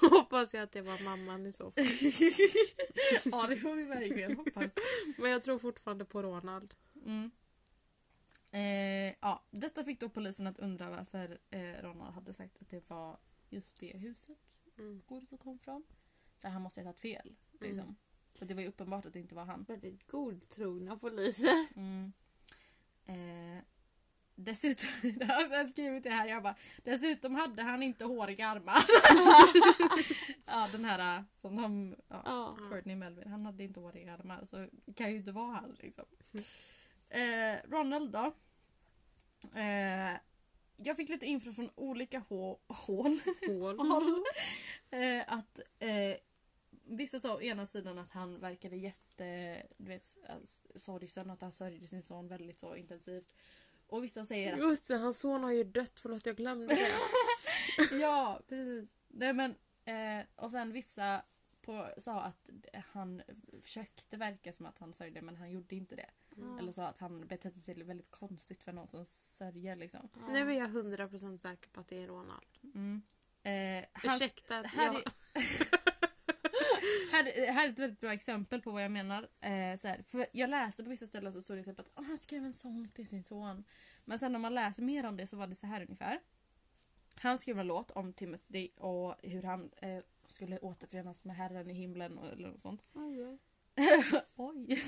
då 0.10 0.16
hoppas 0.16 0.54
jag 0.54 0.62
att 0.62 0.72
det 0.72 0.82
var 0.82 1.04
mamman 1.04 1.46
i 1.46 1.52
så 1.52 1.70
fall. 1.70 1.84
ja 3.24 3.46
det 3.46 3.56
får 3.56 3.74
vi 3.74 3.82
verkligen 3.84 4.36
hoppas. 4.36 4.72
Men 5.18 5.30
jag 5.30 5.42
tror 5.42 5.58
fortfarande 5.58 6.04
på 6.04 6.22
Ronald. 6.22 6.74
Mm. 7.04 7.30
Eh, 8.50 9.14
ja, 9.20 9.44
detta 9.50 9.84
fick 9.84 10.00
då 10.00 10.08
polisen 10.08 10.46
att 10.46 10.58
undra 10.58 10.90
varför 10.90 11.38
eh, 11.50 11.82
Ronald 11.82 12.14
hade 12.14 12.34
sagt 12.34 12.62
att 12.62 12.68
det 12.68 12.90
var 12.90 13.18
just 13.50 13.76
det 13.76 13.96
huset 13.98 14.38
Mm. 14.78 15.02
godiset 15.06 15.40
kom 15.40 15.58
från. 15.58 15.84
Så 16.44 16.50
han 16.50 16.62
måste 16.62 16.80
ha 16.80 16.84
tagit 16.84 17.00
fel. 17.00 17.34
Liksom. 17.60 17.80
Mm. 17.80 17.94
För 18.34 18.46
det 18.46 18.54
var 18.54 18.62
ju 18.62 18.68
uppenbart 18.68 19.06
att 19.06 19.12
det 19.12 19.18
inte 19.20 19.34
var 19.34 19.44
han. 19.44 19.62
Väldigt 19.62 20.06
godtrogna 20.06 20.96
poliser. 20.96 21.66
Mm. 21.76 22.12
Eh, 23.06 23.62
dessutom, 24.34 24.88
det 25.18 25.24
har 25.24 25.56
jag 25.56 25.70
skrivit 25.70 26.02
det 26.02 26.10
här, 26.10 26.26
jag 26.28 26.42
bara, 26.42 26.54
dessutom 26.82 27.34
hade 27.34 27.62
han 27.62 27.82
inte 27.82 28.04
håriga 28.04 28.48
armar. 28.48 28.84
ja 30.46 30.68
den 30.72 30.84
här 30.84 31.16
eh, 31.18 31.22
som 31.34 31.56
de, 31.56 31.96
ja, 32.08 32.22
Ja. 32.24 32.56
Courtney 32.70 32.96
Melvin, 32.96 33.28
han 33.30 33.46
hade 33.46 33.64
inte 33.64 33.80
håriga 33.80 34.14
armar 34.14 34.44
så 34.44 34.68
det 34.86 34.92
kan 34.94 35.10
ju 35.10 35.16
inte 35.16 35.32
vara 35.32 35.52
han 35.54 35.76
liksom. 35.80 36.04
Eh, 37.08 37.56
Ronald 37.70 38.12
då. 38.12 38.34
Eh, 39.60 40.18
jag 40.76 40.96
fick 40.96 41.08
lite 41.08 41.26
info 41.26 41.52
från 41.52 41.70
olika 41.74 42.18
hå- 42.28 42.58
hål. 42.68 43.20
Hål. 43.46 44.24
Eh, 44.90 45.22
att 45.26 45.60
eh, 45.78 46.16
vissa 46.84 47.20
sa 47.20 47.34
å 47.36 47.40
ena 47.40 47.66
sidan 47.66 47.98
att 47.98 48.12
han 48.12 48.40
verkade 48.40 48.76
jätte 48.76 49.62
du 49.76 49.88
vet, 49.88 50.16
sorgsen 50.76 51.26
och 51.26 51.34
att 51.34 51.42
han 51.42 51.52
sörjde 51.52 51.86
sin 51.86 52.02
son 52.02 52.28
väldigt 52.28 52.58
så 52.58 52.76
intensivt. 52.76 53.34
Och 53.86 54.04
vissa 54.04 54.24
säger 54.24 54.52
att 54.52 54.58
Just 54.58 54.86
det, 54.86 54.96
hans 54.96 55.18
son 55.18 55.44
har 55.44 55.50
ju 55.50 55.64
dött. 55.64 56.00
Förlåt, 56.00 56.26
jag 56.26 56.36
glömde 56.36 56.74
det. 56.74 56.90
ja, 57.96 58.40
precis. 58.48 58.96
Nej, 59.08 59.32
men, 59.32 59.54
eh, 59.84 60.26
och 60.36 60.50
sen 60.50 60.72
vissa 60.72 61.22
på, 61.62 61.88
sa 61.98 62.20
att 62.20 62.50
han 62.92 63.22
försökte 63.62 64.16
verka 64.16 64.52
som 64.52 64.66
att 64.66 64.78
han 64.78 64.92
sörjde 64.92 65.22
men 65.22 65.36
han 65.36 65.52
gjorde 65.52 65.76
inte 65.76 65.96
det. 65.96 66.10
Mm. 66.36 66.58
Eller 66.58 66.72
sa 66.72 66.86
att 66.86 66.98
han 66.98 67.26
betedde 67.26 67.60
sig 67.60 67.82
väldigt 67.82 68.10
konstigt 68.10 68.62
för 68.62 68.72
någon 68.72 68.88
som 68.88 69.04
sörjer 69.06 69.76
liksom. 69.76 70.08
Nu 70.28 70.52
är 70.52 70.58
jag 70.58 70.70
100% 70.70 71.38
säker 71.38 71.70
på 71.70 71.80
att 71.80 71.88
det 71.88 72.02
är 72.02 72.06
Ronald. 72.06 72.58
Mm. 72.62 73.02
Eh, 73.42 73.84
han, 73.92 74.16
Ursäkta 74.16 74.58
att 74.58 74.66
här, 74.66 74.84
jag... 74.84 74.96
är, 74.96 75.02
här, 77.14 77.52
här 77.52 77.66
är 77.68 77.72
ett 77.72 77.78
väldigt 77.78 78.00
bra 78.00 78.12
exempel 78.12 78.62
på 78.62 78.70
vad 78.70 78.84
jag 78.84 78.90
menar. 78.90 79.22
Eh, 79.40 79.76
så 79.76 79.88
här, 79.88 80.02
för 80.08 80.26
jag 80.32 80.50
läste 80.50 80.84
på 80.84 80.90
vissa 80.90 81.06
ställen 81.06 81.32
så 81.32 81.42
stod 81.42 81.56
det 81.56 81.64
typ 81.64 81.80
att 81.80 81.90
"Åh, 81.94 82.04
han 82.04 82.18
skrev 82.18 82.44
en 82.44 82.54
sång 82.54 82.88
till 82.88 83.08
sin 83.08 83.24
son. 83.24 83.64
Men 84.04 84.18
sen 84.18 84.32
när 84.32 84.38
man 84.38 84.54
läser 84.54 84.82
mer 84.82 85.06
om 85.06 85.16
det 85.16 85.26
så 85.26 85.36
var 85.36 85.46
det 85.46 85.54
så 85.54 85.66
här 85.66 85.82
ungefär. 85.82 86.20
Han 87.20 87.38
skrev 87.38 87.58
en 87.58 87.66
låt 87.66 87.90
om 87.90 88.12
Timothy 88.12 88.68
och 88.76 89.14
hur 89.22 89.42
han 89.42 89.70
eh, 89.76 89.98
skulle 90.26 90.58
återförenas 90.58 91.24
med 91.24 91.36
Herren 91.36 91.70
i 91.70 91.74
himlen 91.74 92.18
och, 92.18 92.26
eller 92.32 92.48
något 92.48 92.60
sånt. 92.60 92.82
Oj, 92.92 93.38
oj. 94.36 94.82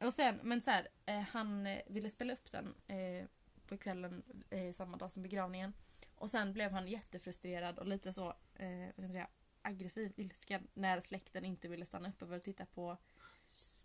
Och 0.00 0.14
sen, 0.14 0.40
men 0.42 0.60
så 0.60 0.70
här, 0.70 0.88
eh, 1.06 1.20
han 1.20 1.66
eh, 1.66 1.80
ville 1.86 2.10
spela 2.10 2.32
upp 2.32 2.52
den 2.52 2.74
eh, 2.86 3.26
på 3.66 3.76
kvällen 3.78 4.22
eh, 4.50 4.72
samma 4.72 4.96
dag 4.96 5.12
som 5.12 5.22
begravningen. 5.22 5.72
Och 6.14 6.30
sen 6.30 6.52
blev 6.52 6.70
han 6.72 6.88
jättefrustrerad 6.88 7.78
och 7.78 7.86
lite 7.86 8.12
så 8.12 8.22
vad 8.22 8.92
ska 8.92 9.02
man 9.02 9.12
säga, 9.12 9.28
aggressiv, 9.62 10.12
ilsken 10.16 10.68
när 10.74 11.00
släkten 11.00 11.44
inte 11.44 11.68
ville 11.68 11.86
stanna 11.86 12.08
uppe 12.08 12.26
för 12.26 12.36
att 12.36 12.44
titta 12.44 12.66
på 12.66 12.96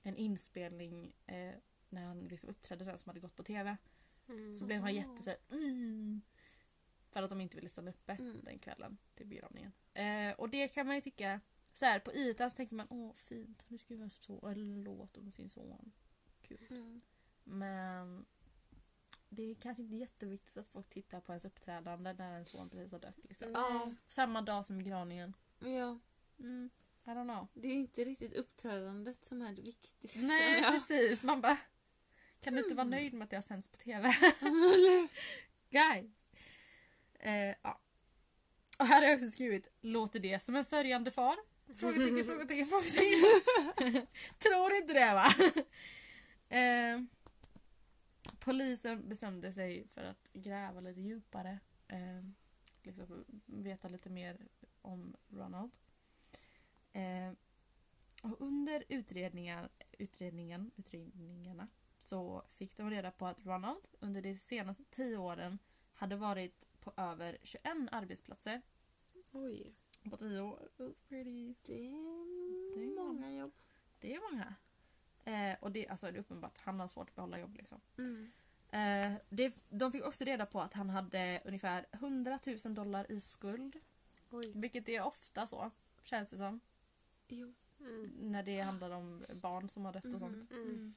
en 0.03 0.15
inspelning 0.15 1.13
eh, 1.25 1.53
när 1.89 2.05
han 2.05 2.19
liksom 2.19 2.49
uppträdde 2.49 2.85
den 2.85 2.97
som 2.97 3.09
hade 3.09 3.19
gått 3.19 3.35
på 3.35 3.43
TV. 3.43 3.77
Mm. 4.29 4.55
Så 4.55 4.65
blev 4.65 4.81
han 4.81 4.95
jätte 4.95 5.23
så 5.23 5.29
här, 5.29 5.39
mm, 5.51 6.21
För 7.09 7.23
att 7.23 7.29
de 7.29 7.41
inte 7.41 7.55
ville 7.55 7.69
stanna 7.69 7.91
uppe 7.91 8.13
Mm. 8.13 8.43
den 8.43 8.59
kvällen 8.59 8.97
till 9.15 9.27
begravningen. 9.27 9.71
Eh, 9.93 10.33
och 10.37 10.49
det 10.49 10.67
kan 10.67 10.87
man 10.87 10.95
ju 10.95 11.01
tycka, 11.01 11.41
så 11.73 11.85
här, 11.85 11.99
på 11.99 12.13
ytan 12.13 12.51
så 12.51 12.55
tänker 12.55 12.75
man 12.75 12.87
åh 12.89 13.13
fint, 13.13 13.63
nu 13.67 13.77
ska 13.77 13.95
vi 13.95 14.09
så, 14.09 14.47
en 14.47 14.83
låt 14.83 15.17
om 15.17 15.31
sin 15.31 15.49
son. 15.49 15.91
Kul. 16.41 16.67
Mm. 16.69 17.01
Men 17.43 18.25
det 19.29 19.43
är 19.43 19.55
kanske 19.55 19.83
inte 19.83 19.95
jätteviktigt 19.95 20.57
att 20.57 20.67
folk 20.67 20.89
tittar 20.89 21.21
på 21.21 21.31
ens 21.31 21.45
uppträdande 21.45 22.13
när 22.13 22.33
en 22.33 22.45
son 22.45 22.69
precis 22.69 22.91
har 22.91 22.99
dött. 22.99 23.17
Liksom. 23.23 23.95
Samma 24.07 24.41
dag 24.41 24.65
som 24.65 24.77
begravningen. 24.77 25.33
Ja. 25.69 25.99
Mm, 26.39 26.69
I 27.05 27.09
don't 27.09 27.23
know. 27.23 27.47
Det 27.53 27.67
är 27.67 27.73
inte 27.73 28.05
riktigt 28.05 28.33
uppträdandet 28.33 29.25
som 29.25 29.41
är 29.41 29.53
det 29.53 29.61
viktiga. 29.61 30.21
Nej 30.21 30.61
jag. 30.61 30.73
precis, 30.73 31.23
man 31.23 31.41
bara 31.41 31.57
kan 32.45 32.53
du 32.53 32.63
inte 32.63 32.75
vara 32.75 32.87
nöjd 32.87 33.13
med 33.13 33.25
att 33.25 33.31
har 33.31 33.41
sänds 33.41 33.67
på 33.67 33.77
TV? 33.77 34.09
Guys! 35.69 36.27
Eh, 37.19 37.55
ja. 37.61 37.79
Och 38.79 38.85
här 38.85 39.01
har 39.01 39.09
jag 39.09 39.15
också 39.15 39.29
skrivit 39.29 39.67
Låter 39.81 40.19
det 40.19 40.39
som 40.39 40.55
en 40.55 40.65
sörjande 40.65 41.11
far? 41.11 41.35
Frågetecken, 41.75 42.25
frågetecken, 42.25 42.65
frågetecken. 42.65 44.07
Tror 44.39 44.73
inte 44.73 44.93
det 44.93 45.13
va? 45.13 45.33
eh, 46.57 47.01
polisen 48.39 49.09
bestämde 49.09 49.53
sig 49.53 49.87
för 49.87 50.03
att 50.03 50.29
gräva 50.33 50.79
lite 50.79 51.01
djupare. 51.01 51.59
Eh, 51.87 52.23
liksom 52.83 53.25
veta 53.45 53.87
lite 53.87 54.09
mer 54.09 54.47
om 54.85 55.15
Ronald. 55.29 55.71
Eh, 56.93 57.31
och 58.21 58.41
under 58.41 58.83
utredningar, 58.89 59.69
utredningen, 59.91 60.71
utredningarna 60.75 61.67
så 62.03 62.43
fick 62.49 62.77
de 62.77 62.89
reda 62.89 63.11
på 63.11 63.27
att 63.27 63.45
Ronald 63.45 63.87
under 63.99 64.21
de 64.21 64.35
senaste 64.35 64.83
tio 64.83 65.17
åren 65.17 65.59
hade 65.93 66.15
varit 66.15 66.67
på 66.79 66.93
över 66.97 67.37
21 67.43 67.63
arbetsplatser 67.91 68.61
Oj. 69.31 69.71
på 70.09 70.17
tio 70.17 70.41
år. 70.41 70.69
That's 70.77 71.03
pretty. 71.07 71.53
Det 71.63 71.85
är 72.85 72.95
många 72.95 73.31
jobb. 73.33 73.53
Det 73.99 74.15
är 74.15 74.31
många. 74.31 74.55
Eh, 75.25 75.57
och 75.61 75.71
det, 75.71 75.87
alltså, 75.87 76.11
det 76.11 76.17
är 76.17 76.19
uppenbart 76.19 76.57
att 76.57 76.63
han 76.63 76.79
har 76.79 76.87
svårt 76.87 77.09
att 77.09 77.15
behålla 77.15 77.39
jobb. 77.39 77.55
Liksom. 77.55 77.81
Mm. 77.97 78.31
Eh, 78.71 79.19
det, 79.29 79.53
de 79.69 79.91
fick 79.91 80.07
också 80.07 80.23
reda 80.23 80.45
på 80.45 80.61
att 80.61 80.73
han 80.73 80.89
hade 80.89 81.41
ungefär 81.45 81.85
100 81.91 82.39
000 82.65 82.75
dollar 82.75 83.11
i 83.11 83.19
skuld. 83.19 83.75
Oj. 84.29 84.51
Vilket 84.53 84.89
är 84.89 85.01
ofta 85.01 85.47
så, 85.47 85.71
känns 86.03 86.29
det 86.29 86.37
som. 86.37 86.59
Jo. 87.27 87.53
Mm. 87.79 88.11
När 88.19 88.43
det 88.43 88.59
handlar 88.59 88.91
om 88.91 89.23
barn 89.41 89.69
som 89.69 89.85
har 89.85 89.93
dött 89.93 90.05
och 90.05 90.19
sånt. 90.19 90.51
Mhm. 90.51 90.61
Mm. 90.61 90.93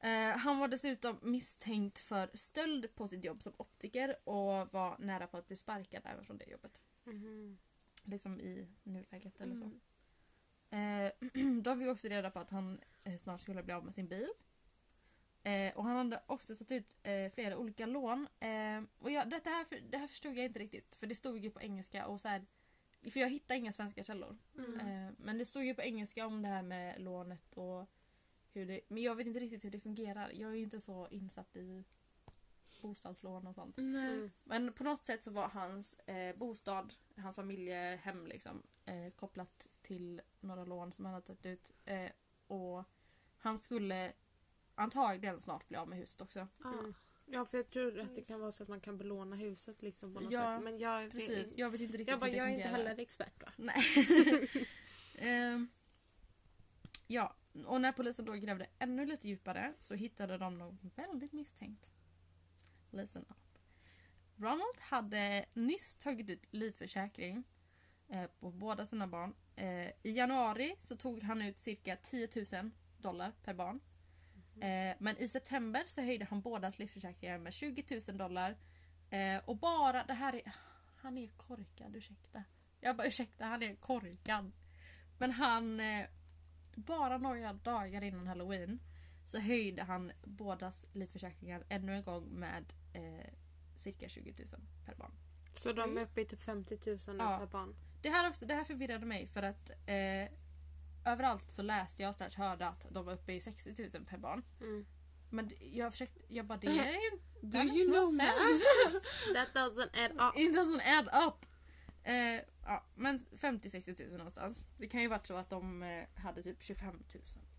Eh, 0.00 0.38
han 0.38 0.58
var 0.58 0.68
dessutom 0.68 1.18
misstänkt 1.22 1.98
för 1.98 2.30
stöld 2.34 2.94
på 2.94 3.08
sitt 3.08 3.24
jobb 3.24 3.42
som 3.42 3.52
optiker 3.56 4.16
och 4.28 4.72
var 4.72 4.98
nära 4.98 5.26
på 5.26 5.36
att 5.36 5.46
bli 5.46 5.56
sparkad 5.56 6.02
även 6.04 6.24
från 6.24 6.38
det 6.38 6.50
jobbet. 6.50 6.80
Mhm. 7.04 7.58
Liksom 8.04 8.40
i 8.40 8.68
nuläget 8.82 9.40
eller 9.40 9.54
så. 9.54 9.70
Mm. 10.70 11.06
Eh, 11.06 11.62
de 11.62 11.78
fick 11.78 11.88
också 11.88 12.08
reda 12.08 12.30
på 12.30 12.38
att 12.38 12.50
han 12.50 12.80
eh, 13.04 13.16
snart 13.16 13.40
skulle 13.40 13.62
bli 13.62 13.74
av 13.74 13.84
med 13.84 13.94
sin 13.94 14.08
bil. 14.08 14.28
Eh, 15.42 15.76
och 15.76 15.84
han 15.84 15.96
hade 15.96 16.22
också 16.26 16.56
tagit 16.56 16.72
ut 16.72 16.96
eh, 17.02 17.32
flera 17.32 17.58
olika 17.58 17.86
lån. 17.86 18.28
Eh, 18.40 18.82
och 18.98 19.10
jag, 19.10 19.30
detta 19.30 19.50
här, 19.50 19.66
det 19.90 19.98
här 19.98 20.06
förstod 20.06 20.38
jag 20.38 20.44
inte 20.44 20.58
riktigt 20.58 20.94
för 20.94 21.06
det 21.06 21.14
stod 21.14 21.38
ju 21.38 21.50
på 21.50 21.60
engelska 21.60 22.06
och 22.06 22.20
så 22.20 22.28
här, 22.28 22.46
För 23.10 23.20
jag 23.20 23.30
hittade 23.30 23.58
inga 23.58 23.72
svenska 23.72 24.04
källor. 24.04 24.38
Mm. 24.58 24.80
Eh, 24.80 25.12
men 25.18 25.38
det 25.38 25.44
stod 25.44 25.64
ju 25.64 25.74
på 25.74 25.82
engelska 25.82 26.26
om 26.26 26.42
det 26.42 26.48
här 26.48 26.62
med 26.62 27.00
lånet 27.00 27.54
och 27.54 27.86
hur 28.52 28.66
det... 28.66 28.80
Men 28.88 29.02
jag 29.02 29.14
vet 29.14 29.26
inte 29.26 29.40
riktigt 29.40 29.64
hur 29.64 29.70
det 29.70 29.80
fungerar. 29.80 30.30
Jag 30.34 30.50
är 30.50 30.54
ju 30.54 30.62
inte 30.62 30.80
så 30.80 31.08
insatt 31.10 31.56
i 31.56 31.84
bostadslån 32.82 33.46
och 33.46 33.54
sånt. 33.54 33.76
Nej. 33.76 34.12
Mm. 34.12 34.30
Men 34.44 34.72
på 34.72 34.84
något 34.84 35.04
sätt 35.04 35.22
så 35.22 35.30
var 35.30 35.48
hans 35.48 35.94
eh, 35.94 36.36
bostad, 36.36 36.94
hans 37.16 37.36
familjehem 37.36 38.26
liksom, 38.26 38.62
eh, 38.84 39.10
kopplat 39.16 39.66
till 39.82 40.20
några 40.40 40.64
lån 40.64 40.92
som 40.92 41.04
han 41.04 41.14
hade 41.14 41.26
tagit 41.26 41.46
ut. 41.46 41.70
Eh, 41.84 42.10
och 42.46 42.84
han 43.38 43.58
skulle 43.58 44.12
antagligen 44.80 45.40
snart 45.40 45.68
bli 45.68 45.76
av 45.76 45.88
med 45.88 45.98
huset 45.98 46.20
också. 46.20 46.48
Ja. 46.62 46.72
Mm. 46.72 46.94
Ja, 47.26 47.44
för 47.44 47.58
jag 47.58 47.70
tror 47.70 47.98
att 47.98 48.14
det 48.14 48.22
kan 48.22 48.40
vara 48.40 48.52
så 48.52 48.62
att 48.62 48.68
man 48.68 48.80
kan 48.80 48.98
belåna 48.98 49.36
huset 49.36 49.82
liksom 49.82 50.14
på 50.14 50.20
något 50.20 50.32
Ja, 50.32 50.56
sätt. 50.56 50.64
Men 50.64 50.78
jag, 50.78 51.10
Precis, 51.10 51.54
jag 51.56 51.70
vet 51.70 51.80
inte 51.80 51.98
riktigt 51.98 52.08
jag, 52.08 52.20
bara, 52.20 52.26
hur 52.26 52.32
det 52.32 52.38
jag 52.38 52.50
är 52.50 52.54
inte 52.54 52.68
heller 52.68 53.00
expert 53.00 53.42
va? 53.42 53.52
Nej. 53.56 53.84
Ehm, 55.22 55.68
ja, 57.06 57.36
och 57.66 57.80
när 57.80 57.92
polisen 57.92 58.24
då 58.24 58.32
grävde 58.32 58.66
ännu 58.78 59.06
lite 59.06 59.28
djupare 59.28 59.74
så 59.80 59.94
hittade 59.94 60.38
de 60.38 60.58
något 60.58 60.74
väldigt 60.94 61.32
misstänkt. 61.32 61.90
Listen 62.90 63.22
up. 63.28 63.58
Ronald 64.36 64.80
hade 64.80 65.44
nyss 65.54 65.96
tagit 65.96 66.30
ut 66.30 66.42
livförsäkring 66.50 67.44
eh, 68.08 68.26
på 68.40 68.50
båda 68.50 68.86
sina 68.86 69.06
barn 69.06 69.34
Eh, 69.60 69.90
I 70.02 70.12
januari 70.12 70.76
så 70.80 70.96
tog 70.96 71.22
han 71.22 71.42
ut 71.42 71.58
cirka 71.58 71.96
10 71.96 72.28
000 72.52 72.70
dollar 72.98 73.32
per 73.44 73.54
barn. 73.54 73.80
Eh, 74.62 74.96
men 74.98 75.16
i 75.18 75.28
september 75.28 75.84
så 75.86 76.00
höjde 76.00 76.24
han 76.30 76.40
bådas 76.40 76.78
livförsäkringar 76.78 77.38
med 77.38 77.52
20 77.52 78.00
000 78.08 78.18
dollar. 78.18 78.56
Eh, 79.10 79.40
och 79.44 79.56
bara, 79.56 80.04
det 80.04 80.14
här 80.14 80.34
är... 80.34 80.52
Han 80.96 81.18
är 81.18 81.28
korkad, 81.28 81.96
ursäkta. 81.96 82.44
Jag 82.80 82.96
bara 82.96 83.06
ursäkta, 83.06 83.44
han 83.44 83.62
är 83.62 83.74
korkad. 83.74 84.52
Men 85.18 85.30
han... 85.30 85.80
Eh, 85.80 86.06
bara 86.74 87.18
några 87.18 87.52
dagar 87.52 88.02
innan 88.02 88.26
halloween 88.26 88.80
så 89.24 89.38
höjde 89.38 89.82
han 89.82 90.12
bådas 90.24 90.86
livförsäkringar 90.92 91.64
ännu 91.68 91.94
en 91.94 92.02
gång 92.02 92.24
med 92.24 92.72
eh, 92.92 93.32
cirka 93.76 94.08
20 94.08 94.34
000 94.38 94.46
per 94.86 94.94
barn. 94.94 95.12
Så 95.56 95.72
de 95.72 95.98
är 95.98 96.02
uppe 96.02 96.20
i 96.20 96.24
typ 96.24 96.42
50 96.42 96.78
000 96.86 96.98
nu 97.16 97.24
Ja. 97.24 97.38
per 97.38 97.46
barn. 97.46 97.74
Det 98.02 98.08
här, 98.10 98.28
också, 98.28 98.46
det 98.46 98.54
här 98.54 98.64
förvirrade 98.64 99.06
mig 99.06 99.26
för 99.26 99.42
att 99.42 99.70
eh, 99.70 100.28
överallt 101.04 101.50
så 101.52 101.62
läste 101.62 102.02
jag 102.02 102.14
slash 102.14 102.30
hörde 102.36 102.66
att 102.68 102.86
de 102.90 103.04
var 103.04 103.12
uppe 103.12 103.32
i 103.32 103.40
60 103.40 103.74
000 103.94 104.04
per 104.06 104.18
barn. 104.18 104.42
Mm. 104.60 104.86
Men 105.30 105.50
jag 105.60 105.92
försökte, 105.92 106.20
jag 106.28 106.46
bara 106.46 106.58
det 106.58 106.66
är 106.66 106.92
ju 106.92 107.10
Do 107.40 107.50
that 107.52 107.76
you 107.76 107.90
know 107.90 108.06
sense. 108.06 108.64
That 109.34 109.48
doesn't 109.54 110.04
add 110.04 110.12
up. 110.12 110.38
It 110.38 110.56
doesn't 110.56 110.80
add 110.84 111.26
up. 111.28 111.46
Eh, 112.04 112.40
ja, 112.64 112.84
men 112.94 113.18
50-60 113.18 114.08
000 114.08 114.18
någonstans. 114.18 114.62
Det 114.76 114.88
kan 114.88 115.02
ju 115.02 115.08
varit 115.08 115.26
så 115.26 115.34
att 115.34 115.50
de 115.50 115.82
eh, 115.82 116.04
hade 116.22 116.42
typ 116.42 116.62
25 116.62 116.88
000. 116.94 117.02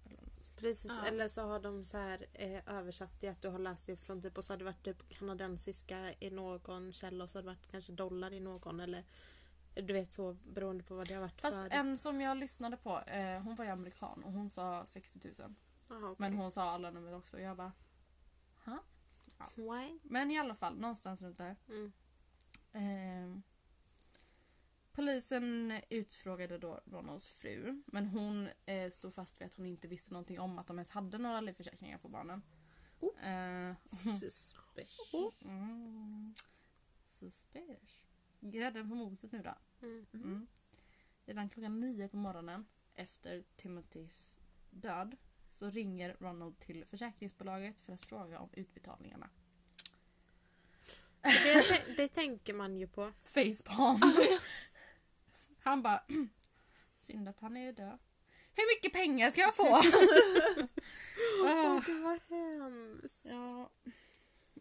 Eller 0.05 0.21
något. 0.21 0.55
Precis, 0.55 0.91
Ja. 0.97 1.05
eller 1.05 1.27
så 1.27 1.41
har 1.41 1.59
de 1.59 1.83
så 1.83 1.97
här 1.97 2.25
eh, 2.33 2.75
översatt 2.77 3.11
det 3.19 3.27
att 3.27 3.41
du 3.41 3.47
har 3.47 3.59
läst 3.59 3.85
det 3.85 3.95
från 3.95 4.21
typ 4.21 4.37
och 4.37 4.43
så 4.43 4.53
har 4.53 4.57
det 4.57 4.65
varit 4.65 4.83
typ 4.83 5.09
kanadensiska 5.09 6.13
i 6.19 6.29
någon 6.29 6.93
källa 6.93 7.23
och 7.23 7.29
så 7.29 7.37
har 7.37 7.43
det 7.43 7.47
varit 7.49 7.71
kanske 7.71 7.91
dollar 7.91 8.33
i 8.33 8.39
någon 8.39 8.79
eller 8.79 9.05
du 9.73 9.93
vet 9.93 10.13
så 10.13 10.33
beroende 10.33 10.83
på 10.83 10.95
vad 10.95 11.07
det 11.07 11.13
har 11.13 11.21
varit 11.21 11.41
Fast 11.41 11.55
för. 11.55 11.69
en 11.69 11.97
som 11.97 12.21
jag 12.21 12.37
lyssnade 12.37 12.77
på, 12.77 12.99
eh, 12.99 13.39
hon 13.41 13.55
var 13.55 13.65
ju 13.65 13.71
amerikan 13.71 14.23
och 14.23 14.33
hon 14.33 14.49
sa 14.49 14.85
60 14.87 15.19
000. 15.39 15.55
Aha, 15.89 16.09
okej. 16.09 16.15
Men 16.17 16.33
hon 16.33 16.51
sa 16.51 16.61
alla 16.61 16.91
nummer 16.91 17.13
också 17.13 17.37
och 17.37 17.43
jag 17.43 17.57
bara... 17.57 17.71
Why? 19.55 19.99
Men 20.03 20.31
i 20.31 20.39
alla 20.39 20.55
fall, 20.55 20.77
någonstans 20.79 21.21
runt 21.21 21.37
där. 21.37 21.55
Mm. 21.69 21.91
Eh, 22.73 23.41
polisen 24.91 25.79
utfrågade 25.89 26.57
då 26.57 26.81
Ronalds 26.85 27.29
fru. 27.29 27.83
Men 27.85 28.07
hon 28.07 28.49
eh, 28.65 28.91
stod 28.91 29.13
fast 29.13 29.41
vid 29.41 29.45
att 29.45 29.55
hon 29.55 29.65
inte 29.65 29.87
visste 29.87 30.13
någonting 30.13 30.39
om 30.39 30.59
att 30.59 30.67
de 30.67 30.77
ens 30.77 30.89
hade 30.89 31.17
några 31.17 31.41
livförsäkringar 31.41 31.97
på 31.97 32.07
barnen. 32.07 32.41
Oh. 32.99 33.27
Eh, 33.27 33.75
Suspicious. 34.19 35.41
mm, 35.41 36.35
suspicious. 37.07 38.05
Grädden 38.41 38.89
på 38.89 38.95
moset 38.95 39.31
nu 39.31 39.41
då. 39.41 39.55
Mm. 39.81 40.05
Mm. 40.13 40.47
Redan 41.25 41.49
klockan 41.49 41.79
nio 41.79 42.07
på 42.07 42.17
morgonen 42.17 42.65
efter 42.95 43.43
Timothys 43.55 44.39
död 44.69 45.15
så 45.49 45.69
ringer 45.69 46.15
Ronald 46.19 46.59
till 46.59 46.85
försäkringsbolaget 46.85 47.81
för 47.81 47.93
att 47.93 48.05
fråga 48.05 48.39
om 48.39 48.49
utbetalningarna. 48.53 49.29
Det, 51.21 51.83
det 51.97 52.07
tänker 52.07 52.53
man 52.53 52.77
ju 52.77 52.87
på. 52.87 53.11
Facepalm. 53.25 53.99
Han 55.59 55.81
bara 55.81 56.03
synd 56.99 57.29
att 57.29 57.39
han 57.39 57.57
är 57.57 57.73
död. 57.73 57.99
Hur 58.55 58.75
mycket 58.77 58.93
pengar 58.93 59.29
ska 59.29 59.41
jag 59.41 59.55
få? 59.55 59.63
Åh 61.43 61.51
Ah, 61.51 61.81
det 61.85 61.93
var 61.93 62.19
hemskt. 62.29 63.25
ja. 63.29 63.71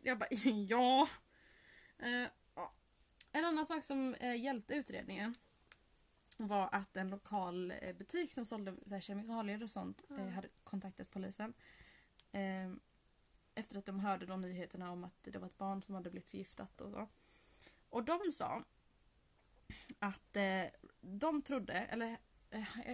Jag 0.03 0.19
bara 0.19 0.29
ja. 0.69 1.09
Eh, 1.99 2.09
ja. 2.11 2.29
En 3.33 3.45
annan 3.45 3.67
sak 3.67 3.85
som 3.85 4.15
eh, 4.15 4.35
hjälpte 4.43 4.75
utredningen 4.75 5.35
var 6.37 6.69
att 6.73 6.97
en 6.97 7.11
lokal 7.11 7.71
eh, 7.71 7.97
butik 7.97 8.33
som 8.33 8.47
sålde 8.47 8.77
så 8.87 8.95
här, 8.95 9.01
kemikalier 9.01 9.63
och 9.63 9.71
sånt 9.71 10.03
Ja. 10.09 10.29
hade 10.29 10.49
kontaktat 10.65 11.11
polisen. 11.11 11.55
Eh, 12.33 12.71
efter 13.55 13.79
att 13.79 13.87
de 13.87 14.01
hörde 14.01 14.27
de 14.27 14.41
nyheterna 14.41 14.91
om 14.93 15.05
att 15.05 15.15
det 15.23 15.39
var 15.39 15.47
ett 15.47 15.59
barn 15.59 15.83
som 15.83 15.95
hade 15.95 16.11
blivit 16.11 16.29
förgiftat 16.29 16.81
och 16.81 16.91
så. 16.91 17.09
Och 17.89 18.05
de 18.05 18.33
sa 18.33 18.65
att 19.99 20.37
de 21.01 21.43
trodde, 21.43 21.73
eller 21.73 22.19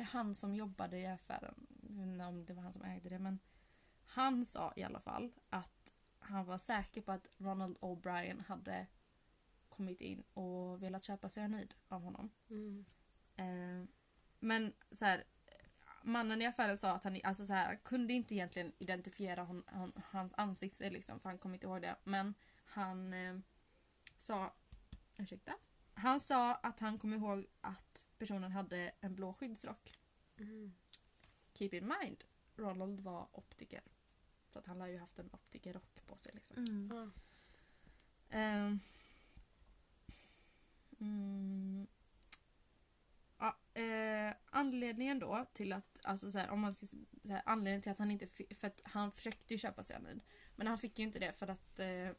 han 0.03 0.35
som 0.35 0.55
jobbade 0.55 0.99
i 0.99 1.07
affären, 1.07 1.67
om 2.29 2.45
det 2.45 2.55
var 2.55 2.63
han 2.63 2.73
som 2.73 2.83
ägde 2.85 3.09
det, 3.09 3.19
men 3.19 3.39
han 4.07 4.45
sa 4.45 4.73
i 4.77 4.83
alla 4.83 5.01
fall 5.01 5.33
att 5.51 5.93
han 6.19 6.45
var 6.47 6.59
säker 6.59 7.01
på 7.01 7.13
att 7.13 7.29
Ronald 7.39 7.77
O'Brien 7.79 8.45
hade 8.47 8.87
kommit 9.77 10.01
in 10.01 10.25
och 10.35 10.83
velat 10.83 11.05
köpa 11.05 11.29
cyanid 11.29 11.75
av 11.89 12.03
honom. 12.03 12.31
Mm. 12.51 12.85
Eh, 13.37 13.89
men 14.39 14.73
så 14.91 15.05
här, 15.05 15.25
mannen 16.03 16.43
i 16.43 16.47
affären 16.47 16.79
sa 16.79 16.91
att 16.91 17.05
han 17.05 17.21
alltså 17.25 17.47
så 17.47 17.53
här, 17.53 17.67
han 17.67 17.79
kunde 17.79 18.13
inte 18.13 18.35
egentligen 18.35 18.73
identifiera 18.79 19.43
hon, 19.43 19.65
hon, 19.67 19.93
hans 20.05 20.35
ansikte 20.37 20.91
liksom, 20.91 21.21
för 21.21 21.29
han 21.29 21.39
kom 21.39 21.55
inte 21.55 21.67
ihåg 21.67 21.83
det. 21.83 21.97
Men 22.05 22.35
han 22.65 23.13
eh, 23.13 23.39
sa, 24.19 24.55
ursäkta, 25.19 25.53
han 25.95 26.21
sa 26.21 26.55
att 26.55 26.81
han 26.81 26.99
kom 26.99 27.15
ihåg 27.15 27.47
att 27.61 28.07
personen 28.19 28.53
hade 28.53 28.93
en 29.01 29.15
blå 29.15 29.33
skyddsrock. 29.35 29.93
Mm. 30.37 30.75
Keep 31.55 31.71
in 31.73 31.93
mind, 32.01 32.25
Ronald 32.57 33.01
var 33.01 33.29
optiker. 33.33 33.83
Så 34.49 34.59
att 34.59 34.67
han 34.67 34.81
har 34.81 34.89
ju 34.89 34.99
haft 34.99 35.19
en 35.19 35.31
optikerrock 35.33 36.07
på 36.07 36.17
sig. 36.17 36.33
Liksom. 36.35 36.57
Mm. 36.57 36.91
Ja. 36.93 37.11
Mm. 41.01 41.87
Ja, 43.39 43.59
eh, 43.75 44.35
anledningen 44.51 45.19
då 45.19 45.47
till 45.53 45.73
att, 45.73 45.99
alltså 46.03 46.31
så 46.31 46.39
här, 46.39 46.51
om 46.51 46.61
man 46.61 46.75
ska, 46.75 46.87
så 46.87 46.97
här, 47.29 47.43
anledningen 47.47 47.83
till 47.83 47.93
att 47.93 47.99
han 47.99 48.11
inte 48.11 48.27
fick, 48.27 48.59
för 48.59 48.67
att 48.67 48.81
han 48.85 49.13
försökte 49.13 49.55
ju 49.55 49.59
köpa 49.59 49.83
cyanid. 49.83 50.21
Men 50.57 50.67
han 50.67 50.79
fick 50.79 50.99
ju 50.99 51.05
inte 51.05 51.19
det 51.19 51.33
för 51.33 51.47
att 51.47 51.79
eh, 51.79 51.87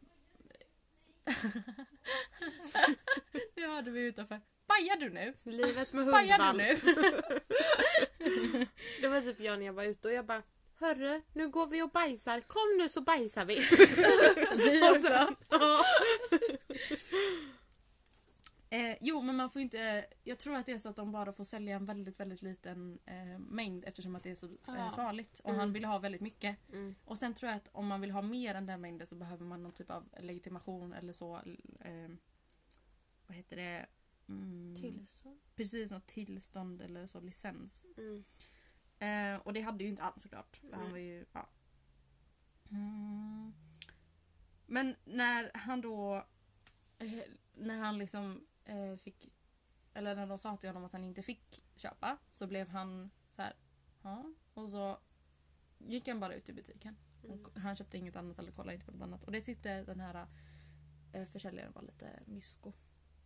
Det 3.55 3.67
hörde 3.67 3.91
vi 3.91 4.01
utanför. 4.01 4.41
Bajar 4.67 4.99
du 4.99 5.09
nu? 5.09 5.34
Livet 5.43 5.93
med 5.93 6.05
Bajar 6.05 6.39
hundvalp. 6.39 6.82
du 6.84 6.95
nu? 6.95 8.65
Det 9.01 9.07
var 9.07 9.21
typ 9.21 9.39
jag 9.39 9.59
när 9.59 9.65
jag 9.65 9.73
var 9.73 9.84
ute 9.84 10.07
och 10.07 10.13
jag 10.13 10.25
bara 10.25 10.43
Hörru, 10.80 11.21
nu 11.34 11.49
går 11.49 11.67
vi 11.67 11.82
och 11.82 11.89
bajsar. 11.89 12.39
Kom 12.39 12.78
nu 12.78 12.89
så 12.89 13.01
bajsar 13.01 13.45
vi. 13.45 13.55
Vi 14.57 14.82
Och 14.91 14.97
ja. 15.49 15.84
Eh, 18.70 18.97
jo, 19.01 19.22
men 19.22 19.36
man 19.36 19.49
får 19.49 19.61
inte... 19.61 20.05
Jag 20.24 20.39
tror 20.39 20.55
att 20.55 20.65
det 20.65 20.72
är 20.72 20.78
så 20.78 20.89
att 20.89 20.95
de 20.95 21.11
bara 21.11 21.34
får 21.34 21.43
sälja 21.43 21.76
en 21.76 21.86
väldigt, 21.86 22.20
väldigt 22.20 22.41
liten 22.41 22.99
eh, 23.05 23.39
mängd 23.39 23.84
eftersom 23.86 24.15
att 24.15 24.24
det 24.24 24.32
är 24.32 24.36
så 24.36 24.45
eh, 24.47 24.53
Ja. 24.65 24.93
farligt. 24.95 25.39
Och 25.39 25.49
Mm. 25.49 25.59
han 25.59 25.74
ville 25.74 25.88
ha 25.88 25.99
väldigt 25.99 26.22
mycket. 26.22 26.57
Mm. 26.70 26.95
Och 27.05 27.18
sen 27.18 27.34
tror 27.34 27.49
jag 27.51 27.57
att 27.57 27.70
om 27.72 27.88
man 27.88 28.01
vill 28.01 28.11
ha 28.11 28.22
mer 28.22 28.55
än 28.55 28.65
den 28.65 28.82
mängden 28.82 29.07
så 29.07 29.15
behöver 29.15 29.45
man 29.45 29.63
någon 29.63 29.72
typ 29.72 29.89
av 29.91 30.09
legitimation 30.20 30.93
eller 30.93 31.13
så. 31.13 31.36
Eh, 31.80 32.09
vad 33.28 33.38
heter 33.38 33.55
det? 33.55 33.86
Mm, 34.30 34.76
Tillstånd. 34.82 35.39
Precis, 35.55 35.91
något 35.91 36.07
tillstånd 36.07 36.82
eller 36.82 37.07
så, 37.07 37.20
licens. 37.20 37.86
Mm. 37.97 38.24
Eh, 38.99 39.41
och 39.41 39.53
det 39.53 39.61
hade 39.61 39.84
ju 39.84 39.89
inte 39.89 40.03
han 40.03 40.20
såklart. 40.20 40.55
För 40.57 40.72
han 40.72 40.82
Nej. 40.84 40.91
var 40.91 40.97
ju, 40.97 41.26
ja. 41.34 41.49
mm. 42.72 43.53
Men 44.65 44.95
när 45.05 45.51
han 45.53 45.82
då... 45.82 46.26
Eh, 46.99 47.20
när 47.53 47.78
han 47.78 47.97
liksom 47.97 48.47
eh, 48.68 48.97
fick... 48.97 49.28
Eller 49.93 50.15
när 50.15 50.28
de 50.28 50.39
sa 50.39 50.57
till 50.57 50.70
honom 50.70 50.86
att 50.86 50.91
han 50.91 51.03
inte 51.03 51.22
fick 51.22 51.63
köpa 51.76 52.18
så 52.34 52.47
blev 52.47 52.68
han 52.68 53.09
så 53.36 53.41
här. 53.41 53.53
Ja. 54.01 54.34
Och 54.53 54.70
så 54.70 54.99
gick 55.78 56.07
han 56.07 56.20
bara 56.20 56.34
ut 56.34 56.49
i 56.49 56.53
butiken. 56.53 56.97
Mm. 57.24 57.39
Och 57.39 57.59
han 57.59 57.76
köpte 57.76 57.97
inget 57.97 58.15
annat 58.15 58.39
eller 58.39 58.51
kollade 58.51 58.74
inte 58.74 58.86
på 58.86 58.91
något 58.91 59.01
annat. 59.01 59.24
Och 59.24 59.32
det 59.32 59.41
tyckte 59.41 59.84
den 59.84 59.99
här 59.99 60.28
eh, 61.13 61.26
försäljaren 61.26 61.72
var 61.72 61.82
lite 61.82 62.20
mysko. 62.26 62.74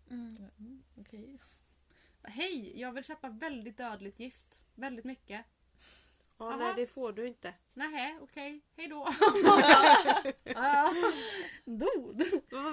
Mm. 0.10 0.50
Mm, 0.58 0.84
Okej. 0.96 1.40
Hej, 2.24 2.80
jag 2.80 2.92
vill 2.92 3.04
köpa 3.04 3.30
väldigt 3.30 3.78
dödligt 3.78 4.20
gift. 4.20 4.62
Väldigt 4.76 5.06
mycket. 5.06 5.46
Ja, 6.42 6.48
Aha. 6.48 6.58
nej 6.58 6.74
det 6.76 6.88
får 6.88 7.12
du 7.14 7.28
inte. 7.28 7.54
Nähä, 7.74 8.18
okej. 8.22 8.62
Hej 8.78 8.88
då. 8.88 9.08
Ah, 10.56 10.90
Dod. 11.66 12.24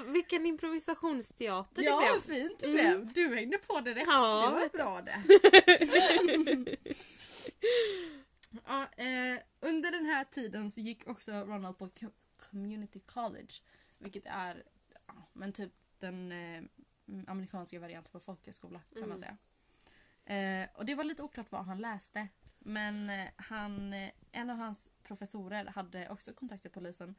Vilken 0.06 0.46
improvisationsteater 0.46 1.82
Ja, 1.82 2.00
det 2.00 2.26
blev. 2.26 2.36
fint 2.48 2.58
det 2.58 2.68
blev. 2.68 3.12
Du 3.12 3.34
hängde 3.36 3.58
på 3.58 3.80
direkt. 3.80 4.06
Ja. 4.08 4.50
Det 4.50 4.54
var 4.60 4.68
bra 4.78 5.02
det. 5.02 5.22
ja, 8.66 8.82
eh, 9.04 9.38
under 9.60 9.90
den 9.90 10.06
här 10.06 10.24
tiden 10.24 10.70
så 10.70 10.80
gick 10.80 11.08
också 11.08 11.32
Ronald 11.32 11.78
på 11.78 11.88
co- 11.88 12.12
Community 12.50 13.00
College. 13.00 13.52
Vilket 13.98 14.26
är 14.26 14.62
ja, 15.06 15.14
men 15.32 15.52
typ 15.52 15.72
den 15.98 16.32
eh, 16.32 16.62
amerikanska 17.26 17.80
varianten 17.80 18.12
på 18.12 18.20
folkhögskola 18.20 18.80
kan 18.92 19.08
man 19.08 19.18
Mm. 19.18 19.20
säga. 19.20 19.36
Eh, 20.62 20.68
och 20.74 20.84
det 20.86 20.94
var 20.94 21.04
lite 21.04 21.22
oklart 21.22 21.52
vad 21.52 21.64
han 21.64 21.78
läste. 21.78 22.28
Men 22.68 23.10
eh, 23.10 23.28
han, 23.36 23.92
eh, 23.92 24.10
en 24.32 24.50
av 24.50 24.56
hans 24.56 24.88
professorer 25.02 25.64
hade 25.64 26.08
också 26.08 26.32
kontaktat 26.32 26.72
polisen 26.72 27.14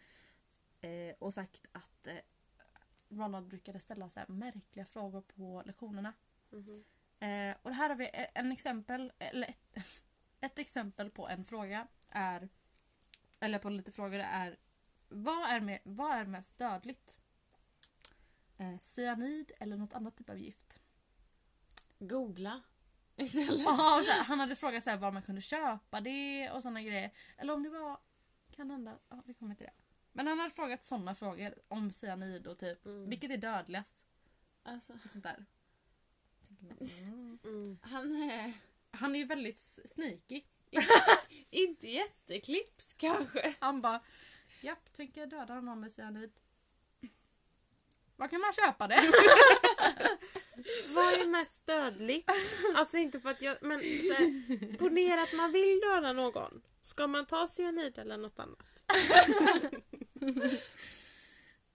eh, 0.82 1.16
och 1.20 1.34
sagt 1.34 1.68
att 1.72 2.08
eh, 2.08 2.20
Ronald 3.10 3.48
brukade 3.48 3.80
ställa 3.80 4.10
så 4.10 4.20
märkliga 4.28 4.86
frågor 4.86 5.22
på 5.22 5.64
lektionerna. 5.66 6.14
Mhm. 6.50 6.84
Eh, 7.20 7.56
och 7.62 7.74
här 7.74 7.90
har 7.90 7.96
vi 7.96 8.06
e- 8.06 8.32
en 8.34 8.52
exempel, 8.52 9.12
eller 9.20 9.48
ett, 9.50 9.78
ett 10.40 10.60
exempel 10.60 11.10
på 11.10 11.28
en 11.30 11.46
fråga 11.46 11.88
är, 12.10 12.50
eller 13.40 13.60
på 13.60 13.70
lite 13.70 13.92
frågor 13.92 14.20
är, 14.20 14.58
vad 15.08 15.50
är, 15.50 15.62
med, 15.62 15.80
vad 15.84 16.18
är 16.18 16.26
mest 16.26 16.58
dödligt? 16.58 17.18
Eh, 18.58 18.80
cyanid 18.80 19.52
eller 19.60 19.78
något 19.78 19.94
annat 19.94 20.18
typ 20.18 20.30
av 20.30 20.38
gift? 20.40 20.80
Googla 22.00 22.62
istället. 23.20 23.60
Ja, 23.62 24.02
så 24.06 24.12
här, 24.12 24.24
han 24.24 24.40
hade 24.40 24.56
frågat 24.56 24.84
så 24.84 24.90
här, 24.90 24.98
var 24.98 25.12
man 25.12 25.22
kunde 25.22 25.42
köpa 25.42 26.02
det 26.02 26.52
och 26.52 26.62
såna 26.62 26.82
grejer. 26.82 27.12
Eller 27.38 27.54
om 27.54 27.64
det 27.64 27.70
var, 27.70 27.98
kan 28.56 28.70
hända, 28.72 28.98
ja 29.10 29.24
vi 29.26 29.34
kommer 29.34 29.56
till 29.56 29.66
det. 29.66 29.74
Men 30.12 30.28
han 30.28 30.40
hade 30.40 30.54
frågat 30.54 30.84
såna 30.86 31.16
frågor 31.16 31.54
om 31.68 31.92
cyanid 31.92 32.48
och 32.48 32.58
typ, 32.58 32.86
Mm. 32.86 33.10
vilket 33.10 33.32
är 33.32 33.38
dödligast? 33.38 34.06
Alltså, 34.64 34.94
Och 35.04 35.10
sånt 35.10 35.24
där. 35.24 35.46
Mm. 37.02 37.40
Mm. 37.44 37.80
han 37.82 38.16
är 38.32 38.54
Han 38.92 39.16
är 39.16 39.20
ju 39.20 39.26
väldigt 39.26 39.60
sneaky. 39.86 40.42
inte 41.50 41.88
jätteklipps 41.90 42.94
kanske. 42.94 43.54
Han 43.60 43.82
bara, 43.82 44.02
japp, 44.62 44.94
tänker 44.94 45.22
jag 45.22 45.30
döda 45.30 45.62
någon 45.62 45.80
med 45.80 45.92
cyanid. 45.92 46.32
Var 48.16 48.28
kan 48.28 48.42
man 48.42 48.54
köpa 48.54 48.88
det? 48.88 48.96
Vad 50.96 51.14
är 51.14 51.28
mest 51.28 51.66
dödligt? 51.66 52.30
Alltså 52.76 52.98
inte 52.98 53.20
för 53.20 53.30
att 53.30 53.42
jag... 53.42 53.58
Men 53.62 53.80
så 53.80 54.14
här, 54.14 54.78
ponera 54.78 55.24
att 55.24 55.34
man 55.34 55.52
vill 55.52 55.80
döda 55.80 56.14
någon. 56.14 56.62
Ska 56.82 57.08
man 57.08 57.26
ta 57.26 57.48
cyanid 57.48 58.00
eller 58.00 58.18
något 58.18 58.40
annat? 58.40 58.68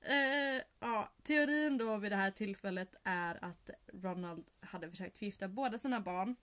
Uh, 0.08 0.62
ja, 0.80 1.12
teorin 1.22 1.78
då 1.78 1.96
vid 1.96 2.12
det 2.12 2.16
här 2.16 2.30
tillfället 2.30 2.94
är 3.04 3.44
att 3.44 3.70
Ronald 3.92 4.44
hade 4.60 4.90
försökt 4.90 5.18
förgifta 5.18 5.48
båda 5.48 5.78
sina 5.78 6.00
barn 6.00 6.36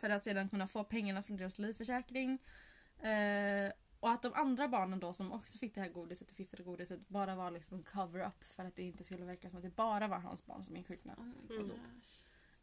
för 0.00 0.10
att 0.10 0.24
sedan 0.24 0.48
kunna 0.48 0.68
få 0.68 0.84
pengarna 0.84 1.22
från 1.22 1.36
deras 1.36 1.58
livförsäkring. 1.58 2.32
Uh, 3.02 3.72
och 4.06 4.12
att 4.12 4.22
de 4.22 4.34
andra 4.34 4.68
barnen 4.68 5.00
då 5.00 5.12
som 5.12 5.32
också 5.32 5.58
fick 5.58 5.74
det 5.74 5.80
här 5.80 5.88
godiset, 5.88 6.28
det 6.28 6.34
förgiftade 6.34 6.62
godiset, 6.62 7.08
bara 7.08 7.36
var 7.36 7.50
liksom 7.50 7.76
en 7.76 7.82
cover-up 7.82 8.44
för 8.44 8.64
att 8.64 8.76
det 8.76 8.82
inte 8.82 9.04
skulle 9.04 9.24
verka 9.24 9.50
som 9.50 9.56
att 9.56 9.62
det 9.62 9.76
bara 9.76 10.08
var 10.08 10.18
hans 10.18 10.46
barn 10.46 10.64
som 10.64 10.76
insjuknade. 10.76 11.22
Oh 11.22 11.56
Mm. 11.56 11.70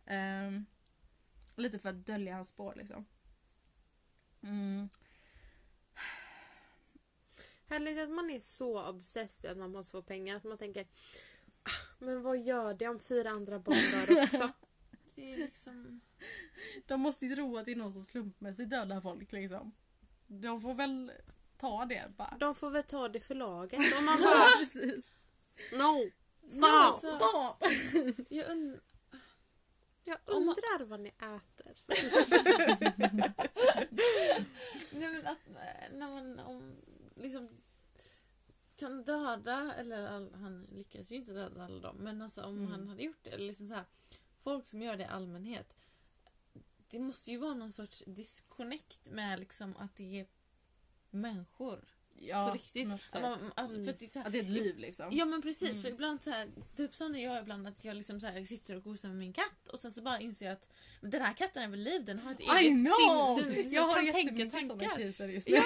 Ehm, 0.06 0.66
lite 1.56 1.80
för 1.80 1.90
att 1.90 2.06
dölja 2.06 2.36
hans 2.36 2.50
spår 2.50 2.74
liksom. 2.76 3.06
Mm. 4.42 4.90
Härligt 7.66 8.00
att 8.00 8.10
man 8.10 8.30
är 8.30 8.40
så 8.40 8.90
obsessed 8.90 9.52
att 9.52 9.58
man 9.58 9.72
måste 9.72 9.92
få 9.92 10.02
pengar 10.02 10.36
att 10.36 10.44
man 10.44 10.58
tänker 10.58 10.88
"Ah, 11.64 11.96
men 12.00 12.22
vad 12.22 12.40
gör 12.40 12.74
det 12.74 12.88
om 12.88 13.00
fyra 13.00 13.30
andra 13.30 13.60
barn 13.60 13.78
dör 14.08 14.24
också? 14.24 14.52
Det 15.16 15.34
är 15.34 15.38
liksom... 15.38 16.02
De 16.86 17.02
måste 17.02 17.26
ju 17.26 17.36
tro 17.36 17.58
att 17.58 17.66
det 17.66 17.72
är 17.72 17.76
någon 17.76 17.94
som 17.94 18.04
slumpmässigt 18.04 18.70
dödar 18.70 19.02
folk 19.02 19.32
liksom. 19.32 19.72
De 20.28 20.62
får 20.62 20.74
väl 20.74 21.12
ta 21.64 21.86
det 21.86 22.12
bara. 22.18 22.38
De 22.40 22.56
får 22.56 22.70
väl 22.70 22.84
ta 22.84 23.08
det 23.10 23.20
för 23.20 23.36
laget. 23.36 23.80
Om 24.00 24.06
man 24.06 24.22
bara 24.22 24.58
precis. 24.58 25.06
no, 25.72 26.12
stop! 26.50 26.66
alltså- 26.66 27.18
Stopp! 27.18 27.64
Jag 28.30 28.52
und- 28.52 28.80
Jag 30.06 30.18
Om 30.26 30.46
man- 30.46 30.56
undrar 30.56 30.86
vad 30.86 31.00
ni 31.00 31.10
äter. 31.10 31.78
Nej 34.92 35.10
men 35.12 35.28
att 35.28 35.48
eh, 35.48 35.98
när 35.98 36.08
man 36.10 36.40
om, 36.40 36.76
liksom 37.16 37.50
kan 38.76 39.04
döda, 39.04 39.74
eller 39.78 40.08
all, 40.08 40.34
han 40.34 40.68
lyckas 40.72 41.12
ju 41.12 41.16
inte 41.16 41.32
döda 41.34 41.66
alla 41.66 41.80
dem, 41.80 41.96
men 41.98 42.22
alltså 42.22 42.44
om 42.44 42.58
Mm. 42.58 42.72
han 42.72 42.88
hade 42.88 43.04
gjort 43.04 43.24
det, 43.24 43.30
eller 43.30 43.48
liksom 43.48 43.68
så 43.68 43.74
här, 43.74 43.86
folk 44.40 44.68
som 44.68 44.82
gör 44.82 44.98
det 44.98 45.04
i 45.04 45.08
allmänhet. 45.08 45.76
Det 46.90 47.00
måste 47.00 47.32
ju 47.32 47.38
vara 47.38 47.54
någon 47.54 47.72
sorts 47.72 48.04
disconnect 48.08 49.10
med 49.10 49.40
liksom 49.40 49.76
att 49.78 49.96
det 49.96 50.20
är 50.20 50.26
människor. 51.14 51.80
Ja, 52.20 52.48
på 52.48 52.54
riktigt. 52.54 52.88
något 52.88 53.02
Att 53.12 53.22
man, 53.22 53.34
att, 53.56 53.86
för 53.86 53.90
att 53.90 54.00
det 54.00 54.06
är 54.06 54.10
så 54.10 54.20
här, 54.20 54.26
Att 54.26 54.32
det 54.34 54.40
är 54.40 54.44
ett 54.44 54.50
liv 54.50 54.78
liksom. 54.80 55.08
Ja 55.12 55.26
men 55.26 55.42
precis, 55.42 55.70
Mm. 55.70 55.82
för 55.82 55.90
ibland 55.90 56.24
så 56.24 56.30
här, 56.30 56.48
typ 56.78 56.96
sån 56.96 57.16
är 57.16 57.24
jag 57.24 57.42
ibland 57.42 57.68
att 57.68 57.86
jag 57.86 57.98
liksom 57.98 58.20
så 58.20 58.28
här, 58.28 58.46
sitter 58.46 58.76
och 58.76 58.84
gosar 58.84 59.10
med 59.10 59.18
min 59.18 59.34
katt 59.34 59.68
och 59.72 59.80
sen 59.80 59.92
så 59.92 60.02
bara 60.02 60.20
inser 60.20 60.46
jag 60.46 60.54
att 60.54 60.68
den 61.02 61.22
här 61.22 61.34
katten 61.34 61.64
är 61.64 61.68
väl 61.68 61.80
liv, 61.80 62.06
den 62.06 62.20
har 62.20 62.32
ett 62.32 62.40
eget 62.40 62.62
sinne, 62.62 63.54
den 63.64 63.72
jag 63.72 63.82
har 63.82 63.96
kan 63.96 64.06
tänka 64.06 64.20
jättemycket 64.20 64.52
sådana 64.68 64.80
tankar. 64.80 64.96
kriser 64.96 65.28
just 65.28 65.48
nu. 65.48 65.56
Ja, 65.56 65.64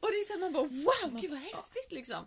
och 0.00 0.08
det 0.10 0.16
är 0.16 0.24
så 0.26 0.32
här, 0.32 0.40
man 0.40 0.52
bara 0.52 0.64
wow, 0.64 1.20
gud 1.20 1.30
vad 1.30 1.38
häftigt 1.40 1.92
liksom. 1.92 2.26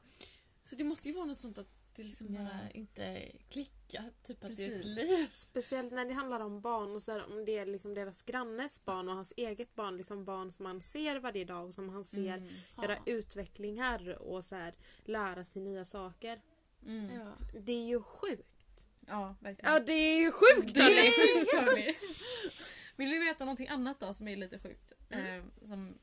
Så 0.63 0.75
det 0.75 0.83
måste 0.83 1.07
ju 1.07 1.13
vara 1.13 1.25
något 1.25 1.39
sånt 1.39 1.57
att 1.57 1.67
det 1.95 2.03
liksom 2.03 2.33
Ja. 2.35 2.41
bara 2.43 2.69
inte 2.73 3.31
klickar, 3.49 4.03
typ 4.27 4.43
att 4.43 4.55
det 4.57 4.63
är 4.63 4.67
ett 4.67 4.73
Precis. 4.83 4.95
liv. 4.95 5.27
Speciellt 5.33 5.93
när 5.93 6.05
det 6.05 6.13
handlar 6.13 6.39
om 6.39 6.61
barn 6.61 6.95
och 6.95 7.01
så 7.01 7.11
här, 7.11 7.25
om 7.31 7.45
det 7.45 7.57
är 7.57 7.65
liksom 7.65 7.93
deras 7.93 8.23
grannes 8.23 8.85
barn 8.85 9.09
och 9.09 9.15
hans 9.15 9.33
eget 9.37 9.75
barn. 9.75 9.97
Liksom 9.97 10.25
barn 10.25 10.51
som 10.51 10.65
han 10.65 10.81
ser 10.81 11.15
varje 11.19 11.45
dag 11.45 11.65
och 11.67 11.73
som 11.73 11.89
han 11.89 12.03
ser 12.03 12.37
Mm. 12.37 12.49
göra 12.77 12.93
Ja. 12.93 13.01
utvecklingar 13.05 14.09
och 14.21 14.45
så 14.45 14.55
här, 14.55 14.73
lära 15.05 15.43
sig 15.43 15.61
nya 15.61 15.85
saker. 15.85 16.41
Mm. 16.85 17.19
Ja. 17.19 17.33
Det 17.59 17.71
är 17.71 17.85
ju 17.87 18.01
sjukt. 18.01 18.87
Ja, 19.07 19.35
verkligen. 19.39 19.73
Ja 19.73 19.79
det 19.79 19.93
är 19.93 20.19
ju 20.21 20.31
sjukt 20.31 20.73
Det 20.73 20.79
är 20.81 21.75
sjukt. 21.75 21.99
Vill 22.95 23.09
du 23.09 23.19
veta 23.19 23.45
någonting 23.45 23.67
annat 23.67 23.99
då 23.99 24.13
som 24.13 24.27
är 24.27 24.35
lite 24.35 24.59
sjukt? 24.59 24.91
Eh, 25.09 25.43
som 25.67 25.93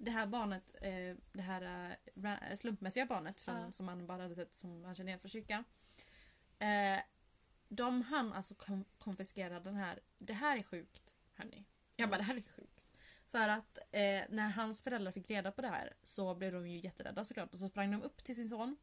det 0.00 0.10
här 0.10 0.26
barnet, 0.26 0.74
eh, 0.80 1.16
det 1.32 1.42
här 1.42 1.96
eh, 2.50 2.56
slumpmässiga 2.56 3.06
barnet 3.06 3.40
från, 3.40 3.56
Ja. 3.60 3.72
som 3.72 3.86
man 3.86 4.06
bara 4.06 4.22
hade 4.22 4.34
sett 4.34 4.54
som 4.54 4.84
han 4.84 4.94
kände 4.94 5.10
igen 5.10 5.20
från 5.20 5.30
kyrkan. 5.30 5.64
Eh, 6.58 7.00
de 7.68 8.02
hann 8.02 8.32
alltså 8.32 8.54
kom- 8.54 8.84
konfiskera 8.98 9.60
den 9.60 9.74
här. 9.74 10.00
Det 10.18 10.32
här 10.32 10.58
är 10.58 10.62
sjukt 10.62 11.14
hörni. 11.34 11.64
Jag 11.96 12.10
bara 12.10 12.16
det 12.16 12.22
här 12.22 12.36
är 12.36 12.42
sjukt. 12.42 12.80
För 13.26 13.48
att 13.48 13.78
eh, 13.78 14.22
när 14.28 14.50
hans 14.50 14.82
föräldrar 14.82 15.12
fick 15.12 15.30
reda 15.30 15.52
på 15.52 15.62
det 15.62 15.68
här 15.68 15.94
så 16.02 16.34
blev 16.34 16.52
de 16.52 16.68
ju 16.68 16.78
jätterädda 16.78 17.24
såklart. 17.24 17.52
Och 17.52 17.58
så 17.58 17.68
sprang 17.68 17.90
de 17.90 18.02
upp 18.02 18.24
till 18.24 18.36
sin 18.36 18.48
son. 18.48 18.76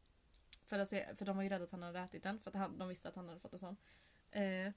För, 0.64 0.78
att 0.78 0.88
se, 0.88 1.14
för 1.14 1.24
de 1.24 1.36
var 1.36 1.42
ju 1.42 1.48
rädda 1.48 1.64
att 1.64 1.70
han 1.70 1.82
hade 1.82 1.98
ätit 2.00 2.22
den. 2.22 2.40
För 2.40 2.50
att 2.50 2.56
han, 2.56 2.78
de 2.78 2.88
visste 2.88 3.08
att 3.08 3.14
han 3.16 3.28
hade 3.28 3.40
fått 3.40 3.52
en 3.52 3.58
sån. 3.58 3.76
Eh, 4.30 4.72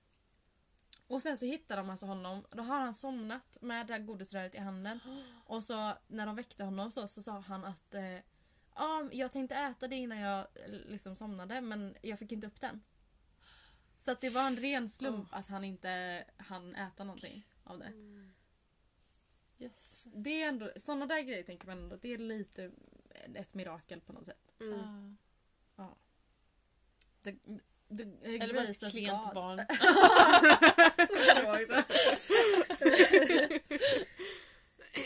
och 1.12 1.22
sen 1.22 1.38
så 1.38 1.45
hittar 1.45 1.78
de 1.78 1.89
alltså 1.89 2.05
honom. 2.05 2.45
Då 2.51 2.64
har 2.64 2.80
han 2.80 2.93
somnat 2.93 3.57
med 3.62 3.88
det 3.88 3.93
här 3.93 3.99
godisröret 3.99 4.55
i 4.55 4.57
handen. 4.57 4.99
Och 5.45 5.64
så 5.64 5.93
när 6.07 6.26
de 6.26 6.36
väckte 6.36 6.64
honom 6.64 6.91
så, 6.91 7.07
så 7.07 7.22
sa 7.22 7.39
han 7.39 7.66
att 7.66 7.93
eh, 7.93 8.18
ja, 8.76 9.09
jag 9.12 9.32
tänkte 9.32 9.55
äta 9.55 9.88
det 9.88 9.95
innan 9.95 10.20
jag 10.20 10.39
eh, 10.39 10.70
liksom 10.70 11.16
somnade 11.16 11.62
men 11.62 11.95
jag 12.01 12.20
fick 12.20 12.32
inte 12.32 12.47
upp 12.47 12.62
den. 12.62 12.82
Så 13.97 14.12
att 14.12 14.22
det 14.22 14.30
var 14.30 14.47
en 14.47 14.57
ren 14.57 14.89
slump 14.89 15.28
att 15.32 15.47
han 15.47 15.64
inte 15.64 16.24
hann 16.38 16.76
äta 16.76 17.03
någonting 17.03 17.47
av 17.64 17.80
det. 17.80 17.91
Yes. 19.59 20.03
Det 20.03 20.43
är 20.43 20.49
ändå, 20.49 20.72
sådana 20.76 21.05
där 21.05 21.22
grejer 21.22 21.43
tänker 21.43 21.68
man 21.68 21.78
ändå, 21.78 21.95
det 21.95 22.14
är 22.14 22.18
lite 22.18 22.72
ett 23.36 23.53
mirakel 23.53 24.01
på 24.01 24.14
något 24.14 24.26
sätt. 24.26 24.51
Mm. 24.59 25.18
Ja. 25.76 25.95
The, 27.24 27.36
the, 27.98 28.04
the 28.04 28.36
Eller 28.38 28.54
bara 28.54 28.66
grace 28.66 28.86
ett 28.86 28.92
klent 28.92 29.24
God. 29.26 29.34
barn. 29.34 29.60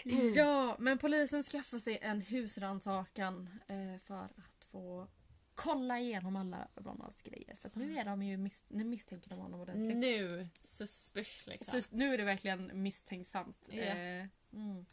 Ja, 0.36 0.76
men 0.80 0.98
polisen 0.98 1.44
skaffar 1.44 1.78
sig 1.78 2.00
en 2.02 2.22
husrannsakan 2.22 3.50
eh, 3.68 4.00
för 4.02 4.24
att 4.24 4.32
få 4.60 5.08
kolla 5.56 6.00
igenom 6.00 6.36
alla 6.36 6.68
Ronalds 6.76 7.22
grejer. 7.22 7.56
För 7.56 7.72
nu 7.74 7.98
är 7.98 8.06
de 8.06 8.24
ju 8.24 8.38
mis- 8.38 8.66
nu 8.68 8.84
misstänker 8.84 9.30
de 9.30 9.40
honom 9.40 9.62
ordentligt. 9.62 9.98
Nu, 9.98 10.48
suspicious 10.64 11.48
liksom. 11.48 11.82
Så 11.82 11.88
nu 11.92 12.14
är 12.14 12.18
det 12.18 12.24
verkligen 12.24 12.84
misstänksamt. 12.84 13.58
Ja. 13.70 13.82
Eh, 13.82 14.26
mm. 14.54 14.86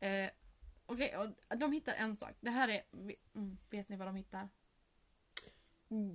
eh, 0.00 0.30
Okej, 0.86 1.16
och 1.16 1.58
de 1.58 1.72
hittar 1.72 1.94
en 1.94 2.16
sak. 2.16 2.32
Det 2.40 2.50
här 2.50 2.68
är... 2.68 2.82
Mm, 3.34 3.58
vet 3.70 3.88
ni 3.88 3.96
vad 3.96 4.08
de 4.08 4.16
hittar? 4.16 4.48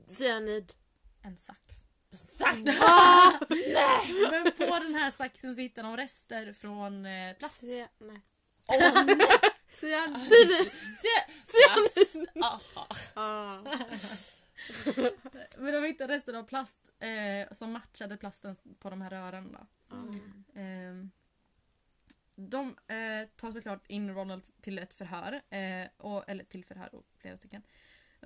Cyanid. 0.06 0.74
En 1.22 1.38
sax. 1.38 1.60
Sax! 2.30 2.58
Men 4.32 4.52
på 4.58 4.80
den 4.80 4.96
här 4.96 5.12
saxen 5.12 5.56
så 5.56 5.62
hittar 5.62 5.84
de 5.84 5.98
rester 5.98 6.54
från 6.54 7.06
eh, 7.06 7.34
plast. 7.36 7.64
Cy- 7.64 7.88
nej. 7.98 8.22
Cyan- 9.82 10.26
Plast! 11.74 12.18
Aha. 12.44 12.88
Ah. 13.14 13.58
Men 15.58 15.74
de 15.74 15.84
hittade 15.88 16.14
rester 16.18 16.34
av 16.34 16.44
plast 16.44 16.80
eh, 17.00 17.54
som 17.54 17.72
matchade 17.72 18.18
plasten 18.18 18.56
på 18.80 18.90
de 18.90 19.02
här 19.02 19.10
rören. 19.10 19.52
Då. 19.52 19.68
Ah. 19.96 20.60
Eh, 20.60 21.06
de 22.36 22.78
eh, 22.88 23.28
tar 23.36 23.52
såklart 23.52 23.84
in 23.88 24.16
Ronald 24.16 24.44
till 24.62 24.80
ett 24.80 24.94
förhör. 24.94 25.42
Eh, 25.50 25.88
och, 25.98 26.24
eller 26.30 26.44
till 26.44 26.66
förhör, 26.66 26.96
och 26.96 27.06
flera 27.18 27.38
stycken. 27.38 27.64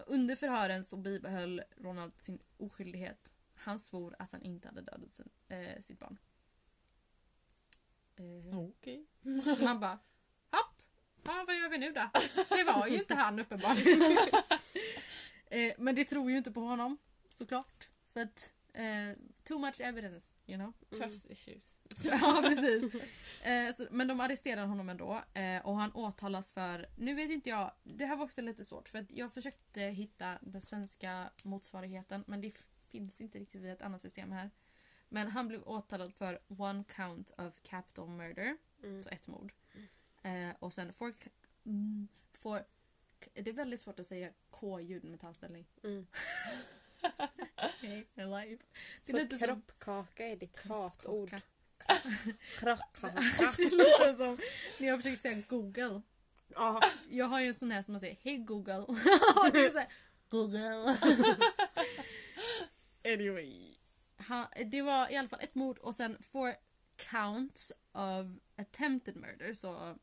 Under 0.06 0.36
förhören 0.36 0.84
så 0.86 0.98
bibehöll 0.98 1.64
Ronald 1.78 2.14
sin 2.18 2.40
oskyldighet. 2.58 3.32
Han 3.56 3.80
svor 3.80 4.16
att 4.20 4.32
han 4.32 4.42
inte 4.42 4.68
hade 4.68 4.82
dödat 4.82 5.14
sin, 5.14 5.30
eh, 5.48 5.82
sitt 5.82 6.00
barn. 6.00 6.18
Eh, 8.16 8.60
Okej. 8.60 9.06
Han 9.60 9.80
bara 9.80 10.00
Hopp! 10.52 10.82
Ja, 11.24 11.44
vad 11.48 11.58
gör 11.58 11.70
vi 11.70 11.78
nu 11.78 11.92
då? 11.92 12.10
Det 12.50 12.64
var 12.64 12.88
ju 12.88 12.96
inte 12.96 13.16
han 13.16 13.40
uppenbarligen. 13.40 14.02
eh, 15.46 15.74
men 15.78 15.96
det 15.96 16.06
tror 16.06 16.32
ju 16.32 16.38
inte 16.38 16.52
på 16.52 16.62
honom 16.62 16.98
såklart. 17.34 17.90
För 18.14 18.22
att 18.22 18.54
Eh, 18.78 19.16
too 19.44 19.60
much 19.60 19.82
evidence, 19.82 20.34
you 20.48 20.58
know. 20.58 20.74
Trust 21.00 21.32
issues. 21.32 21.78
ja, 22.04 22.42
precis. 22.44 23.02
Eh, 23.44 23.72
så, 23.74 23.88
men 23.92 24.08
de 24.08 24.20
arresterar 24.20 24.66
honom 24.66 24.90
ändå 24.90 25.24
eh, 25.34 25.66
och 25.66 25.76
han 25.78 25.92
åtalas 25.92 26.52
för, 26.52 26.88
nu 26.96 27.14
vet 27.16 27.32
inte 27.32 27.50
jag, 27.50 27.72
det 27.84 28.06
här 28.06 28.16
var 28.16 28.26
också 28.26 28.42
lite 28.42 28.66
svårt 28.66 28.90
för 28.90 29.00
att 29.00 29.12
jag 29.12 29.34
försökte 29.34 29.82
hitta 29.82 30.38
den 30.42 30.62
svenska 30.62 31.30
motsvarigheten 31.44 32.24
men 32.28 32.42
det 32.42 32.52
finns 32.88 33.22
inte 33.22 33.40
riktigt 33.40 33.62
i 33.64 33.68
ett 33.68 33.82
annat 33.82 34.02
system 34.02 34.32
här. 34.32 34.52
Men 35.10 35.28
han 35.28 35.48
blev 35.48 35.64
åtalad 35.68 36.14
för 36.14 36.40
one 36.48 36.84
count 36.96 37.32
of 37.38 37.60
capital 37.64 38.10
murder, 38.10 38.58
Mm. 38.84 39.04
så 39.04 39.10
ett 39.10 39.28
mord. 39.28 39.54
Eh, 40.24 40.50
och 40.60 40.74
sen 40.74 40.94
for, 40.94 41.14
mm, 41.66 42.08
for, 42.34 42.64
det 43.34 43.50
är 43.50 43.54
väldigt 43.54 43.82
svårt 43.82 44.00
att 44.00 44.08
säga 44.08 44.32
K-ljud 44.50 45.04
med 45.04 45.20
tandställning. 45.20 45.66
Mm. 45.84 46.08
My 47.82 48.26
life. 48.26 48.64
Det 49.06 49.12
är 49.12 49.12
Så 49.12 49.18
lite 49.18 49.38
som- 49.38 49.48
kroppkaka 49.48 50.28
är 50.28 50.36
ditt 50.36 50.58
hatord. 50.68 51.30
Kaka. 51.30 51.42
Kroppkaka. 52.60 53.24
Det 53.58 53.72
låter 53.72 54.14
som 54.14 54.40
när 54.78 54.88
jag 54.88 55.00
försöker 55.04 55.18
säga 55.22 55.44
Google. 55.48 56.02
Ja. 56.48 56.82
Jag 57.10 57.26
har 57.26 57.42
ju 57.42 57.48
en 57.48 57.54
sån 57.54 57.72
här 57.72 57.82
som 57.82 57.92
man 57.94 58.00
säger 58.00 58.18
Hej 58.22 58.38
Google. 58.38 58.78
och 59.36 59.52
det 59.54 59.66
är 59.66 59.72
så 59.72 59.78
här, 59.78 59.88
Google. 60.30 60.98
anyway. 63.14 63.76
Han, 64.18 64.48
det 64.72 64.82
var 64.82 65.12
i 65.12 65.16
alla 65.16 65.28
fall 65.28 65.40
ett 65.42 65.56
mord 65.56 65.78
och 65.78 65.96
sen 65.96 66.18
four 66.32 66.54
counts 66.96 67.72
of 67.92 68.28
attempted 68.56 69.16
murder. 69.16 69.54
Så 69.54 69.96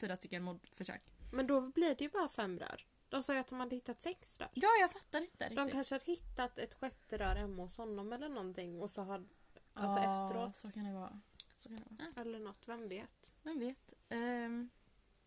fyra 0.00 0.16
stycken 0.16 0.42
mordförsök. 0.42 1.02
Men 1.32 1.46
då 1.46 1.60
blir 1.60 1.94
det 1.94 2.04
ju 2.04 2.10
bara 2.10 2.28
fem 2.28 2.58
rör. 2.58 2.84
De 3.08 3.22
sa 3.22 3.34
ju 3.34 3.40
att 3.40 3.48
de 3.48 3.60
hade 3.60 3.76
hittat 3.76 4.02
sex 4.02 4.38
rör. 4.38 4.48
Ja, 4.54 4.68
jag 4.80 4.92
fattar 4.92 5.20
inte 5.20 5.44
riktigt. 5.44 5.56
De 5.56 5.70
kanske 5.70 5.94
hade 5.94 6.04
hittat 6.04 6.58
ett 6.58 6.74
sjätte 6.74 7.18
rör 7.18 7.34
hemma 7.34 7.62
hos 7.62 7.76
honom 7.76 8.12
eller 8.12 8.28
någonting 8.28 8.82
och 8.82 8.90
så 8.90 9.02
har... 9.02 9.26
Alltså 9.74 10.00
Ja, 10.00 10.24
efteråt. 10.24 10.56
Så 10.56 10.70
kan 10.70 10.84
det 10.84 10.92
vara. 10.92 11.20
Så 11.56 11.68
kan 11.68 11.76
det 11.76 11.84
vara. 11.90 12.26
Eller 12.26 12.38
något, 12.38 12.68
vem 12.68 12.88
vet? 12.88 13.32
Vem 13.42 13.58
vet. 13.58 13.92
Ehm, 14.08 14.70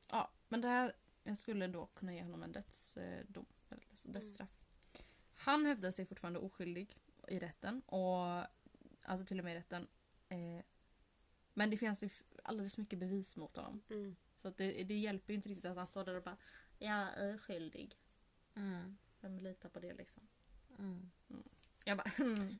ja, 0.10 0.32
men 0.48 0.62
det 0.62 0.68
här 0.68 0.94
jag 1.24 1.38
skulle 1.38 1.68
då 1.68 1.86
kunna 1.86 2.14
ge 2.14 2.24
honom 2.24 2.44
en 2.44 2.52
dödsdom. 2.52 3.46
Eller 3.70 3.96
så 3.96 4.08
dödsstraff. 4.08 4.50
Han 5.36 5.66
hävdar 5.66 5.92
sig 5.92 6.06
fortfarande 6.06 6.40
oskyldig 6.40 6.98
i 7.28 7.40
rätten. 7.40 7.82
Och, 7.82 8.46
alltså 9.02 9.26
till 9.26 9.40
och 9.40 9.46
med 9.46 9.56
i 9.56 9.60
rätten. 9.60 9.88
Eh, 10.30 10.66
men 11.54 11.70
det 11.70 11.78
finns 11.78 12.04
alldeles 12.44 12.78
mycket 12.78 13.00
bevis 13.00 13.36
mot 13.36 13.58
honom. 13.58 13.82
Mm. 13.90 14.16
Så 14.42 14.50
det, 14.50 14.84
det 14.84 14.98
hjälper 14.98 15.34
ju 15.34 15.36
inte 15.36 15.50
riktigt 15.50 15.66
att 15.66 15.78
han 15.78 15.88
står 15.88 16.06
där 16.06 16.16
och 16.16 16.24
bara 16.24 16.38
Jag 16.82 17.18
är 17.18 17.38
skyldig. 17.38 17.96
Mm. 18.56 18.98
Vem 19.20 19.40
litar 19.40 19.70
på 19.70 19.80
det 19.80 19.94
liksom? 19.94 20.28
Mm. 20.80 21.12
Jag 21.86 21.98
bara 21.98 22.10
hmm. 22.18 22.58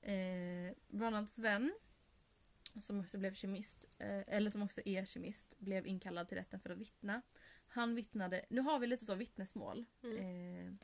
eh, 0.00 0.74
Ronalds 0.88 1.38
vän 1.38 1.74
som 2.80 3.00
också 3.00 3.18
blev 3.18 3.34
kemist, 3.34 3.84
eh, 3.98 4.22
eller 4.26 4.50
som 4.50 4.62
också 4.62 4.80
är 4.84 5.04
kemist, 5.04 5.58
blev 5.58 5.86
inkallad 5.86 6.28
till 6.28 6.38
rätten 6.38 6.60
för 6.60 6.70
att 6.70 6.78
vittna. 6.78 7.22
Han 7.68 7.94
vittnade, 7.94 8.44
nu 8.50 8.60
har 8.60 8.78
vi 8.78 8.86
lite 8.86 9.04
så 9.04 9.14
vittnesmål 9.14 9.84
Mm. 10.02 10.16
eh, 10.18 10.74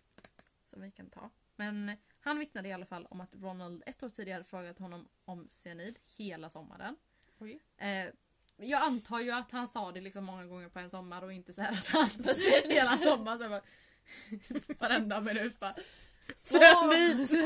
som 0.65 0.83
vi 0.83 0.91
kan 0.91 1.11
ta. 1.11 1.31
Men 1.57 1.97
han 2.21 2.39
vittnade 2.39 2.69
i 2.69 2.73
alla 2.73 2.87
fall 2.87 3.07
om 3.07 3.21
att 3.21 3.35
Ronald 3.35 3.83
ett 3.87 4.03
år 4.03 4.09
tidigare 4.09 4.45
frågat 4.45 4.79
honom 4.79 5.09
om 5.25 5.49
cyanid 5.51 5.99
hela 6.19 6.51
sommaren. 6.51 6.97
Jag 8.63 8.83
antar 8.83 9.21
ju 9.21 9.31
att 9.31 9.51
han 9.51 9.69
sa 9.69 9.93
det 9.93 10.01
liksom 10.01 10.25
många 10.25 10.45
gånger 10.45 10.69
på 10.69 10.79
en 10.79 10.91
sommar 10.91 11.25
och 11.25 11.33
inte 11.33 11.53
så 11.53 11.63
här 11.63 11.73
att 11.73 11.89
han 11.89 12.09
hela 12.65 12.97
sommaren 12.97 13.39
så 13.39 13.49
bara 13.49 13.61
varenda 14.79 15.21
minut 15.21 15.61
bara 15.61 15.75
Cyanid! 16.41 17.31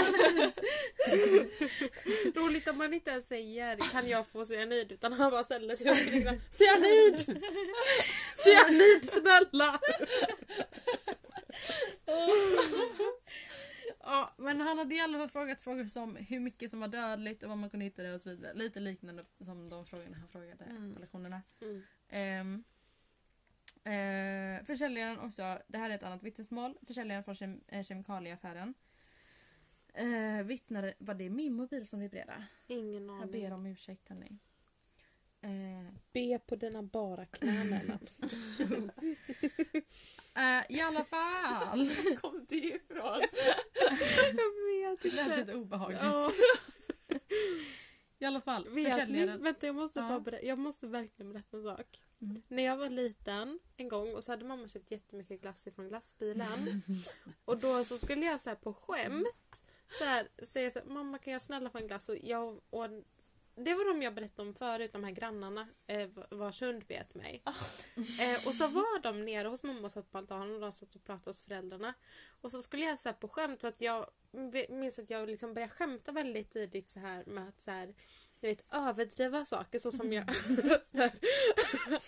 Roligt 2.35 2.69
att 2.69 2.77
man 2.77 2.95
inte 2.95 3.11
ens 3.11 3.27
säger 3.27 3.77
kan 3.77 4.09
jag 4.09 4.27
få 4.27 4.47
cyanid 4.47 4.93
utan 4.93 5.13
han 5.13 5.31
bara 5.31 5.45
ställer 5.45 5.77
sig 5.77 5.91
och 5.91 5.97
skriker 5.97 6.41
Cyanid! 6.51 7.43
Cyanid 8.45 9.11
snälla! 9.11 9.81
Ja, 14.01 14.34
men 14.45 14.61
han 14.61 14.79
hade 14.79 14.95
i 14.95 15.01
alla 15.01 15.19
fall 15.19 15.29
frågat 15.29 15.61
frågor 15.61 15.87
som 15.87 16.17
hur 16.17 16.41
mycket 16.41 16.71
som 16.71 16.81
var 16.81 16.89
dödligt 16.89 17.43
och 17.43 17.49
var 17.49 17.57
man 17.57 17.71
kunde 17.71 17.85
hitta 17.85 18.03
det 18.03 18.15
och 18.15 18.21
så 18.21 18.29
vidare. 18.29 18.55
Lite 18.55 18.81
liknande 18.81 19.25
som 19.45 19.69
de 19.69 19.87
frågorna 19.87 20.17
han 20.17 20.29
frågade 20.29 20.65
Mm. 20.65 20.95
på 20.95 21.01
lektionerna. 21.01 21.43
Mm. 22.11 22.65
Eh, 23.85 24.65
försäljaren 24.65 25.19
också, 25.19 25.59
det 25.69 25.79
här 25.79 25.91
är 25.91 25.95
ett 25.95 26.03
annat 26.03 26.23
vittnesmål. 26.23 26.79
Försäljaren 26.83 27.25
från 27.25 27.35
kem, 27.37 27.61
eh, 27.69 27.83
kemikalieaffären 27.83 28.75
eh, 29.95 30.43
vittnade, 30.45 30.95
var 30.99 31.15
det 31.15 31.31
min 31.31 31.53
mobil 31.55 31.87
som 31.87 32.01
vibrerade? 32.01 32.47
Ingen 32.67 33.07
Jag 33.07 33.31
ber 33.31 33.39
aning. 33.39 33.53
om 33.53 33.67
ursäkt 33.67 34.09
hörni. 34.09 34.39
Eh, 35.41 35.95
Be 36.13 36.39
på 36.39 36.57
dina 36.57 36.83
bara 36.83 37.27
knän 37.27 37.73
Ellen. 37.73 37.99
eh, 40.37 40.77
I 40.77 40.81
alla 40.81 41.05
fall. 41.05 41.91
kom 42.21 42.47
det 42.49 42.57
ifrån? 42.57 43.23
Jag 44.37 44.91
vet 44.91 45.03
Det 45.03 45.11
lät 45.11 45.39
lite 45.39 45.55
obehagligt. 45.55 46.01
Ja, 46.03 46.33
I 48.19 48.25
alla 48.25 48.41
fall, 48.41 48.69
vet 48.69 49.09
ni? 49.09 49.27
Vänta 49.27 49.67
jag 49.67 49.75
måste, 49.75 49.99
Ja. 49.99 50.09
bara 50.09 50.21
berätta, 50.21 50.47
jag 50.47 50.59
måste 50.59 50.87
verkligen 50.87 51.33
berätta 51.33 51.57
en 51.57 51.63
sak. 51.63 52.01
Mm. 52.23 52.43
När 52.49 52.63
jag 52.63 52.77
var 52.77 52.89
liten 52.91 53.59
en 53.77 53.89
gång 53.89 54.15
och 54.15 54.25
så 54.25 54.33
hade 54.33 54.45
mamma 54.45 54.69
köpt 54.69 54.91
jättemycket 54.91 55.41
glass 55.41 55.67
ifrån 55.67 55.89
glassbilen. 55.89 56.83
och 57.45 57.59
då 57.59 57.85
så 57.85 57.99
skulle 57.99 58.27
jag 58.27 58.41
så 58.41 58.49
här 58.49 58.57
på 58.57 58.75
skämt 58.75 59.65
så 59.99 60.05
här, 60.05 60.29
säga 60.43 60.71
så 60.71 60.79
här, 60.79 60.87
mamma 60.87 61.19
kan 61.19 61.33
jag 61.33 61.43
snälla 61.43 61.71
få 61.71 61.79
en 61.79 61.87
glass? 61.87 62.09
Och 62.09 62.17
jag, 62.23 62.61
och 62.71 62.85
det 63.57 63.75
var 63.75 63.85
de 63.85 64.03
jag 64.03 64.15
berättade 64.15 64.49
om 64.49 64.55
förut, 64.55 64.93
de 64.93 65.05
här 65.05 65.11
grannarna 65.11 65.69
eh, 65.87 66.09
vars 66.31 66.63
hund 66.63 66.85
bet 66.87 67.15
mig. 67.15 67.43
Eh, 67.97 68.47
och 68.47 68.55
så 68.55 68.69
var 68.69 69.03
de 69.03 69.21
nere 69.21 69.49
hos 69.49 69.63
mamma 69.63 69.81
och 69.81 69.91
satt 69.91 70.11
på 70.11 70.19
altanen 70.19 70.55
och 70.55 70.61
de 70.61 70.73
satt 70.73 70.95
och 70.95 71.05
pratade 71.05 71.29
hos 71.31 71.43
föräldrarna. 71.43 71.95
Och 72.41 72.51
så 72.51 72.63
skulle 72.63 72.85
jag 72.85 72.99
här 73.05 73.13
på 73.13 73.29
skämt 73.29 73.61
för 73.61 73.69
att 73.69 73.81
jag 73.81 74.11
minns 74.69 74.99
att 74.99 75.11
jag 75.11 75.29
liksom 75.29 75.55
började 75.55 75.73
skämta 75.73 76.13
väldigt 76.13 76.51
tidigt 76.51 76.91
så 76.91 77.01
här 77.01 77.25
med 77.27 77.49
att 77.49 77.61
så 77.61 77.71
här, 77.71 77.95
jag 78.41 78.49
vet, 78.49 78.65
överdriva 78.71 79.45
saker 79.45 79.79
så 79.79 79.93
som 79.93 80.13
jag 80.13 80.25
här, 80.93 81.13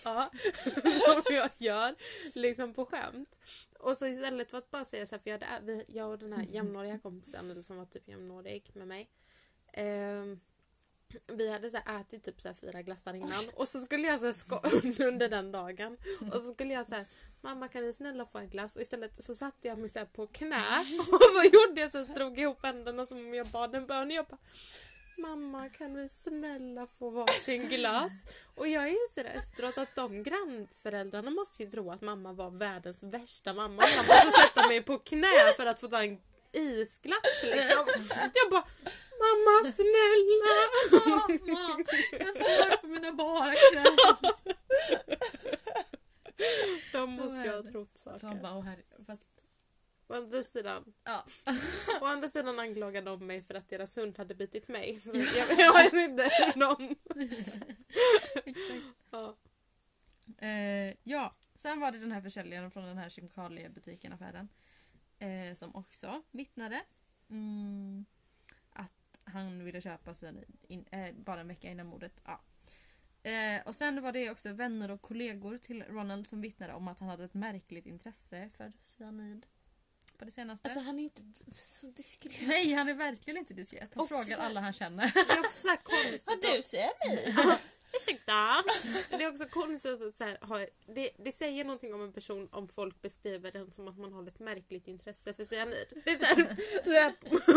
ja, 0.03 0.31
som 1.23 1.35
jag 1.35 1.49
gör 1.57 1.95
liksom 2.33 2.73
på 2.73 2.85
skämt. 2.85 3.37
Och 3.79 3.97
så 3.97 4.07
istället 4.07 4.51
för 4.51 4.57
att 4.57 4.71
bara 4.71 4.85
säga 4.85 5.07
så 5.07 5.15
här, 5.15 5.21
för 5.21 5.29
jag, 5.29 5.43
hade, 5.43 5.85
jag 5.87 6.09
och 6.09 6.19
den 6.19 6.33
här 6.33 6.43
jämnåriga 6.51 6.99
kompisen 6.99 7.51
eller 7.51 7.61
som 7.61 7.77
var 7.77 7.85
typ 7.85 8.07
jämnårig 8.07 8.71
med 8.73 8.87
mig. 8.87 9.09
ehm, 9.73 10.39
vi 11.27 11.51
hade 11.51 11.69
så 11.69 11.77
här 11.85 12.01
ätit 12.01 12.23
typ 12.23 12.41
så 12.41 12.47
här 12.47 12.55
fyra 12.55 12.81
glassar 12.81 13.13
innan 13.13 13.49
och 13.55 13.67
så 13.67 13.79
skulle 13.79 14.07
jag 14.07 14.19
så 14.19 14.25
här 14.25 14.33
sko- 14.33 15.03
under 15.07 15.29
den 15.29 15.51
dagen 15.51 15.97
och 16.31 16.41
så 16.41 16.53
skulle 16.53 16.73
jag 16.73 16.85
säga, 16.85 17.05
Mamma 17.41 17.67
kan 17.67 17.83
ni 17.83 17.93
snälla 17.93 18.25
få 18.25 18.37
en 18.37 18.49
glass? 18.49 18.75
Och 18.75 18.81
istället 18.81 19.23
så 19.23 19.35
satte 19.35 19.67
jag 19.67 19.79
mig 19.79 19.89
så 19.89 19.99
här 19.99 20.05
på 20.05 20.27
knä 20.27 20.55
och 21.11 21.21
så 21.21 21.43
gjorde 21.53 21.81
jag 21.81 21.91
så 21.91 21.97
här, 21.97 22.15
drog 22.15 22.39
ihop 22.39 22.65
händerna 22.65 23.05
som 23.05 23.17
om 23.17 23.33
jag 23.33 23.47
bad 23.47 23.75
en 23.75 23.87
bön. 23.87 24.07
Och 24.07 24.13
jag 24.13 24.25
bara 24.25 24.37
Mamma 25.17 25.69
kan 25.69 25.93
vi 25.95 26.09
snälla 26.09 26.87
få 26.87 27.09
varsin 27.09 27.69
glass? 27.69 28.11
Och 28.55 28.67
jag 28.67 28.89
inser 28.89 29.25
efteråt 29.25 29.77
att 29.77 29.95
de 29.95 30.23
grannföräldrarna 30.23 31.31
måste 31.31 31.63
ju 31.63 31.69
tro 31.69 31.91
att 31.91 32.01
mamma 32.01 32.33
var 32.33 32.49
världens 32.51 33.03
värsta 33.03 33.53
mamma. 33.53 33.83
Jag 33.87 34.05
måste 34.07 34.41
sätta 34.41 34.67
mig 34.67 34.81
på 34.81 34.97
knä 34.99 35.53
för 35.55 35.65
att 35.65 35.79
få 35.79 35.87
ta 35.87 36.03
en 36.03 36.17
isglass 36.51 37.43
liksom. 37.43 37.85
Jag 38.11 38.51
bara 38.51 38.63
Mamma 39.21 39.71
snälla! 39.71 40.55
Mamma, 40.91 41.83
jag 42.11 42.35
står 42.35 42.77
på 42.81 42.87
mina 42.87 43.11
bara 43.11 43.53
knän. 43.53 43.95
De 46.91 47.11
måste 47.11 47.41
ju 47.47 47.49
ha 47.51 47.63
trott 47.63 48.01
De 48.05 48.19
saker. 48.19 48.41
bara, 48.41 48.57
åh 48.57 48.63
herre, 48.63 48.83
fast, 49.07 49.29
Å 50.07 50.13
andra 50.13 50.43
sidan, 50.43 50.93
ja. 51.03 51.25
å 52.01 52.05
andra 52.05 52.27
sidan 52.27 52.59
anklagade 52.59 53.09
de 53.09 53.27
mig 53.27 53.41
för 53.43 53.53
att 53.53 53.69
deras 53.69 53.97
hund 53.97 54.17
hade 54.17 54.35
bitit 54.35 54.67
mig. 54.67 54.97
Så 54.99 55.17
jag, 55.17 55.59
jag 55.59 55.73
vet 55.73 55.93
inte 55.93 56.29
de... 56.55 56.95
Exakt. 58.45 58.85
Ja. 59.11 59.37
Eh, 60.47 60.95
ja, 61.03 61.35
sen 61.55 61.79
var 61.79 61.91
det 61.91 61.97
den 61.97 62.11
här 62.11 62.21
försäljaren 62.21 62.71
från 62.71 62.83
den 62.83 62.97
här 62.97 63.09
kemikaliebutiken, 63.09 64.13
affären. 64.13 64.49
Eh, 65.19 65.55
som 65.55 65.75
också 65.75 66.21
vittnade. 66.31 66.81
Mm, 67.29 68.05
han 69.27 69.63
ville 69.65 69.81
köpa 69.81 70.13
cyanid 70.13 70.45
in, 70.67 70.85
eh, 70.91 71.13
bara 71.15 71.41
en 71.41 71.47
vecka 71.47 71.69
innan 71.71 71.87
mordet. 71.87 72.21
Ja. 72.25 72.41
Eh, 73.31 73.61
och 73.65 73.75
sen 73.75 74.01
var 74.01 74.11
det 74.11 74.29
också 74.29 74.53
vänner 74.53 74.91
och 74.91 75.01
kollegor 75.01 75.57
till 75.57 75.83
Ronald 75.83 76.27
som 76.27 76.41
vittnade 76.41 76.73
om 76.73 76.87
att 76.87 76.99
han 76.99 77.09
hade 77.09 77.23
ett 77.23 77.33
märkligt 77.33 77.85
intresse 77.85 78.49
för 78.57 78.71
cyanid. 78.79 79.45
På 80.17 80.25
det 80.25 80.31
senaste. 80.31 80.67
Alltså 80.69 80.79
han 80.83 80.99
är 80.99 81.03
inte 81.03 81.21
så 81.53 81.87
diskret. 81.87 82.33
Nej, 82.47 82.73
han 82.73 82.89
är 82.89 82.93
verkligen 82.93 83.37
inte 83.37 83.53
diskret. 83.53 83.89
Han 83.93 84.01
Och 84.03 84.07
frågar 84.09 84.23
så- 84.35 84.41
alla 84.41 84.61
han 84.61 84.73
känner. 84.73 85.11
Det 85.13 85.33
är 85.33 85.39
också 85.39 85.61
så 85.61 85.67
här 85.67 85.77
konstigt. 85.83 86.27
Har 86.27 86.57
du 86.57 86.63
ser 86.63 87.09
ni? 87.09 87.35
ursäkta. 87.93 88.63
Det 89.17 89.23
är 89.23 89.29
också 89.29 89.45
konstigt 89.45 90.01
att 90.01 90.15
så 90.15 90.23
här, 90.23 90.37
ha, 90.41 90.65
det, 90.95 91.09
det 91.17 91.31
säger 91.31 91.63
någonting 91.63 91.93
om 91.93 92.01
en 92.01 92.13
person 92.13 92.49
om 92.51 92.67
folk 92.67 93.01
beskriver 93.01 93.51
den 93.51 93.71
som 93.71 93.87
att 93.87 93.97
man 93.97 94.13
har 94.13 94.27
ett 94.27 94.39
märkligt 94.39 94.87
intresse 94.87 95.33
för 95.33 95.43
cyanid. 95.43 96.01
Det 96.05 96.11
är 96.11 96.15
så 96.15 96.25
här, 96.25 96.57
så 96.83 96.91
här 96.91 97.13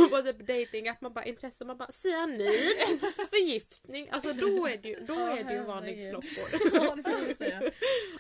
på 0.08 0.22
typ 0.22 0.46
dating 0.46 0.88
att 0.88 1.00
man 1.00 1.12
bara 1.12 1.24
intresse, 1.24 1.64
man 1.64 1.78
bara 1.78 1.92
cyanid, 1.92 3.00
förgiftning. 3.30 4.08
Alltså 4.10 4.32
då 4.32 4.66
är 4.66 4.78
det 4.78 4.88
ju, 4.88 5.00
då 5.00 5.14
är 5.14 5.44
det 5.44 5.52
ju 5.52 5.62
varningsklockor. 5.62 6.70
Ja, 6.74 6.94
det 6.96 7.02
får 7.02 7.26
man 7.26 7.36
säga. 7.36 7.62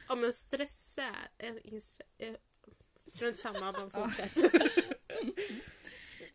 Ja 0.08 0.14
men 0.14 0.32
stressa 0.32 1.16
är... 1.38 2.36
Strunt 3.06 3.38
samma, 3.38 3.72
man 3.72 3.90
fortsätter. 3.90 4.72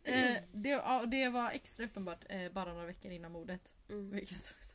Eh, 0.06 0.38
det, 0.52 0.70
ja, 0.70 1.06
det 1.06 1.30
var 1.30 1.52
extra 1.52 1.86
uppenbart 1.86 2.26
eh, 2.30 2.52
bara 2.52 2.74
några 2.74 2.86
veckor 2.86 3.12
innan 3.12 3.32
mordet. 3.32 3.62
Mm. 3.90 4.12
Vilket 4.12 4.54
också... 4.58 4.75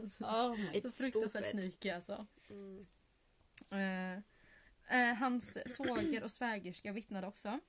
Oh 0.00 0.56
my 0.56 0.80
så 0.80 0.88
It's 0.88 0.98
fruktansvärt 0.98 1.46
sneaky 1.46 1.90
alltså. 1.90 2.26
Mm. 2.50 2.86
Eh, 3.70 4.12
eh, 5.10 5.14
hans 5.16 5.58
svåger 5.76 6.22
och 6.24 6.30
svägerska 6.30 6.92
vittnade 6.92 7.26
också. 7.26 7.60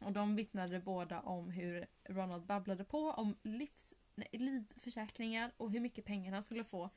Och 0.00 0.12
de 0.12 0.36
vittnade 0.36 0.80
båda 0.80 1.20
om 1.20 1.50
hur 1.50 1.86
Ronald 2.04 2.46
babblade 2.46 2.84
på 2.84 3.10
om 3.10 3.36
livs, 3.42 3.94
nej, 4.14 4.28
livförsäkringar 4.32 5.52
och 5.56 5.70
hur 5.72 5.80
mycket 5.80 6.04
pengar 6.04 6.32
han 6.32 6.42
skulle 6.42 6.64
få 6.64 6.90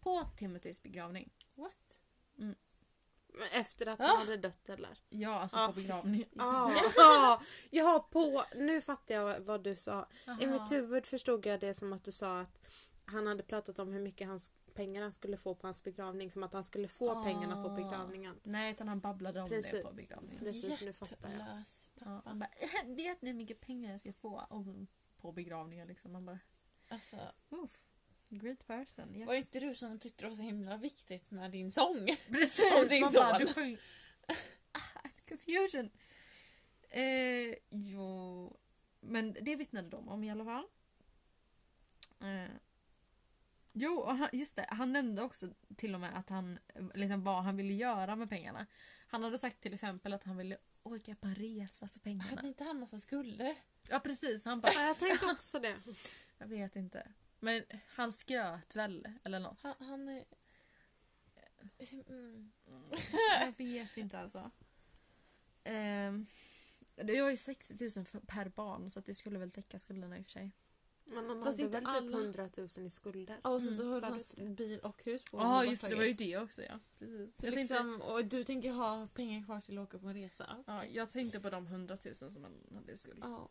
på 0.00 0.24
Timothys 0.36 0.82
begravning. 0.82 1.32
What? 1.54 2.00
Men 2.34 3.48
Efter 3.52 3.86
att 3.86 4.00
Ah. 4.00 4.04
han 4.06 4.16
hade 4.18 4.36
dött 4.36 4.68
eller? 4.68 4.98
Ja, 5.08 5.40
alltså 5.40 5.56
Ah. 5.58 5.66
på 5.66 5.72
begravningen. 5.72 6.28
Ja, 6.32 6.72
ja, 7.70 8.08
på... 8.10 8.44
Nu 8.56 8.80
fattar 8.80 9.14
jag 9.14 9.40
vad 9.40 9.62
du 9.64 9.76
sa. 9.76 10.08
I 10.26 10.30
Aha. 10.30 10.46
mitt 10.46 10.72
huvud 10.72 11.06
förstod 11.06 11.46
jag 11.46 11.60
det 11.60 11.74
som 11.74 11.92
att 11.92 12.04
du 12.04 12.12
sa 12.12 12.40
att 12.40 12.60
han 13.04 13.26
hade 13.26 13.42
pratat 13.42 13.78
om 13.78 13.92
hur 13.92 14.00
mycket 14.00 14.28
hans 14.28 14.50
pengar 14.74 15.02
han 15.02 15.12
skulle 15.12 15.36
få 15.36 15.54
på 15.54 15.66
hans 15.66 15.82
begravning. 15.82 16.30
Som 16.30 16.42
att 16.42 16.52
han 16.52 16.64
skulle 16.64 16.88
få 16.88 17.10
Ah. 17.10 17.24
pengarna 17.24 17.62
på 17.62 17.68
begravningen. 17.70 18.40
Nej, 18.42 18.72
utan 18.72 18.88
han 18.88 19.00
babblade 19.00 19.40
om 19.42 19.48
det 19.50 19.62
Precis. 19.62 19.82
på 19.82 19.92
begravningen. 19.92 20.38
Precis, 20.38 20.80
nu 20.80 20.92
fattar 20.92 21.30
jag. 21.32 21.62
Ja, 22.06 22.22
han 22.24 22.38
bara, 22.38 22.50
vet 22.86 23.22
ni 23.22 23.30
hur 23.30 23.36
mycket 23.36 23.60
pengar 23.60 23.90
jag 23.90 24.00
ska 24.00 24.12
få 24.12 24.40
om, 24.50 24.86
på 25.16 25.32
begravningen? 25.32 25.88
Liksom. 25.88 26.12
Man 26.12 26.24
bara, 26.26 26.38
Alltså, 26.88 27.16
Uff, 27.50 27.86
great 28.28 28.66
person. 28.66 29.14
Yes. 29.14 29.26
var 29.26 29.34
det 29.34 29.38
inte 29.38 29.60
du 29.60 29.74
som 29.74 29.98
tyckte 29.98 30.24
det 30.24 30.28
var 30.28 30.36
så 30.36 30.42
himla 30.42 30.76
viktigt 30.76 31.30
med 31.30 31.50
din 31.50 31.72
sång? 31.72 32.06
Precis! 32.30 32.72
Om 32.82 32.88
din 32.88 33.00
man 33.02 33.12
bara, 33.12 33.38
du 33.38 33.46
sjöng... 33.46 33.76
Ah, 34.72 35.08
confusion! 35.28 35.90
Eh, 36.90 37.54
jo, 37.70 38.56
men 39.00 39.36
det 39.40 39.56
vittnade 39.56 39.88
de 39.88 40.08
om 40.08 40.24
i 40.24 40.30
alla 40.30 40.44
fall. 40.44 40.64
Eh, 42.20 42.50
jo, 43.74 43.92
och 43.92 44.16
han, 44.16 44.28
just 44.32 44.56
det. 44.56 44.66
Han 44.70 44.92
nämnde 44.92 45.22
också 45.22 45.48
till 45.76 45.94
och 45.94 46.00
med 46.00 46.18
att 46.18 46.28
han, 46.28 46.58
liksom, 46.94 47.24
vad 47.24 47.44
han 47.44 47.56
ville 47.56 47.72
göra 47.72 48.16
med 48.16 48.28
pengarna. 48.28 48.66
Han 49.06 49.22
hade 49.22 49.38
sagt 49.38 49.60
till 49.60 49.74
exempel 49.74 50.12
att 50.12 50.24
han 50.24 50.36
ville 50.36 50.58
åka 50.82 51.14
på 51.14 51.28
en 51.28 51.34
resa 51.34 51.88
för 51.88 52.00
pengarna. 52.00 52.30
Hade 52.30 52.48
inte 52.48 52.64
han 52.64 52.78
massa 52.80 52.98
skulder? 52.98 53.54
Ja 53.88 54.00
precis, 54.00 54.44
han 54.44 54.60
bara, 54.60 54.72
Ja, 54.72 54.86
Jag 54.86 54.98
tänkte 54.98 55.26
också 55.32 55.58
det. 55.58 55.76
jag 56.38 56.46
vet 56.46 56.76
inte. 56.76 57.12
Men 57.40 57.62
han 57.88 58.12
skröt 58.12 58.76
väl 58.76 59.08
eller 59.24 59.40
något. 59.40 59.58
Han, 59.62 59.74
han 59.78 60.08
är... 60.08 60.24
Mm. 62.08 62.52
Jag 63.40 63.54
vet 63.58 63.96
inte 63.96 64.18
alltså. 64.18 64.50
Ehm, 65.64 66.26
det 66.96 67.22
var 67.22 67.30
ju 67.30 67.36
60 67.36 67.90
000 67.96 68.06
för, 68.06 68.20
per 68.20 68.48
barn 68.48 68.90
så 68.90 68.98
att 68.98 69.06
det 69.06 69.14
skulle 69.14 69.38
väl 69.38 69.50
täcka 69.50 69.78
skulderna 69.78 70.18
i 70.18 70.20
och 70.20 70.24
för 70.24 70.32
sig. 70.32 70.52
Men 71.06 71.28
han 71.28 71.42
Fast 71.42 71.46
hade 71.60 71.62
inte 71.62 71.76
väl 71.80 71.86
alla- 71.86 72.00
typ 72.18 72.36
100 72.36 72.48
000 72.76 72.86
i 72.86 72.90
skulder. 72.90 73.40
Och 73.42 73.62
sen 73.62 73.76
så 73.76 73.82
Mm, 73.82 73.92
höll 73.92 74.00
du 74.00 74.06
hans 74.06 74.36
bil 74.36 74.80
och 74.80 75.04
hus 75.04 75.24
på 75.24 75.38
Ja 75.38 75.64
just 75.64 75.88
det, 75.88 75.94
var 75.94 76.04
ju 76.04 76.12
det 76.12 76.36
också 76.38 76.62
ja. 76.62 76.80
Precis. 76.98 77.36
Så 77.40 77.46
Jag, 77.46 77.54
tänkte, 77.54 77.74
liksom, 77.74 78.00
och 78.02 78.24
du 78.24 78.44
tänker 78.44 78.72
ha 78.72 79.08
pengar 79.14 79.44
kvar 79.44 79.60
till 79.60 79.78
att 79.78 79.84
åka 79.88 79.98
på 79.98 80.06
en 80.08 80.14
resa? 80.14 80.64
ja, 80.66 80.84
jag 80.86 81.10
tänkte 81.10 81.40
på 81.40 81.50
de 81.50 81.66
100 81.66 81.98
000 82.04 82.14
som 82.14 82.42
han 82.44 82.52
hade 82.74 82.92
i 82.92 82.96
skuld. 82.96 83.18
Ja. 83.22 83.50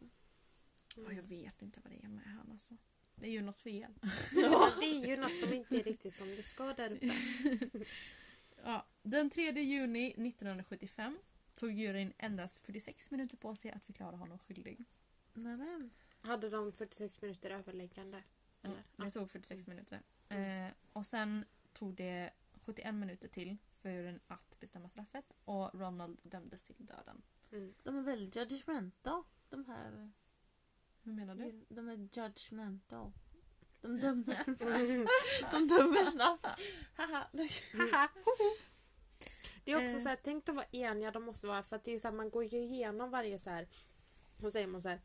Ja, 0.95 1.11
jag 1.11 1.23
vet 1.23 1.61
inte 1.61 1.79
vad 1.83 1.93
det 1.93 2.03
är 2.05 2.09
med 2.09 2.25
han 2.25 2.51
alltså. 2.51 2.77
Det 3.15 3.27
är 3.27 3.31
ju 3.31 3.41
något 3.41 3.59
fel. 3.59 3.93
Ja, 4.35 4.69
det 4.79 4.85
är 4.85 5.07
ju 5.07 5.17
något 5.17 5.39
som 5.39 5.53
inte 5.53 5.75
är 5.79 5.83
riktigt 5.83 6.15
som 6.15 6.27
det 6.27 6.43
ska 6.43 6.73
där 6.73 6.91
uppe. 6.91 7.11
Ja, 8.65 8.85
den 9.03 9.29
3 9.29 9.51
juni 9.61 10.07
1975 10.07 11.17
tog 11.55 11.71
juryn 11.71 12.13
endast 12.17 12.65
46 12.65 13.11
minuter 13.11 13.37
på 13.37 13.55
sig 13.55 13.71
att 13.71 13.85
förklara 13.85 14.15
honom 14.15 14.39
skyldig. 14.39 14.85
Nämen. 15.33 15.91
Hade 16.23 16.49
de 16.49 16.71
46 16.73 17.21
minuter 17.21 17.49
överläggande? 17.51 18.23
Eller? 18.61 18.83
Det 18.95 19.11
tog 19.11 19.31
46 19.31 19.67
minuter. 19.67 20.01
Eh, 20.29 20.67
och 20.93 21.05
sen 21.05 21.45
tog 21.73 21.95
det 21.95 22.31
71 22.65 22.95
minuter 22.95 23.27
till 23.27 23.57
för 23.71 23.89
juryn 23.89 24.19
att 24.27 24.59
bestämma 24.59 24.89
straffet 24.89 25.35
och 25.45 25.75
Ronald 25.79 26.19
dömdes 26.23 26.63
till 26.63 26.75
döden. 26.85 27.21
Mm. 27.51 27.73
De 27.83 27.97
är 27.97 28.01
väl 28.01 28.29
judgmental? 28.35 29.23
De 29.49 29.65
här... 29.65 30.11
Hur 31.03 31.11
menar 31.11 31.35
du? 31.35 31.65
De 31.69 31.89
är 31.89 31.93
judgmental. 31.95 33.11
De 33.81 33.97
dömer. 33.99 34.45
de 35.51 35.67
dömer 35.67 36.11
snabbt. 36.11 36.45
Haha. 36.95 37.27
Haha! 37.73 38.09
Det 39.65 39.71
är 39.71 39.75
också 39.75 39.95
Eh. 39.95 40.01
så 40.01 40.09
här, 40.09 40.17
tänk 40.23 40.49
att 40.49 40.55
vara 40.55 40.65
eniga 40.71 41.11
de 41.11 41.23
måste 41.23 41.47
vara 41.47 41.63
för 41.63 41.75
att 41.75 41.83
det 41.83 41.91
är 41.93 41.97
så 41.99 42.07
här, 42.07 42.15
man 42.15 42.29
går 42.29 42.43
ju 42.43 42.57
igenom 42.57 43.09
varje 43.09 43.39
så 43.39 43.49
här. 43.49 43.67
Hur 44.41 44.49
säger 44.49 44.67
man 44.67 44.81
så 44.81 44.89
här? 44.89 45.01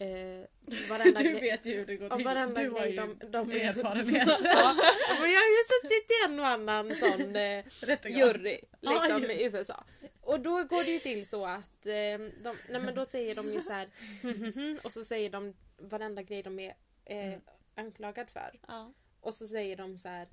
Eh, 0.00 0.44
Du 1.22 1.32
vet 1.32 1.66
ju 1.66 1.74
hur 1.74 1.86
det 1.86 1.96
går 1.96 2.08
till. 2.16 2.24
varenda 2.24 2.62
Du 2.62 2.70
har 2.70 2.86
ju 2.86 2.96
de, 2.96 3.18
de 3.30 3.50
erfarenhet. 3.50 4.28
ja, 4.44 4.74
men 5.20 5.30
jag 5.32 5.40
har 5.40 5.48
ju 5.48 5.64
suttit 5.82 6.10
i 6.10 6.24
en 6.24 6.40
och 6.40 6.46
annan 6.46 6.94
sån 6.94 7.36
eh, 7.36 7.64
jury 8.06 8.60
liksom, 8.80 9.22
ju. 9.22 9.32
i 9.32 9.44
USA. 9.44 9.84
Och 10.20 10.40
då 10.40 10.64
går 10.64 10.84
det 10.84 10.90
ju 10.90 10.98
till 10.98 11.28
så 11.28 11.44
att 11.44 11.86
eh, 11.86 12.18
de, 12.42 12.56
nej, 12.68 12.80
men 12.80 12.94
då 12.94 13.04
säger 13.06 13.34
de 13.34 13.52
ju 13.52 13.60
så 13.60 13.72
här 13.72 13.88
och 14.84 14.92
så 14.92 15.04
säger 15.04 15.30
de 15.30 15.54
varenda 15.78 16.22
grej 16.22 16.42
de 16.42 16.58
är 16.58 16.74
eh, 17.04 17.26
Mm. 17.26 17.40
anklagad 17.74 18.30
för. 18.30 18.60
Ja. 18.68 18.92
Och 19.20 19.34
så 19.34 19.48
säger 19.48 19.76
de 19.76 19.98
så 19.98 20.08
här 20.08 20.28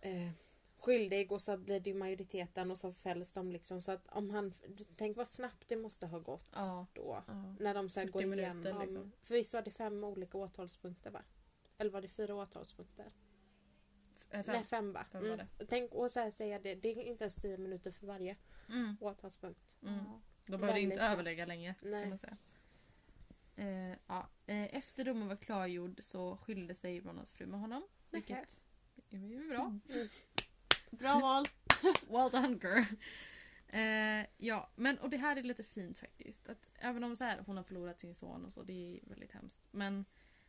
eh, 0.00 0.28
skyldig 0.86 1.32
och 1.32 1.42
så 1.42 1.56
blir 1.56 1.80
det 1.80 1.90
ju 1.90 1.96
majoriteten 1.96 2.70
och 2.70 2.78
så 2.78 2.92
fälls 2.92 3.32
de 3.32 3.52
liksom 3.52 3.80
så 3.80 3.92
att 3.92 4.06
om 4.08 4.30
han 4.30 4.52
tänk 4.96 5.16
vad 5.16 5.28
snabbt 5.28 5.68
det 5.68 5.76
måste 5.76 6.06
ha 6.06 6.18
gått 6.18 6.46
Ja. 6.52 6.86
då. 6.92 7.22
Ja. 7.26 7.54
När 7.60 7.74
de 7.74 7.88
så 7.90 8.00
40 8.00 8.12
går 8.12 8.26
minuter, 8.26 8.50
igenom. 8.66 8.80
liksom. 8.82 9.12
För 9.22 9.34
visst 9.34 9.54
var 9.54 9.62
det 9.62 9.70
fem 9.70 10.04
olika 10.04 10.38
åtalspunkter 10.38 11.10
va? 11.10 11.22
Eller 11.78 11.90
var 11.90 12.00
det 12.02 12.08
fyra 12.08 12.34
åtalspunkter? 12.34 13.12
Eh, 14.30 14.42
fem. 14.42 14.54
Nej 14.54 14.64
fem 14.64 14.92
va? 14.92 15.06
Fem 15.12 15.22
var 15.22 15.34
Mm. 15.34 15.46
Tänk 15.68 15.94
och 15.94 16.10
så 16.10 16.20
här 16.20 16.30
säga 16.30 16.58
det, 16.58 16.74
det 16.74 16.88
är 16.88 17.02
inte 17.02 17.24
ens 17.24 17.34
tio 17.34 17.58
minuter 17.58 17.90
för 17.90 18.06
varje 18.06 18.36
Mm. 18.68 18.96
åtalspunkt. 19.00 19.60
Mm. 19.82 19.94
Ja. 19.94 20.20
De 20.46 20.56
behövde 20.60 20.80
inte 20.80 20.96
snabbt. 20.96 21.12
överlägga 21.12 21.46
länge. 21.46 21.74
Kan 21.80 21.90
Nej. 21.90 22.08
man 22.08 22.18
säga. 22.18 22.36
Eh, 23.56 23.96
ja. 24.06 24.28
eh, 24.46 24.76
efter 24.76 25.04
domen 25.04 25.28
var 25.28 25.36
klargjord 25.36 25.98
så 26.02 26.36
skilde 26.36 26.74
sig 26.74 27.00
Ronalds 27.00 27.32
fru 27.32 27.46
med 27.46 27.60
honom. 27.60 27.82
Vilket 28.10 28.62
är 29.10 29.18
ju 29.18 29.48
bra. 29.48 29.64
Mm. 29.90 30.08
Bra 30.98 31.20
val. 31.20 31.44
Well 32.08 32.30
done 32.30 32.58
girl. 32.62 32.84
Eh, 33.68 34.26
ja, 34.36 34.70
men 34.74 34.98
och 34.98 35.10
det 35.10 35.16
här 35.16 35.36
är 35.36 35.42
lite 35.42 35.64
fint 35.64 35.98
faktiskt. 35.98 36.48
Att 36.48 36.58
även 36.74 37.04
om 37.04 37.16
så 37.16 37.24
här, 37.24 37.42
hon 37.46 37.56
har 37.56 37.64
förlorat 37.64 38.00
sin 38.00 38.14
son 38.14 38.44
och 38.44 38.52
så, 38.52 38.62
det 38.62 38.72
är 38.72 39.08
väldigt 39.08 39.32
hemskt. 39.32 39.60
Men 39.70 40.04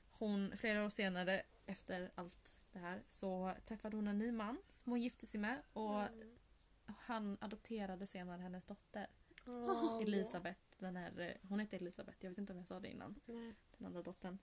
hon, 0.10 0.58
flera 0.58 0.86
år 0.86 0.90
senare, 0.90 1.42
efter 1.66 2.12
allt 2.16 2.56
det 2.72 2.80
här, 2.80 3.04
så 3.08 3.54
träffade 3.66 3.96
hon 3.96 4.08
en 4.08 4.18
ny 4.18 4.32
man 4.32 4.58
som 4.74 4.92
hon 4.92 5.02
gifte 5.02 5.28
sig 5.28 5.40
med. 5.40 5.62
Och 5.74 6.02
han 6.86 7.38
adopterade 7.42 8.08
senare 8.08 8.42
hennes 8.42 8.66
dotter. 8.66 9.08
Åh. 9.46 10.00
Elisabeth, 10.02 10.60
den 10.78 10.96
här, 10.96 11.38
hon 11.50 11.60
hette 11.60 11.76
Elisabeth, 11.76 12.18
jag 12.22 12.30
vet 12.30 12.38
inte 12.38 12.54
om 12.54 12.60
jag 12.60 12.68
sa 12.68 12.80
det 12.80 12.90
innan. 12.90 13.20
Nej. 13.26 13.54
Den 13.78 13.88
andra 13.88 14.02
dottern. 14.02 14.38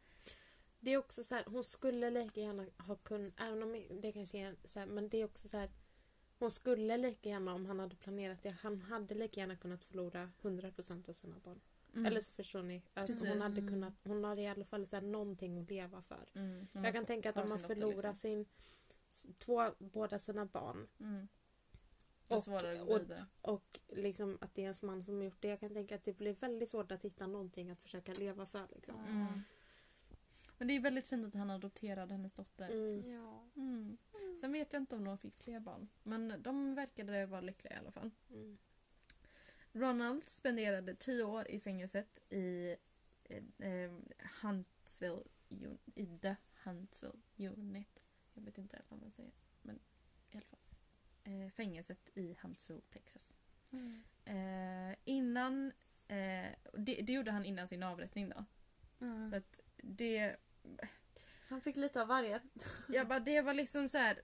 Det 0.81 0.91
är 0.91 0.99
också 0.99 1.23
så 1.23 1.35
här, 1.35 1.45
hon 1.47 1.65
skulle 1.65 2.11
lika 2.11 2.41
gärna 2.41 2.67
ha 2.79 2.97
kunnat, 2.97 3.33
även 3.41 3.63
om 3.63 3.87
det 4.03 4.13
kanske 4.13 4.39
är 4.39 4.57
så 4.65 4.79
här, 4.79 4.87
men 4.87 5.09
det 5.09 5.19
är 5.19 5.25
också 5.25 5.49
så 5.49 5.59
här 5.59 5.71
hon 6.45 6.51
skulle 6.51 6.97
lika 6.97 7.29
gärna 7.29 7.55
om 7.55 7.67
han 7.67 7.79
hade 7.79 7.97
planerat 7.97 8.43
det, 8.43 8.51
han 8.61 8.81
hade 8.83 9.15
lika 9.15 9.41
gärna 9.41 9.57
kunnat 9.57 9.85
förlora 9.85 10.31
100% 10.43 11.09
av 11.09 11.13
sina 11.13 11.39
barn. 11.39 11.61
Mm. 11.93 12.07
Eller 12.07 12.21
så 12.21 12.33
förstår 12.33 12.63
ni, 12.63 12.83
att 12.95 13.07
Precis. 13.07 13.29
hon 13.29 13.41
hade 13.41 13.61
Mm. 13.61 13.69
kunnat, 13.75 13.95
hon 14.05 14.25
hade 14.25 14.43
i 14.43 14.47
alla 14.49 14.65
fall 14.65 14.87
så 14.87 14.97
här, 14.97 15.03
någonting 15.03 15.59
att 15.59 15.71
leva 15.71 16.03
för. 16.03 16.27
Mm. 16.35 16.67
Jag 16.73 16.95
kan 16.95 17.07
tänka 17.07 17.31
att 17.31 17.39
om 17.39 17.49
man 17.49 17.59
förlorar 17.69 17.95
liksom. 17.95 18.15
sin, 18.15 18.47
två, 19.39 19.71
båda 19.79 20.19
sina 20.19 20.47
barn 20.47 20.89
Mm. 21.01 21.29
Och- 22.29 22.45
gå 22.87 22.95
och- 22.95 23.01
och 23.43 23.81
liksom 23.89 24.39
att 24.41 24.55
det 24.55 24.63
är 24.63 24.65
ens 24.65 24.83
man 24.83 25.03
som 25.03 25.17
har 25.17 25.25
gjort 25.25 25.43
det. 25.43 25.49
Jag 25.49 25.61
kan 25.61 25.75
tänka 25.75 25.95
att 25.95 26.05
det 26.05 26.13
blir 26.13 26.35
väldigt 26.35 26.69
svårt 26.69 26.93
att 26.93 27.03
hitta 27.05 27.27
någonting 27.27 27.71
att 27.71 27.81
försöka 27.83 28.13
leva 28.13 28.47
för. 28.47 28.67
Liksom. 28.75 29.05
Mm. 29.05 29.27
Men 30.59 30.69
det 30.69 30.77
är 30.77 30.81
väldigt 30.81 31.09
fint 31.09 31.27
att 31.27 31.35
han 31.35 31.51
adopterade 31.51 32.15
hennes 32.15 32.33
dotter. 32.33 32.69
Mm. 32.71 33.11
Ja. 33.13 33.49
Sen 34.45 34.53
vet 34.53 34.73
jag 34.73 34.83
inte 34.83 34.97
om 34.97 35.05
de 35.05 35.19
fick 35.19 35.37
fler 35.37 35.61
barn. 35.61 35.89
Men 36.03 36.43
de 36.43 36.75
verkade 36.75 37.27
vara 37.27 37.41
lyckliga 37.41 37.75
i 37.75 37.79
alla 37.79 37.91
fall. 37.91 38.11
Mm. 38.31 38.59
Ronald 39.73 40.29
spenderade 40.29 40.95
tio 40.95 41.23
år 41.25 41.49
i 41.49 41.61
fängelset 41.61 42.33
i 42.33 42.77
eh, 43.25 43.69
eh, 43.69 43.93
Huntsville, 44.43 45.23
un- 45.49 45.79
i 45.95 46.07
The 46.19 46.37
Huntsville 46.65 47.15
Unit 47.37 48.03
jag 48.35 48.43
vet 48.43 48.59
inte 48.59 48.83
vad 48.89 49.01
man 49.01 49.13
säger. 49.13 49.33
Men 49.63 49.79
i 50.31 50.37
alla 50.37 50.47
fall. 50.47 50.61
Eh, 51.25 51.51
fängelset 51.51 52.11
i 52.15 52.37
Huntsville, 52.43 52.81
Texas. 52.91 53.37
Mm. 53.73 54.03
Eh, 54.25 54.97
innan, 55.05 55.73
eh, 56.09 56.49
det, 56.73 57.01
det 57.03 57.13
gjorde 57.13 57.31
han 57.31 57.45
innan 57.45 57.69
sin 57.69 57.83
avrättning 57.83 58.29
då. 58.29 58.45
För 58.99 59.07
Mm. 59.07 59.35
att 59.35 59.61
det, 59.77 60.37
Han 61.49 61.61
fick 61.61 61.77
lite 61.77 62.03
av 62.03 62.09
varje. 62.09 62.41
jag 62.89 63.09
bara, 63.09 63.21
det 63.21 63.41
var 63.43 63.55
liksom 63.55 63.89
så 63.89 63.99
här. 63.99 64.21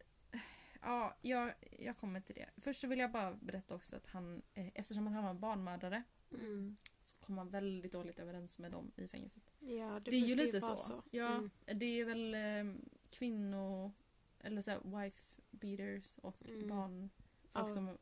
Ja, 0.80 1.16
jag, 1.22 1.54
jag 1.78 1.96
kommer 1.96 2.20
till 2.20 2.34
det. 2.34 2.50
Först 2.56 2.80
så 2.80 2.86
vill 2.86 2.98
jag 2.98 3.10
bara 3.12 3.32
berätta 3.34 3.74
också 3.74 3.96
att 3.96 4.06
han, 4.06 4.42
eh, 4.54 4.68
eftersom 4.74 5.06
att 5.06 5.12
han 5.12 5.24
var 5.24 5.34
barnmördare 5.34 6.02
Mm. 6.32 6.76
så 7.02 7.16
kom 7.16 7.38
han 7.38 7.48
väldigt 7.48 7.92
dåligt 7.92 8.18
överens 8.18 8.58
med 8.58 8.72
dem 8.72 8.92
i 8.96 9.08
fängelset. 9.08 9.42
Ja, 9.60 10.00
Det, 10.04 10.10
är 10.16 10.26
ju 10.26 10.34
lite 10.34 10.60
vara 10.60 10.76
så. 10.76 11.02
Ja, 11.10 11.34
Mm. 11.34 11.50
det 11.64 11.84
är 12.00 12.04
väl 12.04 12.34
eh, 12.34 12.74
kvinnor, 13.10 13.92
eller 14.40 14.62
så 14.62 14.70
här, 14.70 14.80
wife 15.02 15.40
beaters 15.50 16.18
och 16.18 16.48
Mm. 16.48 16.68
barn, 16.68 17.10
folk 17.48 17.66
Ja. 17.66 17.70
som 17.70 17.98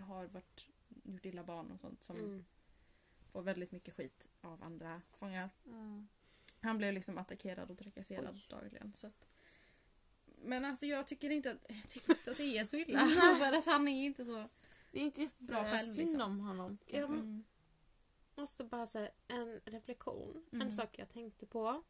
har 0.00 0.26
varit, 0.26 0.66
gjort 1.04 1.24
illa 1.26 1.44
barn 1.44 1.70
och 1.70 1.80
sånt 1.80 2.04
som 2.04 2.16
Mm. 2.16 2.44
får 3.28 3.42
väldigt 3.42 3.72
mycket 3.72 3.94
skit 3.94 4.28
av 4.40 4.62
andra 4.62 5.02
fångar. 5.12 5.50
Han 6.60 6.78
blev 6.78 6.94
liksom 6.94 7.18
attackerad 7.18 7.70
och 7.70 7.78
trakasserad 7.78 8.34
Oj. 8.34 8.46
dagligen. 8.50 8.94
Så 8.98 9.06
att, 9.06 9.26
men 10.44 10.64
alltså 10.64 10.86
jag 10.86 11.06
tycker 11.06 11.30
inte 11.30 11.50
att, 11.50 11.58
jag 11.68 11.88
tycker 11.88 12.10
inte 12.12 12.30
att 12.30 12.36
det 12.36 12.58
är 12.58 12.64
så 12.64 12.76
illa. 12.76 13.06
för 13.38 13.52
att 13.58 13.66
han 13.66 13.88
är 13.88 14.04
inte 14.06 14.24
så... 14.24 14.48
Det 14.90 14.98
är 15.00 15.02
inte 15.02 15.28
Bra 15.38 15.64
själv, 15.64 15.88
liksom. 15.96 16.20
om 16.20 16.40
honom. 16.40 16.78
Jag 16.86 17.04
Mm. 17.04 17.44
måste 18.36 18.64
bara 18.64 18.86
säga 18.86 19.10
en 19.28 19.60
reflektion. 19.64 20.44
Mm. 20.52 20.66
En 20.66 20.72
sak 20.72 20.98
jag 20.98 21.08
tänkte 21.08 21.46
på 21.46 21.82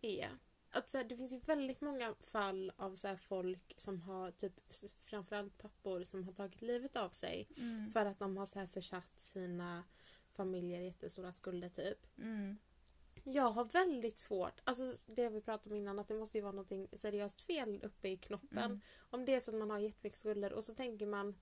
är 0.00 0.28
att 0.70 0.90
så 0.90 0.98
här, 0.98 1.04
det 1.04 1.16
finns 1.16 1.32
ju 1.32 1.38
väldigt 1.38 1.80
många 1.80 2.14
fall 2.20 2.72
av 2.76 2.94
så 2.94 3.08
här, 3.08 3.16
folk 3.16 3.74
som 3.76 4.00
har, 4.02 4.30
typ 4.30 4.52
framförallt 5.00 5.58
pappor 5.58 6.02
som 6.04 6.24
har 6.24 6.32
tagit 6.32 6.62
livet 6.62 6.96
av 6.96 7.10
sig 7.10 7.48
Mm. 7.56 7.90
för 7.90 8.06
att 8.06 8.18
de 8.18 8.36
har 8.36 8.46
så 8.46 8.58
här, 8.58 8.66
försatt 8.66 9.20
sina 9.20 9.84
familjer 10.32 10.80
i 10.80 10.84
jättestora 10.84 11.32
skulder 11.32 11.68
typ. 11.68 12.18
Mm. 12.18 12.58
Jag 13.24 13.50
har 13.50 13.64
väldigt 13.64 14.18
svårt, 14.18 14.60
alltså 14.64 14.94
det 15.06 15.28
vi 15.28 15.40
pratade 15.40 15.70
om 15.70 15.76
innan, 15.76 15.98
att 15.98 16.08
det 16.08 16.14
måste 16.14 16.38
ju 16.38 16.42
vara 16.42 16.52
något 16.52 16.72
seriöst 16.92 17.40
fel 17.40 17.80
uppe 17.82 18.08
i 18.08 18.16
knoppen. 18.16 18.58
Mm. 18.58 18.80
Om 19.10 19.24
det 19.24 19.34
är 19.34 19.40
så 19.40 19.50
att 19.50 19.56
man 19.56 19.70
har 19.70 19.78
jättemycket 19.78 20.18
skulder 20.18 20.52
och 20.52 20.64
så 20.64 20.74
tänker 20.74 21.06
man 21.06 21.34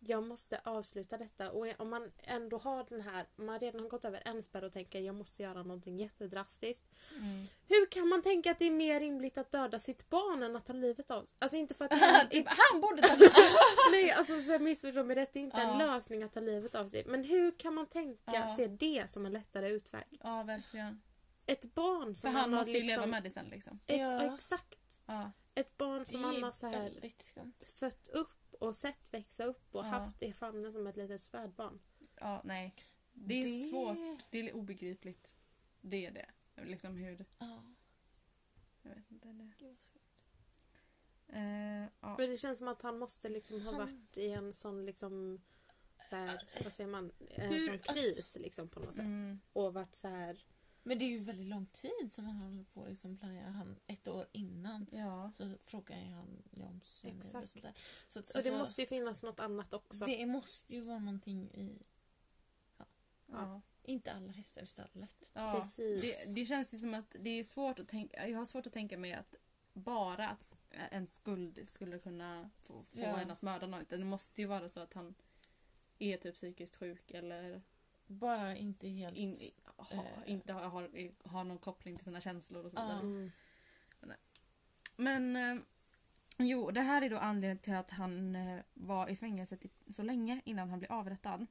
jag 0.00 0.22
måste 0.22 0.60
avsluta 0.64 1.18
detta 1.18 1.50
och 1.50 1.66
om 1.78 1.90
man 1.90 2.12
ändå 2.18 2.58
har 2.58 2.86
den 2.88 3.00
här, 3.00 3.26
man 3.36 3.58
redan 3.60 3.80
har 3.80 3.88
gått 3.88 4.04
över 4.04 4.22
en 4.24 4.42
spärr 4.42 4.64
och 4.64 4.72
tänker 4.72 5.00
jag 5.00 5.14
måste 5.14 5.42
göra 5.42 5.62
någonting 5.62 5.98
jättedrastiskt. 5.98 6.84
Mm. 7.16 7.46
Hur 7.68 7.86
kan 7.90 8.08
man 8.08 8.22
tänka 8.22 8.50
att 8.50 8.58
det 8.58 8.64
är 8.64 8.70
mer 8.70 9.00
rimligt 9.00 9.38
att 9.38 9.50
döda 9.50 9.78
sitt 9.78 10.08
barn 10.10 10.42
än 10.42 10.56
att 10.56 10.66
ta 10.66 10.72
livet 10.72 11.10
av 11.10 11.26
Alltså 11.38 11.56
inte 11.56 11.74
för 11.74 11.84
att 11.84 11.92
han, 12.00 12.28
typ, 12.28 12.46
han 12.48 12.80
borde 12.80 13.02
ta 13.02 13.16
Nej 13.92 14.10
alltså 14.10 14.38
så 14.38 14.58
missförstå 14.58 15.04
mig 15.04 15.16
rätt, 15.16 15.32
det 15.32 15.38
är 15.38 15.44
inte 15.44 15.56
en 15.60 15.68
Ja. 15.68 15.78
lösning 15.78 16.22
att 16.22 16.32
ta 16.32 16.40
livet 16.40 16.74
av 16.74 16.88
sig. 16.88 17.04
Men 17.06 17.24
hur 17.24 17.58
kan 17.58 17.74
man 17.74 17.86
tänka, 17.86 18.32
Ja. 18.34 18.56
se 18.56 18.66
det 18.66 19.10
som 19.10 19.26
en 19.26 19.32
lättare 19.32 19.68
utväg? 19.68 20.04
Ja, 20.22 20.42
verkligen. 20.42 21.02
Ett 21.46 21.74
barn 21.74 22.14
För 22.14 22.20
som 22.20 22.34
han 22.34 22.52
har 22.52 22.58
måste 22.60 22.70
ju 22.72 22.82
liksom, 22.82 23.00
leva 23.00 23.06
med 23.06 23.22
det 23.22 23.30
sen 23.30 23.46
liksom. 23.48 23.78
Ett, 23.86 23.98
Ja. 24.00 24.34
Exakt. 24.34 24.78
Ett 25.54 25.76
barn 25.78 26.06
som 26.06 26.24
han 26.24 26.42
har 26.42 26.52
så 26.52 26.66
här 26.66 26.92
fött 27.78 28.08
upp 28.08 28.47
och 28.58 28.76
sett 28.76 29.12
växa 29.14 29.44
upp 29.44 29.74
och 29.74 29.80
Ja. 29.84 29.88
haft 29.88 30.22
i 30.22 30.32
famnen 30.32 30.72
som 30.72 30.86
ett 30.86 30.96
litet 30.96 31.20
spädbarn. 31.22 31.80
ja, 32.20 32.40
nej. 32.44 32.74
Det 33.12 33.34
är 33.34 33.68
svårt. 33.70 34.20
Det 34.30 34.38
är 34.40 34.52
obegripligt. 34.52 35.32
Det 35.80 36.06
är 36.06 36.10
det. 36.10 36.30
Liksom 36.64 36.96
hur... 36.96 37.24
Ja. 37.38 37.62
Jag 38.82 38.94
vet 38.94 39.10
inte. 39.10 39.28
Det. 39.28 39.52
Gud. 39.58 39.76
Eh, 41.28 41.82
ja. 42.00 42.16
Men 42.18 42.30
det 42.30 42.38
känns 42.38 42.58
som 42.58 42.68
att 42.68 42.82
han 42.82 42.98
måste 42.98 43.28
liksom 43.28 43.60
ha 43.62 43.72
varit 43.72 44.16
i 44.16 44.30
en 44.32 44.52
sån 44.52 44.86
liksom 44.86 45.40
så 46.10 46.16
här, 46.16 46.42
vad 46.64 46.72
säger 46.72 46.90
man, 46.90 47.12
en 47.30 47.48
Hur- 47.52 47.66
sån 47.66 47.78
kris 47.78 48.36
liksom 48.40 48.68
på 48.68 48.80
något 48.80 48.94
sätt. 48.94 49.04
Mm. 49.04 49.40
Och 49.52 49.74
varit 49.74 49.94
så 49.94 50.08
här, 50.08 50.44
Men 50.88 50.98
det 50.98 51.04
är 51.04 51.08
ju 51.08 51.18
väldigt 51.18 51.46
lång 51.46 51.66
tid 51.66 52.12
som 52.12 52.24
han 52.24 52.36
håller 52.36 52.64
på 52.64 52.86
liksom 52.86 53.16
planera. 53.18 53.50
Han, 53.50 53.76
ett 53.86 54.08
år 54.08 54.26
innan 54.32 54.86
Ja. 54.92 55.32
så 55.36 55.54
frågar 55.64 55.96
han 56.04 56.42
ju 56.52 56.62
om 56.62 56.80
sin 56.80 57.18
Exakt. 57.18 57.44
och 57.44 57.48
sådär. 57.48 57.74
Så, 58.08 58.18
att, 58.18 58.26
så 58.26 58.38
alltså, 58.38 58.50
det 58.50 58.58
måste 58.58 58.80
ju 58.80 58.86
finnas 58.86 59.22
något 59.22 59.40
annat 59.40 59.74
också. 59.74 60.06
det 60.06 60.26
måste 60.26 60.74
ju 60.74 60.80
vara 60.80 60.98
någonting 60.98 61.50
i... 61.54 61.82
ja. 63.26 63.60
Inte 63.82 64.12
alla 64.12 64.32
hästar 64.32 64.62
i 64.62 64.66
stallet. 64.66 65.30
ja. 65.32 65.54
Precis. 65.60 66.02
Det, 66.02 66.34
det 66.34 66.46
känns 66.46 66.74
ju 66.74 66.78
som 66.78 66.94
att 66.94 67.16
det 67.20 67.30
är 67.30 67.44
svårt 67.44 67.78
att 67.78 67.88
tänka... 67.88 68.28
Jag 68.28 68.38
har 68.38 68.46
svårt 68.46 68.66
att 68.66 68.72
tänka 68.72 68.98
mig 68.98 69.12
att 69.12 69.34
bara 69.72 70.28
att 70.28 70.56
en 70.70 71.06
skuld 71.06 71.68
skulle 71.68 71.98
kunna 71.98 72.50
få, 72.58 72.82
få 72.82 73.00
Ja. 73.00 73.20
en 73.20 73.30
att 73.30 73.42
mörda 73.42 73.66
någon. 73.66 73.84
Det 73.88 73.98
måste 73.98 74.40
ju 74.40 74.46
vara 74.46 74.68
så 74.68 74.80
att 74.80 74.94
han 74.94 75.14
är 75.98 76.16
typ 76.16 76.34
psykiskt 76.34 76.76
sjuk 76.76 77.10
eller 77.10 77.62
Bara 78.08 78.56
inte 78.56 78.88
helt... 78.88 79.16
in, 79.16 79.36
ha, 79.76 79.86
Eh. 79.90 80.04
inte 80.26 80.52
har, 80.52 80.60
har, 80.62 80.90
har 81.28 81.44
någon 81.44 81.58
koppling 81.58 81.96
till 81.96 82.04
sina 82.04 82.20
känslor 82.20 82.64
och 82.64 82.70
så 82.72 82.80
vidare. 82.82 83.00
Mm. 83.00 83.30
Men 84.96 85.36
eh, 85.36 85.62
jo, 86.38 86.70
det 86.70 86.80
här 86.80 87.02
är 87.02 87.10
då 87.10 87.18
anledningen 87.18 87.58
till 87.58 87.74
att 87.74 87.90
han 87.90 88.34
eh, 88.34 88.60
var 88.74 89.08
i 89.08 89.16
fängelset 89.16 89.64
i, 89.64 89.70
så 89.92 90.02
länge 90.02 90.40
innan 90.44 90.70
han 90.70 90.78
blev 90.78 90.92
avrättad. 90.92 91.46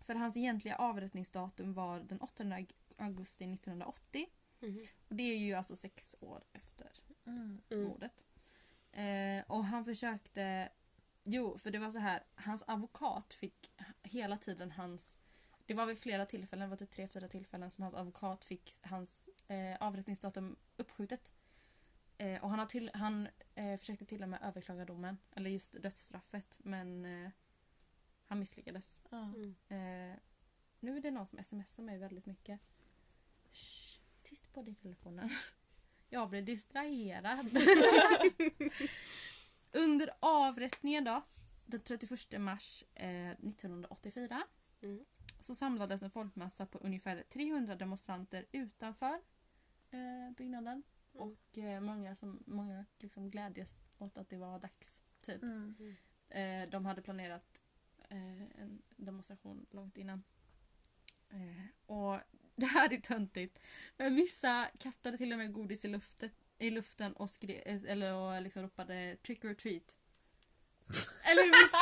För 0.00 0.14
hans 0.14 0.36
egentliga 0.36 0.76
avrättningsdatum 0.76 1.74
var 1.74 2.00
den 2.00 2.20
8 2.20 2.44
ag- 2.44 2.72
augusti 2.96 3.44
1980. 3.44 4.26
Mhm. 4.60 4.84
Och 5.08 5.14
det 5.14 5.22
är 5.22 5.36
ju 5.38 5.54
alltså 5.54 5.76
sex 5.76 6.16
år 6.20 6.42
efter 6.52 6.90
Mm. 7.26 7.60
Mm. 7.70 7.84
mordet. 7.84 8.24
Eh, 8.92 9.44
och 9.50 9.64
han 9.64 9.84
försökte... 9.84 10.68
Jo, 11.24 11.58
för 11.58 11.70
det 11.70 11.78
var 11.78 11.90
så 11.90 11.98
här. 11.98 12.22
Hans 12.34 12.64
advokat 12.66 13.34
fick 13.34 13.72
hela 14.02 14.38
tiden 14.38 14.70
hans... 14.70 15.16
Det 15.66 15.74
var 15.74 15.86
vid 15.86 15.98
flera 15.98 16.26
tillfällen, 16.26 16.68
det 16.68 16.70
var 16.70 16.76
typ 16.76 16.90
tre, 16.90 17.08
fyra 17.08 17.28
tillfällen 17.28 17.70
som 17.70 17.82
hans 17.82 17.94
advokat 17.94 18.44
fick 18.44 18.74
hans 18.82 19.28
eh, 19.48 19.76
avrättningsdatum 19.80 20.56
uppskjutet. 20.76 21.32
Eh, 22.18 22.44
och 22.44 22.50
han, 22.50 22.58
har 22.58 22.66
till, 22.66 22.90
han 22.94 23.28
eh, 23.54 23.78
försökte 23.78 24.04
till 24.04 24.22
och 24.22 24.28
med 24.28 24.42
överklaga 24.42 24.84
domen, 24.84 25.18
eller 25.32 25.50
just 25.50 25.82
dödsstraffet, 25.82 26.58
men 26.58 27.04
eh, 27.04 27.30
han 28.26 28.38
misslyckades. 28.38 28.98
Mm. 29.10 29.54
Eh, 29.68 30.18
nu 30.80 30.96
är 30.96 31.00
det 31.00 31.10
någon 31.10 31.26
som 31.26 31.44
smsar 31.44 31.82
mig 31.82 31.98
väldigt 31.98 32.26
mycket. 32.26 32.60
Shh, 33.52 34.00
tyst 34.22 34.52
på 34.52 34.62
dig 34.62 34.74
telefonen. 34.74 35.30
Jag 36.08 36.30
blir 36.30 36.42
distraherad. 36.42 37.58
Under 39.72 40.10
avrättningen 40.20 41.04
då, 41.04 41.22
den 41.66 41.80
31 41.80 42.40
mars 42.40 42.84
eh, 42.94 43.30
1984 43.30 44.46
Mm. 44.84 45.04
Så 45.44 45.54
samlades 45.54 46.02
en 46.02 46.10
folkmassa 46.10 46.66
på 46.66 46.78
ungefär 46.78 47.22
300 47.28 47.74
demonstranter 47.76 48.46
utanför 48.52 49.20
eh, 49.90 50.34
byggnaden. 50.36 50.82
Mm. 51.14 51.28
Och 51.28 51.58
eh, 51.58 51.80
många, 51.80 52.14
som, 52.14 52.42
många 52.46 52.84
liksom 52.98 53.30
glädjes 53.30 53.80
åt 53.98 54.18
att 54.18 54.28
det 54.28 54.36
var 54.36 54.58
dags. 54.58 55.00
Typ. 55.20 55.42
Mm. 55.42 55.96
Eh, 56.28 56.70
de 56.70 56.86
hade 56.86 57.02
planerat 57.02 57.60
eh, 58.10 58.42
en 58.42 58.82
demonstration 58.96 59.66
långt 59.70 59.96
innan. 59.96 60.22
Eh, 61.30 61.64
och 61.86 62.20
det 62.56 62.66
här 62.66 62.92
är 62.92 63.00
töntigt. 63.00 63.60
Men 63.96 64.14
vissa 64.14 64.70
kastade 64.78 65.18
till 65.18 65.32
och 65.32 65.38
med 65.38 65.52
godis 65.52 65.84
i 65.84 65.88
luften, 65.88 66.30
i 66.58 66.70
luften 66.70 67.12
och, 67.12 67.30
skre, 67.30 67.54
eh, 67.54 67.82
eller, 67.86 68.14
och 68.14 68.42
liksom 68.42 68.62
ropade 68.62 69.16
trick 69.16 69.44
or 69.44 69.54
treat. 69.54 69.96
Eller 71.22 71.42
visst, 71.42 71.74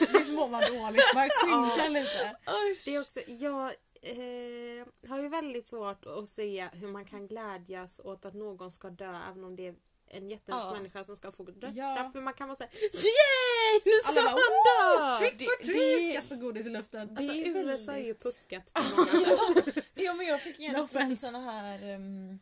visst, 0.00 0.14
visst 0.14 0.32
mår 0.34 0.48
man 0.48 0.60
dåligt? 0.60 1.02
Man 1.14 1.28
cringear 1.28 1.90
lite. 1.90 2.36
Det 2.84 2.94
är 2.94 3.00
också, 3.00 3.20
jag 3.26 3.66
eh, 4.02 5.08
har 5.10 5.18
ju 5.22 5.28
väldigt 5.28 5.68
svårt 5.68 6.06
att 6.06 6.28
se 6.28 6.68
hur 6.72 6.88
man 6.88 7.04
kan 7.04 7.26
glädjas 7.26 8.00
åt 8.04 8.24
att 8.24 8.34
någon 8.34 8.70
ska 8.70 8.90
dö 8.90 9.16
även 9.30 9.44
om 9.44 9.56
det 9.56 9.66
är 9.66 9.74
en 10.08 10.28
jättehemsk 10.28 10.66
Ja. 10.68 10.72
människa 10.74 11.04
som 11.04 11.16
ska 11.16 11.32
få 11.32 11.42
dödsstraff. 11.44 12.10
Ja. 12.14 12.20
Man 12.20 12.34
kan 12.34 12.48
vara 12.48 12.56
såhär 12.56 12.72
Yay! 12.74 13.80
Nu 13.84 13.92
ska 14.04 14.08
Alla 14.08 14.22
bara 14.22 14.30
han 14.30 14.38
"Woo! 14.38 15.10
dö! 15.10 15.18
Trick 15.18 15.38
Det- 15.38 15.46
or 15.46 15.56
det- 15.60 15.72
treat! 15.72 16.14
Kasta 16.22 16.36
godis 16.36 16.66
i 16.66 16.70
luften. 16.70 17.14
Det 17.14 17.18
Alltså 17.20 17.34
är 17.34 17.48
USA 17.56 17.92
är 17.92 17.96
ju 17.98 18.02
väldigt- 18.04 18.22
puckat 18.22 18.72
på 18.72 18.82
många 18.96 19.26
sätt. 19.64 19.84
Ja 19.94 20.14
men 20.14 20.26
jag 20.26 20.40
fick 20.42 20.58
No 20.58 20.62
genast 20.64 20.92
lite 20.94 20.98
offense. 21.04 21.26
såna 21.26 21.40
här... 21.52 21.94
Um, 21.94 22.38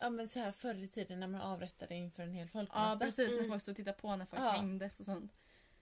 ja 0.00 0.10
men 0.10 0.28
så 0.28 0.38
här 0.38 0.52
förr 0.52 0.74
i 0.84 0.88
tiden 0.88 1.20
när 1.20 1.26
man 1.28 1.40
avrättade 1.40 1.94
inför 1.94 2.22
en 2.22 2.32
hel 2.32 2.46
Ja 2.52 2.52
folkmassa. 2.52 3.04
precis, 3.04 3.28
när 3.28 3.36
Mm. 3.36 3.48
folk 3.48 3.62
stod 3.62 3.72
och 3.72 3.76
tittade 3.76 3.98
på 3.98 4.16
när 4.16 4.26
folk 4.26 4.42
Ja. 4.42 4.48
hängdes 4.50 5.00
och 5.00 5.06
sånt. 5.06 5.32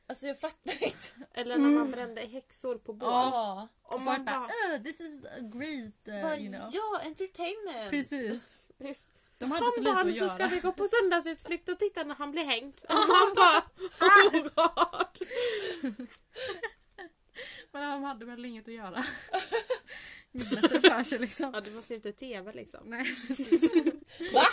Alltså 0.07 0.27
jag 0.27 0.41
fattar 0.41 0.83
inte. 0.85 1.07
Eller 1.35 1.59
när 1.59 1.71
man 1.71 1.91
brände 1.91 2.21
häxor 2.21 2.79
på 2.79 2.93
bål. 2.93 3.09
Ja. 3.13 3.69
Om 3.83 3.95
Och 3.95 4.01
man 4.03 4.25
bara 4.25 4.49
bara... 4.67 4.77
"Uh, 4.77 4.83
this 4.83 5.01
is 5.01 5.25
a 5.25 5.41
great, 5.41 6.09
uh, 6.17 6.23
Bara, 6.23 6.39
you 6.39 6.53
know. 6.59 6.71
Ja, 6.73 7.01
entertainment! 7.05 7.91
Precis. 7.91 8.57
Just, 8.79 9.11
De 9.39 9.51
hade 9.51 9.65
så 9.65 9.71
Kom 9.71 9.83
lite 9.85 9.95
barn 9.95 10.09
att 10.09 10.17
så 10.19 10.29
ska 10.29 10.39
göra. 10.43 10.49
vi 10.51 10.61
gå 10.61 10.73
på 10.73 10.89
söndagsutflykt 10.89 11.69
och 11.69 11.79
titta 11.79 12.05
när 12.05 12.15
han 12.15 12.31
blir 12.33 12.45
hängd. 12.45 12.81
Och 12.89 12.95
man 12.95 13.35
bara 13.37 13.63
oh 14.09 14.43
god. 14.43 15.29
Men 17.73 17.91
de 17.91 18.03
hade 18.05 18.25
väl 18.27 18.45
inget 18.45 18.69
att 18.69 18.75
göra. 18.75 19.05
Det 20.33 20.81
för 20.91 21.05
sig 21.05 21.19
liksom. 21.19 21.51
Ja 21.55 21.61
det 21.61 21.71
var 21.71 21.83
ju 21.89 21.95
inte 21.95 22.13
TV 22.13 22.53
liksom. 22.53 22.81
Nej, 22.91 23.05
precis. 23.05 23.73
Va? 24.33 24.47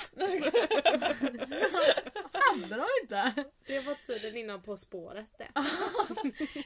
Hade 2.34 2.76
de 2.76 2.86
inte? 3.04 3.46
Det 3.66 3.80
var 3.80 3.96
tiden 4.06 4.38
innan 4.38 4.62
På 4.62 4.78
spåret 4.78 5.32
det. 5.38 5.52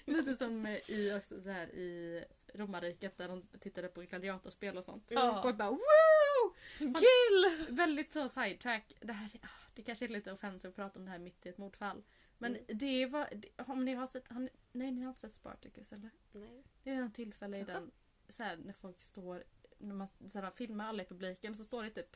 Lite 0.06 0.36
som 0.36 0.68
i, 0.88 1.14
också 1.14 1.42
så 1.42 1.50
här, 1.50 1.68
i 1.68 2.24
romarriket 2.54 3.18
där 3.18 3.28
de 3.28 3.44
tittade 3.60 3.88
på 3.88 4.02
gladiatorspel 4.02 4.78
och 4.78 4.84
sånt. 4.86 5.06
Ja. 5.08 5.44
Och 5.50 5.56
bara 5.56 5.70
woo! 5.70 6.54
Kill! 6.80 7.68
Väldigt 7.76 8.14
så 8.14 8.30
sidetrack. 8.30 8.94
Det, 9.00 9.14
här, 9.14 9.30
ah, 9.42 9.48
det 9.76 9.82
kanske 9.82 10.06
är 10.06 10.10
lite 10.10 10.32
offensivt 10.32 10.70
att 10.70 10.76
prata 10.76 11.00
om 11.00 11.06
det 11.06 11.12
här 11.12 11.20
mitt 11.20 11.46
i 11.46 11.50
ett 11.50 11.58
mordfall. 11.58 12.04
Men 12.38 12.56
Mm. 12.56 12.78
det 12.78 13.06
var, 13.06 13.28
om 13.58 13.86
ni 13.86 13.94
har 13.94 14.08
sett, 14.08 14.28
har 14.28 14.40
ni, 14.40 14.50
nej 14.72 14.92
ni 14.92 15.02
har 15.02 15.10
inte 15.10 15.22
sett 15.22 15.34
Spartacus 15.34 15.92
eller? 15.92 16.10
Nej. 16.32 16.64
Det 16.84 16.90
är 16.90 17.02
något 17.02 17.14
tillfälle 17.14 17.58
i 17.58 17.64
den, 17.68 17.92
så 18.30 18.44
här, 18.44 18.58
när 18.58 18.74
folk 18.74 19.02
står, 19.02 19.44
när 19.78 19.96
man 19.96 20.08
så 20.30 20.40
här, 20.40 20.52
filmar 20.52 20.88
alla 20.88 21.04
i 21.04 21.06
publiken 21.06 21.56
så 21.56 21.64
står 21.64 21.84
det 21.84 21.90
typ 21.90 22.16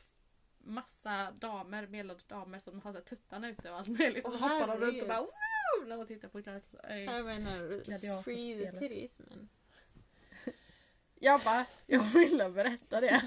massa 0.58 1.30
damer, 1.30 1.86
medelålders 1.86 2.24
damer 2.24 2.58
som 2.58 2.80
har 2.80 2.92
så 2.92 2.98
här, 2.98 3.04
tuttarna 3.04 3.48
ute 3.48 3.70
och 3.70 3.78
allt 3.78 3.88
möjligt. 3.88 4.24
Och 4.24 4.32
så 4.32 4.38
hoppar 4.38 4.66
de 4.66 4.80
runt 4.80 5.02
och 5.02 5.08
bara 5.08 5.20
woo! 5.20 5.30
När 5.86 5.96
de 5.96 6.06
tittar 6.06 6.28
på 6.28 6.38
Gladiatorspelet. 6.40 8.24
free 8.24 8.70
the 8.70 8.78
titties 8.78 9.18
men. 9.18 9.48
Jag 11.20 11.40
bara, 11.40 11.64
jag 11.86 12.00
ville 12.02 12.50
berätta 12.50 13.00
det. 13.00 13.22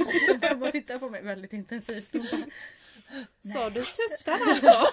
Bara 0.60 0.72
tittar 0.72 1.00
på 1.00 1.10
mig 1.10 1.24
väldigt 1.24 1.54
intensivt. 1.54 2.16
Och 2.16 2.22
bara, 2.22 2.46
Sa 3.54 3.70
du 3.70 3.84
tuttar 3.84 4.40
alltså? 4.48 4.86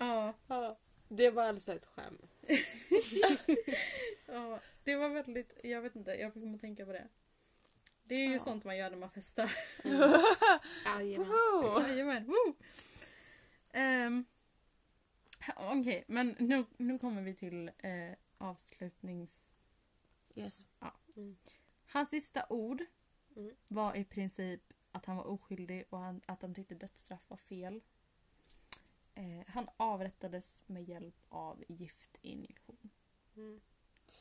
ja, 0.00 0.34
Ja. 0.48 0.78
Det 1.08 1.30
var 1.30 1.44
alltså 1.44 1.72
ett 1.72 1.86
skämt. 1.86 2.35
ja, 4.26 4.60
det 4.84 4.96
var 4.96 5.08
väldigt, 5.08 5.54
jag 5.62 5.80
vet 5.82 5.96
inte, 5.96 6.10
jag 6.10 6.32
kommer 6.32 6.54
att 6.54 6.60
tänka 6.60 6.86
på 6.86 6.92
det. 6.92 7.08
Det 8.04 8.14
är 8.14 8.26
ju 8.26 8.32
Ja. 8.32 8.38
sånt 8.38 8.64
man 8.64 8.76
gör 8.76 8.90
när 8.90 8.96
man 8.96 9.10
festar. 9.10 9.52
Jajamän. 10.84 11.28
Woho! 11.28 11.80
Jajamän! 11.88 12.32
Ehm, 13.72 14.24
Okej, 15.56 16.04
men 16.08 16.36
nu, 16.38 16.64
nu 16.76 16.98
kommer 16.98 17.22
vi 17.22 17.34
till 17.34 17.70
eh, 17.78 18.12
avslutnings... 18.38 19.52
Yes. 20.34 20.66
Mm. 21.16 21.36
Hans 21.86 22.10
sista 22.10 22.46
ord 22.48 22.82
Mm. 23.36 23.54
var 23.68 23.96
i 23.96 24.04
princip 24.04 24.62
att 24.92 25.06
han 25.06 25.16
var 25.16 25.24
oskyldig 25.24 25.84
och 25.90 25.98
han, 25.98 26.20
att 26.26 26.42
han 26.42 26.54
tyckte 26.54 26.74
dödsstraff 26.74 27.20
var 27.28 27.36
fel. 27.36 27.80
Eh, 29.16 29.46
han 29.46 29.68
avrättades 29.76 30.62
med 30.66 30.88
hjälp 30.88 31.16
av 31.28 31.64
giftinjektion. 31.68 32.90
Mm. 33.36 33.60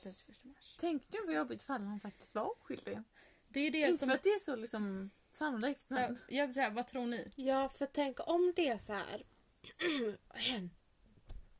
31 0.03 0.43
mars. 0.43 0.77
Tänk 0.79 1.03
nu 1.11 1.19
vad 1.25 1.35
jobbigt 1.35 1.61
fall 1.61 1.81
han 1.81 1.99
faktiskt 1.99 2.35
var 2.35 2.51
oskyldig. 2.51 3.01
Det 3.47 3.59
är 3.59 3.71
det 3.71 3.79
Inte 3.79 3.97
som... 3.97 4.09
för 4.09 4.15
att 4.15 4.23
det 4.23 4.29
är 4.29 4.39
så 4.39 4.55
liksom 4.55 5.09
sannolikt 5.31 5.87
Så 5.87 5.93
men... 5.93 6.19
jag 6.27 6.47
vill 6.47 6.53
säga, 6.53 6.69
vad 6.69 6.87
tror 6.87 7.05
ni? 7.05 7.31
Ja, 7.35 7.69
för 7.69 7.85
tänk 7.85 8.27
om 8.27 8.53
det 8.55 8.67
är 8.67 8.77
så 8.77 8.93
här. 8.93 9.23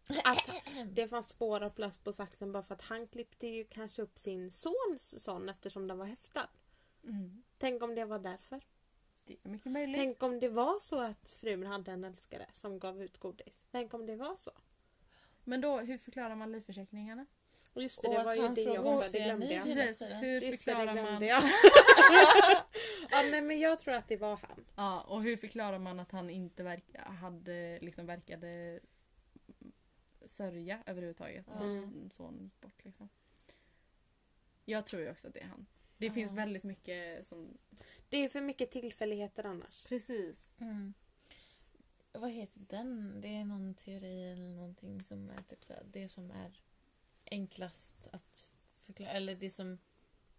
att 0.24 0.64
det 0.86 1.08
fanns 1.08 1.30
spår 1.30 1.64
av 1.64 1.70
plast 1.70 2.04
på 2.04 2.14
saxen 2.14 2.52
bara 2.52 2.64
för 2.64 2.76
att 2.76 2.82
han 2.82 3.08
klippte 3.08 3.48
ju 3.48 3.64
kanske 3.64 4.02
upp 4.02 4.18
sin 4.18 4.52
sons 4.52 5.24
son 5.24 5.50
eftersom 5.50 5.88
den 5.88 5.98
var 5.98 6.06
häftad. 6.06 6.50
Mm. 7.04 7.44
Tänk 7.58 7.84
om 7.84 7.96
det 7.96 8.06
var 8.06 8.20
därför. 8.20 8.62
Det 9.26 9.38
är 9.44 9.50
mycket 9.50 9.72
möjligt. 9.72 9.98
Tänk 9.98 10.24
om 10.24 10.40
det 10.40 10.50
var 10.50 10.80
så 10.80 11.00
att 11.00 11.30
frun 11.30 11.66
hade 11.66 11.92
en 11.92 12.04
älskare 12.04 12.46
som 12.52 12.80
gav 12.80 13.04
ut 13.04 13.18
godis. 13.18 13.62
Tänk 13.72 13.94
om 13.94 14.06
det 14.06 14.16
var 14.16 14.36
så. 14.36 14.52
Men 15.44 15.62
då, 15.62 15.80
hur 15.80 15.98
förklarar 15.98 16.36
man 16.36 16.52
livförsäkringarna? 16.52 17.26
Och 17.74 17.82
just 17.82 18.02
det, 18.02 18.08
Och 18.08 18.14
det 18.14 18.24
var 18.24 18.36
ju 18.36 18.48
det 18.48 18.80
också, 18.80 19.12
det 19.12 19.20
glömde 19.20 19.54
jag. 19.54 19.64
Precis, 19.64 20.02
hur 20.02 20.42
Just 20.42 20.66
det, 20.66 20.72
det 20.72 20.76
förklarar 20.76 21.04
man... 21.04 21.22
jag. 21.24 21.44
ja, 23.12 23.22
nej, 23.32 23.42
men 23.42 23.60
jag 23.60 23.80
tror 23.80 23.94
att 23.94 24.08
det 24.08 24.18
var 24.18 24.36
han. 24.36 24.66
Ja, 24.76 25.02
och 25.02 25.24
hur 25.24 25.38
förklarar 25.38 25.80
man 25.80 26.00
att 26.00 26.12
han 26.12 26.30
inte 26.30 26.64
verk, 26.64 26.84
hade, 27.22 27.80
liksom 27.82 28.06
verkade 28.06 28.80
sörja 30.26 30.84
överhuvudtaget 30.86 31.48
när 31.48 31.64
Mm. 31.64 31.94
hans 32.02 32.16
son 32.16 32.40
gick 32.44 32.62
bort? 32.62 32.86
Liksom. 32.86 33.10
Jag 34.66 34.86
tror 34.86 35.02
ju 35.02 35.12
också 35.12 35.28
att 35.28 35.34
det 35.34 35.40
är 35.40 35.48
han. 35.48 35.66
Det 36.06 36.12
finns 36.12 36.32
väldigt 36.32 36.64
mycket 36.64 37.28
som... 37.28 37.58
Det 38.10 38.18
är 38.18 38.30
för 38.30 38.42
mycket 38.42 38.72
tillfälligheter 38.72 39.44
annars. 39.46 39.86
Precis. 39.88 40.54
Mm. 40.60 40.94
Vad 42.12 42.32
heter 42.32 42.60
den? 42.60 43.22
Det 43.22 43.28
är 43.28 43.46
någon 43.46 43.76
teori 43.76 44.32
eller 44.32 44.50
någonting 44.50 45.04
som 45.04 45.30
är 45.30 45.42
typ 45.50 45.64
såhär, 45.66 45.84
det 45.92 46.10
som 46.10 46.32
är 46.32 46.62
enklast 47.26 48.08
att 48.12 48.48
förklara. 48.86 49.12
Eller 49.12 49.36
det 49.36 49.52
som, 49.52 49.78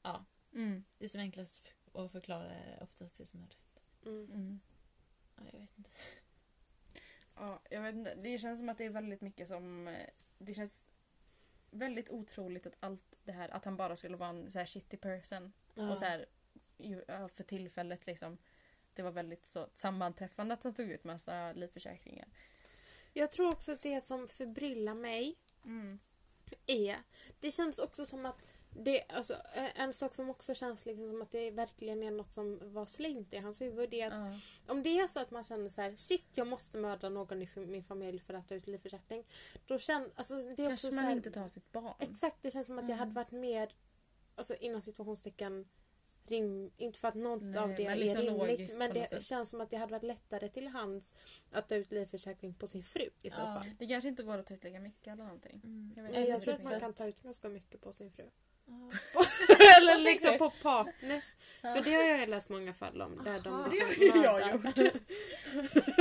ja, 0.02 0.24
Mm. 0.52 0.84
det 0.98 1.08
som 1.08 1.20
är 1.20 1.24
enklast 1.24 1.72
att 1.92 2.12
förklara 2.12 2.50
är 2.54 2.82
oftast 2.82 3.18
det 3.18 3.26
som 3.26 3.42
är 3.42 3.46
rätt. 3.46 3.82
Mm. 4.06 4.24
Mm. 4.32 4.60
Ja, 5.36 5.42
jag 5.52 5.60
vet 5.60 5.78
inte. 5.78 5.90
Ja, 7.34 7.62
jag 7.70 7.82
vet 7.82 7.94
inte. 7.94 8.14
Det 8.14 8.38
känns 8.38 8.60
som 8.60 8.68
att 8.68 8.78
det 8.78 8.84
är 8.84 8.90
väldigt 8.90 9.20
mycket 9.20 9.48
som... 9.48 9.96
Det 10.38 10.54
känns 10.54 10.86
väldigt 11.70 12.10
otroligt 12.10 12.66
att 12.66 12.76
allt 12.80 13.15
det 13.26 13.32
här, 13.32 13.48
att 13.48 13.64
han 13.64 13.76
bara 13.76 13.96
skulle 13.96 14.16
vara 14.16 14.28
en 14.30 14.52
så 14.52 14.58
här 14.58 14.66
shitty 14.66 14.96
person. 14.96 15.52
Ja. 15.74 15.90
Och 15.92 15.98
så 15.98 16.04
här, 16.04 16.26
ju- 16.78 17.04
för 17.34 17.42
tillfället 17.44 18.06
liksom. 18.06 18.38
Det 18.94 19.02
var 19.02 19.10
väldigt 19.10 19.46
så 19.46 19.68
sammanträffande 19.74 20.54
att 20.54 20.62
han 20.62 20.74
tog 20.74 20.90
ut 20.90 21.04
massa 21.04 21.52
livförsäkringar. 21.52 22.28
Jag 23.12 23.30
tror 23.30 23.48
också 23.52 23.72
att 23.72 23.82
det 23.82 24.00
som 24.00 24.28
förbryllar 24.28 24.94
mig 24.94 25.36
Mm. 25.64 25.98
är... 26.66 26.96
Det 27.40 27.50
känns 27.50 27.78
också 27.78 28.06
som 28.06 28.26
att 28.26 28.42
det, 28.84 29.02
alltså, 29.08 29.34
en 29.74 29.92
sak 29.92 30.14
som 30.14 30.30
också 30.30 30.54
känns 30.54 30.86
liksom 30.86 31.10
som 31.10 31.22
att 31.22 31.30
det 31.32 31.50
verkligen 31.50 32.02
är 32.02 32.10
något 32.10 32.34
som 32.34 32.72
var 32.72 32.86
slängt 32.86 33.34
i 33.34 33.38
hans 33.38 33.60
huvud. 33.60 33.90
Det 33.90 34.00
är 34.00 34.06
att 34.06 34.14
Ja. 34.66 34.72
om 34.72 34.82
det 34.82 34.98
är 35.00 35.06
så 35.06 35.20
att 35.20 35.30
man 35.30 35.44
känner 35.44 35.68
så 35.68 35.80
här, 35.82 35.96
shit 35.96 36.24
jag 36.34 36.46
måste 36.46 36.78
mörda 36.78 37.08
någon 37.08 37.42
i 37.42 37.48
min 37.56 37.84
familj 37.84 38.18
för 38.20 38.34
att 38.34 38.48
ta 38.48 38.54
ut 38.54 38.66
livförsäkring. 38.66 39.24
Då 39.66 39.78
känner, 39.78 40.10
alltså, 40.14 40.34
det 40.34 40.40
är 40.42 40.50
också 40.52 40.66
Kanske 40.68 40.88
så 40.88 40.94
man 40.94 41.04
här, 41.04 41.12
inte 41.12 41.30
tar 41.30 41.48
sitt 41.48 41.72
barn. 41.72 41.94
Exakt, 41.98 42.36
det 42.42 42.50
känns 42.50 42.66
som 42.66 42.78
att 42.78 42.82
jag 42.84 42.90
Mm. 42.90 42.98
hade 42.98 43.12
varit 43.12 43.30
mer, 43.30 43.72
alltså 44.34 44.54
inom 44.54 44.80
situationstecken, 44.80 45.68
rim, 46.28 46.70
inte 46.76 46.98
för 46.98 47.08
att 47.08 47.14
något 47.14 47.42
Nej, 47.42 47.58
av 47.62 47.68
det 47.68 47.86
är 47.86 47.96
liksom 47.96 48.22
rimligt 48.22 48.38
logiskt 48.48 48.76
men 48.78 48.92
det 48.92 49.22
känns 49.24 49.50
som 49.50 49.60
att 49.60 49.70
det 49.70 49.76
hade 49.76 49.92
varit 49.92 50.02
lättare 50.02 50.48
till 50.48 50.66
hands 50.68 51.14
att 51.52 51.68
ta 51.68 51.74
ut 51.74 51.92
livförsäkring 51.92 52.54
på 52.54 52.66
sin 52.66 52.82
fru 52.82 53.08
i 53.22 53.30
så 53.30 53.40
Ja. 53.40 53.44
fall. 53.54 53.66
Det 53.78 53.86
kanske 53.86 54.08
inte 54.08 54.22
går 54.22 54.38
att 54.38 54.46
ta 54.46 54.54
ut 54.54 54.64
lika 54.64 54.80
mycket 54.80 55.12
eller 55.12 55.24
någonting. 55.24 55.60
Mm. 55.64 55.92
Jag 55.96 56.02
vet 56.02 56.14
Jag, 56.14 56.28
jag 56.28 56.42
tror 56.42 56.54
att 56.54 56.62
man 56.64 56.80
kan 56.80 56.92
ta 56.94 57.06
ut 57.08 57.20
ganska 57.22 57.48
mycket 57.48 57.80
på 57.80 57.92
sin 57.92 58.10
fru. 58.10 58.30
Ja. 58.66 58.90
Eller 59.76 59.98
liksom 60.04 60.38
på 60.38 60.50
partners. 60.62 61.34
Ja. 61.62 61.74
För 61.74 61.82
det 61.84 61.92
har 61.94 62.02
jag 62.02 62.28
läst 62.28 62.48
många 62.48 62.72
fall 62.74 63.02
om. 63.02 63.24
Där 63.24 63.40
de 63.40 63.54
Aha. 63.54 63.66
liksom 63.70 63.88
Det 64.22 64.28
har 64.28 64.40
jag 64.40 64.52
gjort. 64.52 64.74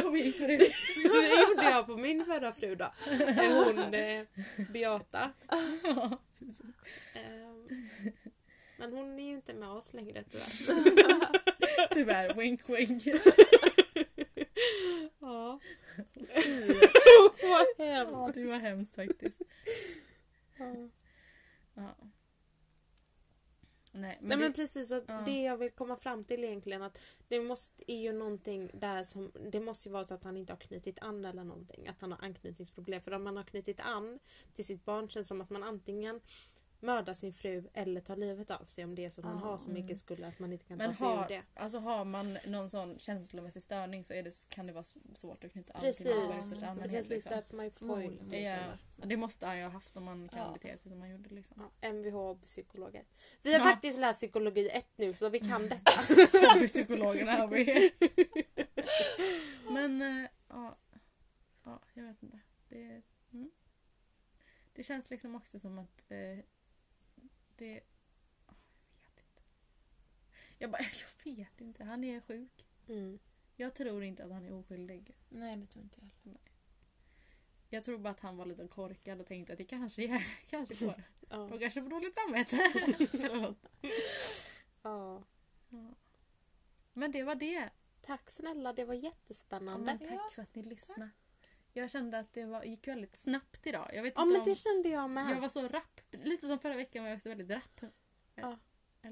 På 0.03 0.09
min 0.11 0.33
fru. 0.33 0.57
det 0.57 1.49
gjorde 1.49 1.63
jag 1.63 1.85
på 1.85 1.97
min 1.97 2.25
förra 2.25 2.53
fru 2.53 2.75
då. 2.75 2.93
Hon 3.65 3.93
eh, 3.93 4.23
Beata. 4.73 5.31
Ehm, 7.13 7.69
Men 8.77 8.93
hon 8.93 9.19
är 9.19 9.23
ju 9.23 9.31
inte 9.35 9.53
med 9.53 9.69
oss 9.69 9.93
längre 9.93 10.23
tyvärr. 10.23 11.93
Tyvärr, 11.93 12.33
wink 12.33 12.69
wink. 12.69 13.03
Ja. 15.19 15.59
Vad 17.41 17.65
Ja, 17.77 17.85
hemskt. 17.85 18.35
det 18.35 18.45
var 18.49 18.57
hemskt 18.59 18.95
faktiskt. 18.95 19.41
Ja. 20.57 20.89
Ja. 21.73 21.95
Nej, 23.97 24.17
men, 24.19 24.29
Nej 24.29 24.37
men 24.37 24.51
det, 24.51 24.55
precis, 24.55 24.91
att 24.91 25.03
ja. 25.07 25.21
det 25.25 25.41
jag 25.41 25.57
vill 25.57 25.71
komma 25.71 25.95
fram 25.95 26.23
till 26.23 26.43
egentligen 26.43 26.81
att 26.81 26.99
det 27.27 27.39
måste 27.39 27.91
är 27.91 28.01
ju 28.01 28.13
någonting 28.13 28.71
där 28.73 29.03
som, 29.03 29.31
det 29.51 29.59
måste 29.59 29.89
ju 29.89 29.93
vara 29.93 30.03
så 30.03 30.13
att 30.13 30.23
han 30.23 30.37
inte 30.37 30.53
har 30.53 30.57
knutit 30.57 30.99
an 31.01 31.25
eller 31.25 31.43
någonting. 31.43 31.87
Att 31.87 32.01
han 32.01 32.11
har 32.11 32.23
anknytningsproblem. 32.23 33.01
För 33.01 33.13
om 33.13 33.23
man 33.23 33.37
har 33.37 33.43
knutit 33.43 33.79
an 33.79 34.19
till 34.55 34.65
sitt 34.65 34.85
barn 34.85 35.09
känns 35.09 35.25
det 35.25 35.27
som 35.27 35.41
att 35.41 35.49
man 35.49 35.63
antingen 35.63 36.21
mördar 36.85 37.13
sin 37.13 37.33
fru 37.33 37.63
eller 37.73 38.01
tar 38.01 38.15
livet 38.15 38.51
av 38.51 38.65
sig 38.65 38.83
om 38.83 38.95
det 38.95 39.05
är 39.05 39.09
så 39.09 39.21
att 39.21 39.25
man 39.27 39.37
har 39.37 39.57
så 39.57 39.69
mm. 39.69 39.81
mycket 39.81 39.97
skulder 39.97 40.27
att 40.27 40.39
man 40.39 40.53
inte 40.53 40.65
kan 40.65 40.77
men 40.77 40.89
ta 40.89 40.95
sig 40.95 41.07
ur 41.07 41.11
har, 41.11 41.27
det. 41.27 41.41
alltså 41.53 41.79
har 41.79 42.05
man 42.05 42.37
någon 42.47 42.69
sån 42.69 42.99
känslomässig 42.99 43.63
störning 43.63 44.03
så 44.03 44.13
är 44.13 44.23
det, 44.23 44.49
kan 44.49 44.67
det 44.67 44.73
vara 44.73 44.85
svårt 45.15 45.43
att 45.43 45.51
knyta 45.51 45.73
an 45.73 45.93
till 45.93 46.05
människor 46.05 46.35
i 46.35 46.41
största 46.41 46.67
allmänhet. 46.67 46.91
precis 46.91 47.09
Liksom. 47.09 47.33
that's 47.33 47.55
my 47.55 47.69
point. 47.69 47.77
Förmodligen 47.77 48.59
måste 48.97 49.07
det 49.07 49.17
måste 49.17 49.45
han 49.45 49.57
ju 49.57 49.63
ha 49.63 49.69
haft 49.69 49.97
om 49.97 50.03
man 50.03 50.29
kan 50.29 50.39
Ja. 50.39 50.53
bete 50.53 50.77
sig 50.77 50.89
som 50.89 50.99
man 50.99 51.11
gjorde. 51.11 51.29
Liksom. 51.29 51.71
Ja, 51.81 51.89
Mvh 51.89 52.15
och 52.15 52.41
psykologer. 52.45 53.03
Vi 53.41 53.53
har 53.53 53.59
Ja. 53.59 53.65
faktiskt 53.65 53.99
läst 53.99 54.19
psykologi 54.19 54.69
1 54.69 54.87
nu 54.95 55.13
så 55.13 55.29
vi 55.29 55.39
kan 55.39 55.69
detta. 55.69 55.91
Hobbypsykologerna 56.53 57.31
har 57.31 57.47
vi. 57.47 57.91
Men 59.73 60.01
eh, 60.01 60.29
ja, 60.47 60.77
ja, 61.63 61.79
jag 61.93 62.03
vet 62.03 62.23
inte. 62.23 62.39
Det, 62.69 63.01
mm. 63.33 63.51
det 64.73 64.83
känns 64.83 65.09
liksom 65.09 65.35
också 65.35 65.59
som 65.59 65.79
att 65.79 66.11
eh, 66.11 66.45
det... 67.57 67.81
Jag 68.47 69.03
vet 69.03 69.19
inte. 69.19 69.41
Jag 70.57 70.71
bara, 70.71 70.81
jag 71.23 71.35
vet 71.35 71.61
inte. 71.61 71.83
Han 71.83 72.03
är 72.03 72.21
sjuk. 72.21 72.65
Mm. 72.87 73.19
Jag 73.55 73.73
tror 73.73 74.03
inte 74.03 74.23
att 74.25 74.31
han 74.31 74.45
är 74.45 74.53
oskyldig. 74.53 75.15
Nej 75.29 75.55
det 75.57 75.67
tror 75.67 75.83
inte 75.83 75.99
jag 76.01 76.09
heller. 76.23 76.41
Jag 77.69 77.83
tror 77.83 77.97
bara 77.97 78.09
att 78.09 78.19
han 78.19 78.37
var 78.37 78.45
lite 78.45 78.67
korkad 78.67 79.21
och 79.21 79.27
tänkte 79.27 79.53
att 79.53 79.57
det 79.59 79.65
kanske, 79.65 80.03
är, 80.03 80.23
kanske 80.49 80.75
går. 80.85 81.03
Ja. 81.29 81.37
De 81.37 81.59
kanske 81.59 81.81
får 81.83 81.89
dåligt 81.89 82.15
samvete. 82.15 82.71
Ja. 83.31 83.53
Ja. 84.81 85.23
Men 86.93 87.11
det 87.11 87.23
var 87.23 87.35
det. 87.35 87.69
Tack 88.01 88.29
snälla, 88.29 88.73
det 88.73 88.85
var 88.85 88.93
Ja, 88.93 88.99
jättespännande. 89.01 89.85
men 89.85 90.09
tack 90.09 90.31
för 90.33 90.41
att 90.41 90.55
ni 90.55 90.63
lyssnade. 90.63 91.09
Jag 91.77 91.91
kände 91.91 92.19
att 92.19 92.33
det 92.33 92.45
var, 92.45 92.63
gick 92.63 92.87
väldigt 92.87 93.17
snabbt 93.17 93.67
idag. 93.67 93.89
Jag 93.93 94.03
vet 94.03 94.13
Ja 94.15 94.21
inte 94.21 94.31
men 94.31 94.41
om... 94.41 94.49
det 94.49 94.55
kände 94.55 94.89
jag 94.89 95.09
med. 95.09 95.31
Jag 95.31 95.41
var 95.41 95.49
så 95.49 95.67
rapp. 95.67 96.01
Lite 96.11 96.47
som 96.47 96.59
förra 96.59 96.75
veckan 96.75 97.03
var 97.03 97.09
jag 97.09 97.15
också 97.17 97.29
väldigt 97.29 97.49
rapp. 97.51 97.81
Ja. 98.35 98.57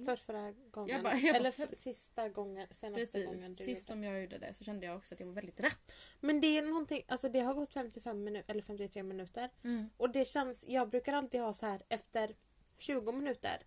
För 0.05 0.15
förra 0.15 0.51
gången. 0.51 0.89
Jag 0.95 1.03
bara- 1.03 1.15
jag 1.17 1.35
Eller 1.35 1.51
för, 1.51 1.69
sista 1.75 2.29
gången, 2.29 2.67
senaste 2.71 3.23
gången 3.23 3.39
Precis. 3.39 3.57
du 3.57 3.63
Sist 3.65 3.67
gjorde. 3.69 3.81
som 3.81 4.03
jag 4.03 4.21
gjorde 4.21 4.37
det 4.37 4.53
så 4.53 4.63
kände 4.63 4.85
jag 4.85 4.97
också 4.97 5.13
att 5.13 5.19
jag 5.19 5.27
var 5.27 5.33
väldigt 5.33 5.59
rapp. 5.59 5.91
Men 6.19 6.41
det 6.41 6.47
är 6.57 6.61
någonting, 6.61 7.01
alltså 7.07 7.29
det 7.29 7.39
har 7.39 7.53
gått 7.53 7.73
55 7.73 8.23
minuter, 8.23 8.51
eller 8.51 8.61
53 8.61 9.03
minuter. 9.03 9.49
Och 9.97 10.09
det 10.09 10.25
känns, 10.25 10.65
jag 10.67 10.89
brukar 10.89 11.13
alltid 11.13 11.41
ha 11.41 11.53
så 11.53 11.65
här 11.65 11.81
efter 11.89 12.35
20 12.77 13.11
minuter. 13.11 13.63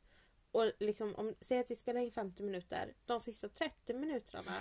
Och 0.53 0.73
liksom 0.81 1.15
om, 1.15 1.35
säg 1.41 1.59
att 1.59 1.71
vi 1.71 1.77
spelar 1.77 2.01
in 2.01 2.13
50 2.13 2.43
minuter. 2.43 2.95
De 3.07 3.21
sista 3.21 3.49
30 3.49 3.95
minuterna 3.95 4.53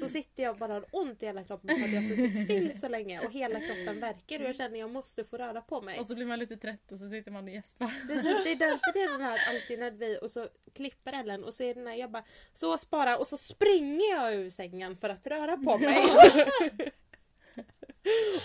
så 0.00 0.08
sitter 0.08 0.42
jag 0.42 0.52
och 0.52 0.58
bara 0.58 0.72
har 0.72 0.86
ont 0.92 1.22
i 1.22 1.26
hela 1.26 1.44
kroppen 1.44 1.76
för 1.78 1.84
att 1.84 1.92
jag 1.92 2.00
har 2.00 2.08
suttit 2.08 2.44
still 2.44 2.80
så 2.80 2.88
länge 2.88 3.20
och 3.20 3.32
hela 3.32 3.60
kroppen 3.60 4.00
verkar 4.00 4.40
och 4.40 4.46
jag 4.48 4.56
känner 4.56 4.74
att 4.74 4.78
jag 4.78 4.90
måste 4.90 5.24
få 5.24 5.36
röra 5.36 5.60
på 5.62 5.80
mig. 5.82 5.98
Och 5.98 6.06
så 6.06 6.14
blir 6.14 6.26
man 6.26 6.38
lite 6.38 6.56
trött 6.56 6.92
och 6.92 6.98
så 6.98 7.08
sitter 7.08 7.30
man 7.30 7.44
och 7.44 7.50
gäspar. 7.50 8.06
Precis, 8.06 8.44
det 8.44 8.50
är 8.50 8.56
därför 8.68 8.92
det 8.92 9.02
är 9.02 9.12
den 9.12 9.20
här 9.20 9.40
alltid 9.48 9.78
när 9.78 9.90
vi 9.90 10.18
och 10.22 10.30
så 10.30 10.48
klipper 10.72 11.12
Ellen 11.12 11.44
och 11.44 11.54
så 11.54 11.64
är 11.64 11.74
den 11.74 11.86
här 11.86 11.94
jag 11.94 12.10
bara 12.10 12.24
så 12.54 12.78
spara 12.78 13.16
och 13.18 13.26
så 13.26 13.36
springer 13.36 14.10
jag 14.10 14.34
ur 14.34 14.50
sängen 14.50 14.96
för 14.96 15.08
att 15.08 15.26
röra 15.26 15.56
på 15.56 15.78
mig. 15.88 16.04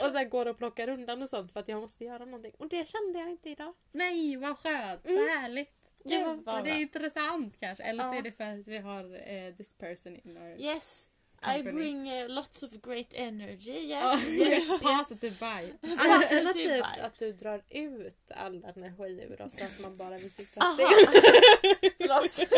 och 0.02 0.12
sen 0.12 0.30
går 0.30 0.46
och 0.46 0.58
plockar 0.58 0.90
undan 0.90 1.22
och 1.22 1.30
sånt 1.30 1.54
för 1.54 1.60
att 1.60 1.68
jag 1.68 1.82
måste 1.82 2.04
göra 2.06 2.26
någonting. 2.26 2.54
Och 2.58 2.70
det 2.70 2.88
kände 2.90 3.20
jag 3.20 3.30
inte 3.30 3.50
idag. 3.50 3.74
Nej, 3.92 4.38
vad 4.38 4.58
skönt! 4.58 5.06
Mm. 5.06 5.20
Vad 5.20 5.30
härligt! 5.30 5.83
Och 6.04 6.38
bara- 6.44 6.62
det 6.62 6.70
är 6.72 6.80
intressant 6.82 7.56
kanske. 7.60 7.84
Eller 7.84 8.04
så 8.04 8.10
Ja. 8.10 8.18
är 8.18 8.22
det 8.22 8.32
för 8.32 8.44
att 8.44 8.68
vi 8.68 8.78
har 8.78 9.28
eh, 9.28 9.54
this 9.56 9.74
person 9.74 10.16
in 10.24 10.38
our... 10.38 10.58
Yes, 10.62 11.10
I 11.42 11.46
Company. 11.46 11.72
bring 11.72 12.12
uh, 12.12 12.30
lots 12.30 12.64
of 12.64 12.72
great 12.72 13.14
energy. 13.14 13.90
Ja, 13.90 14.20
Yes, 14.28 14.30
yes, 14.30 14.70
yes. 14.70 14.82
positive 14.82 15.32
vibe. 15.36 15.78
Alternativt 16.00 16.72
vibes. 16.72 17.00
att 17.02 17.20
du 17.20 17.32
drar 17.32 17.64
ut 17.70 18.32
all 18.36 18.64
energi 18.64 19.28
ur 19.30 19.42
oss 19.42 19.58
så 19.58 19.66
att 19.66 19.80
man 19.80 19.98
bara 19.98 20.18
vill 20.18 20.32
sitta 20.34 20.62
still. 20.74 20.88
Förlåt. 21.98 22.50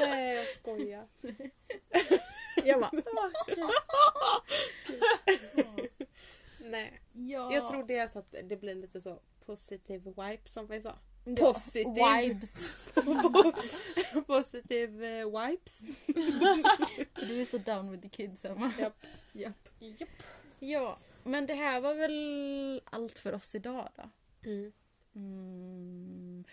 Nej 0.00 0.34
jag 0.36 0.46
skojar. 0.46 1.06
Jag 2.64 2.80
bara, 2.80 2.90
Nej. 6.60 7.00
ja. 7.12 7.52
Jag 7.54 7.68
tror 7.68 7.84
det 7.84 7.96
är 7.96 8.08
så 8.08 8.18
att 8.18 8.34
det 8.44 8.56
blir 8.56 8.74
lite 8.74 9.00
så 9.00 9.18
positive 9.46 10.10
wipe 10.16 10.48
som 10.48 10.66
vi 10.66 10.82
sa. 10.82 10.98
Ja, 11.24 11.52
positive. 11.52 12.22
Vibes. 12.22 12.74
positive 14.26 15.20
eh, 15.20 15.26
wipes. 15.26 15.82
Du 17.26 17.40
är 17.40 17.44
så 17.44 17.58
down 17.58 17.90
with 17.90 18.02
the 18.02 18.08
kids 18.08 18.44
Emma. 18.44 18.72
Japp. 18.78 19.06
Japp. 19.32 19.68
Japp. 19.78 20.22
Ja, 20.58 20.98
men 21.24 21.46
det 21.46 21.54
här 21.54 21.80
var 21.80 21.94
väl 21.94 22.82
allt 22.90 23.18
för 23.18 23.34
oss 23.34 23.54
idag 23.54 23.88
då. 23.96 24.10
Mm. 24.50 24.72
Mm. 25.14 26.44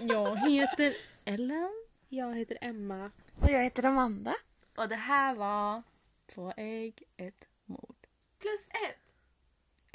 Jag 0.00 0.36
heter 0.50 0.94
Ellen. 1.24 1.86
Jag 2.08 2.36
heter 2.36 2.58
Emma. 2.60 3.10
Och 3.40 3.50
jag 3.50 3.62
heter 3.62 3.82
Amanda. 3.84 4.34
Och 4.76 4.88
det 4.88 4.96
här 4.96 5.34
var 5.34 5.82
Två 6.26 6.52
ägg, 6.56 7.02
ett 7.16 7.48
mord. 7.64 7.96
Plus 8.38 8.66
ett. 8.66 8.98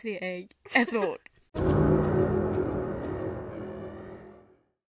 Tre 0.01 0.19
ägg, 0.21 0.55
ett 0.75 0.93
mord. 0.93 1.29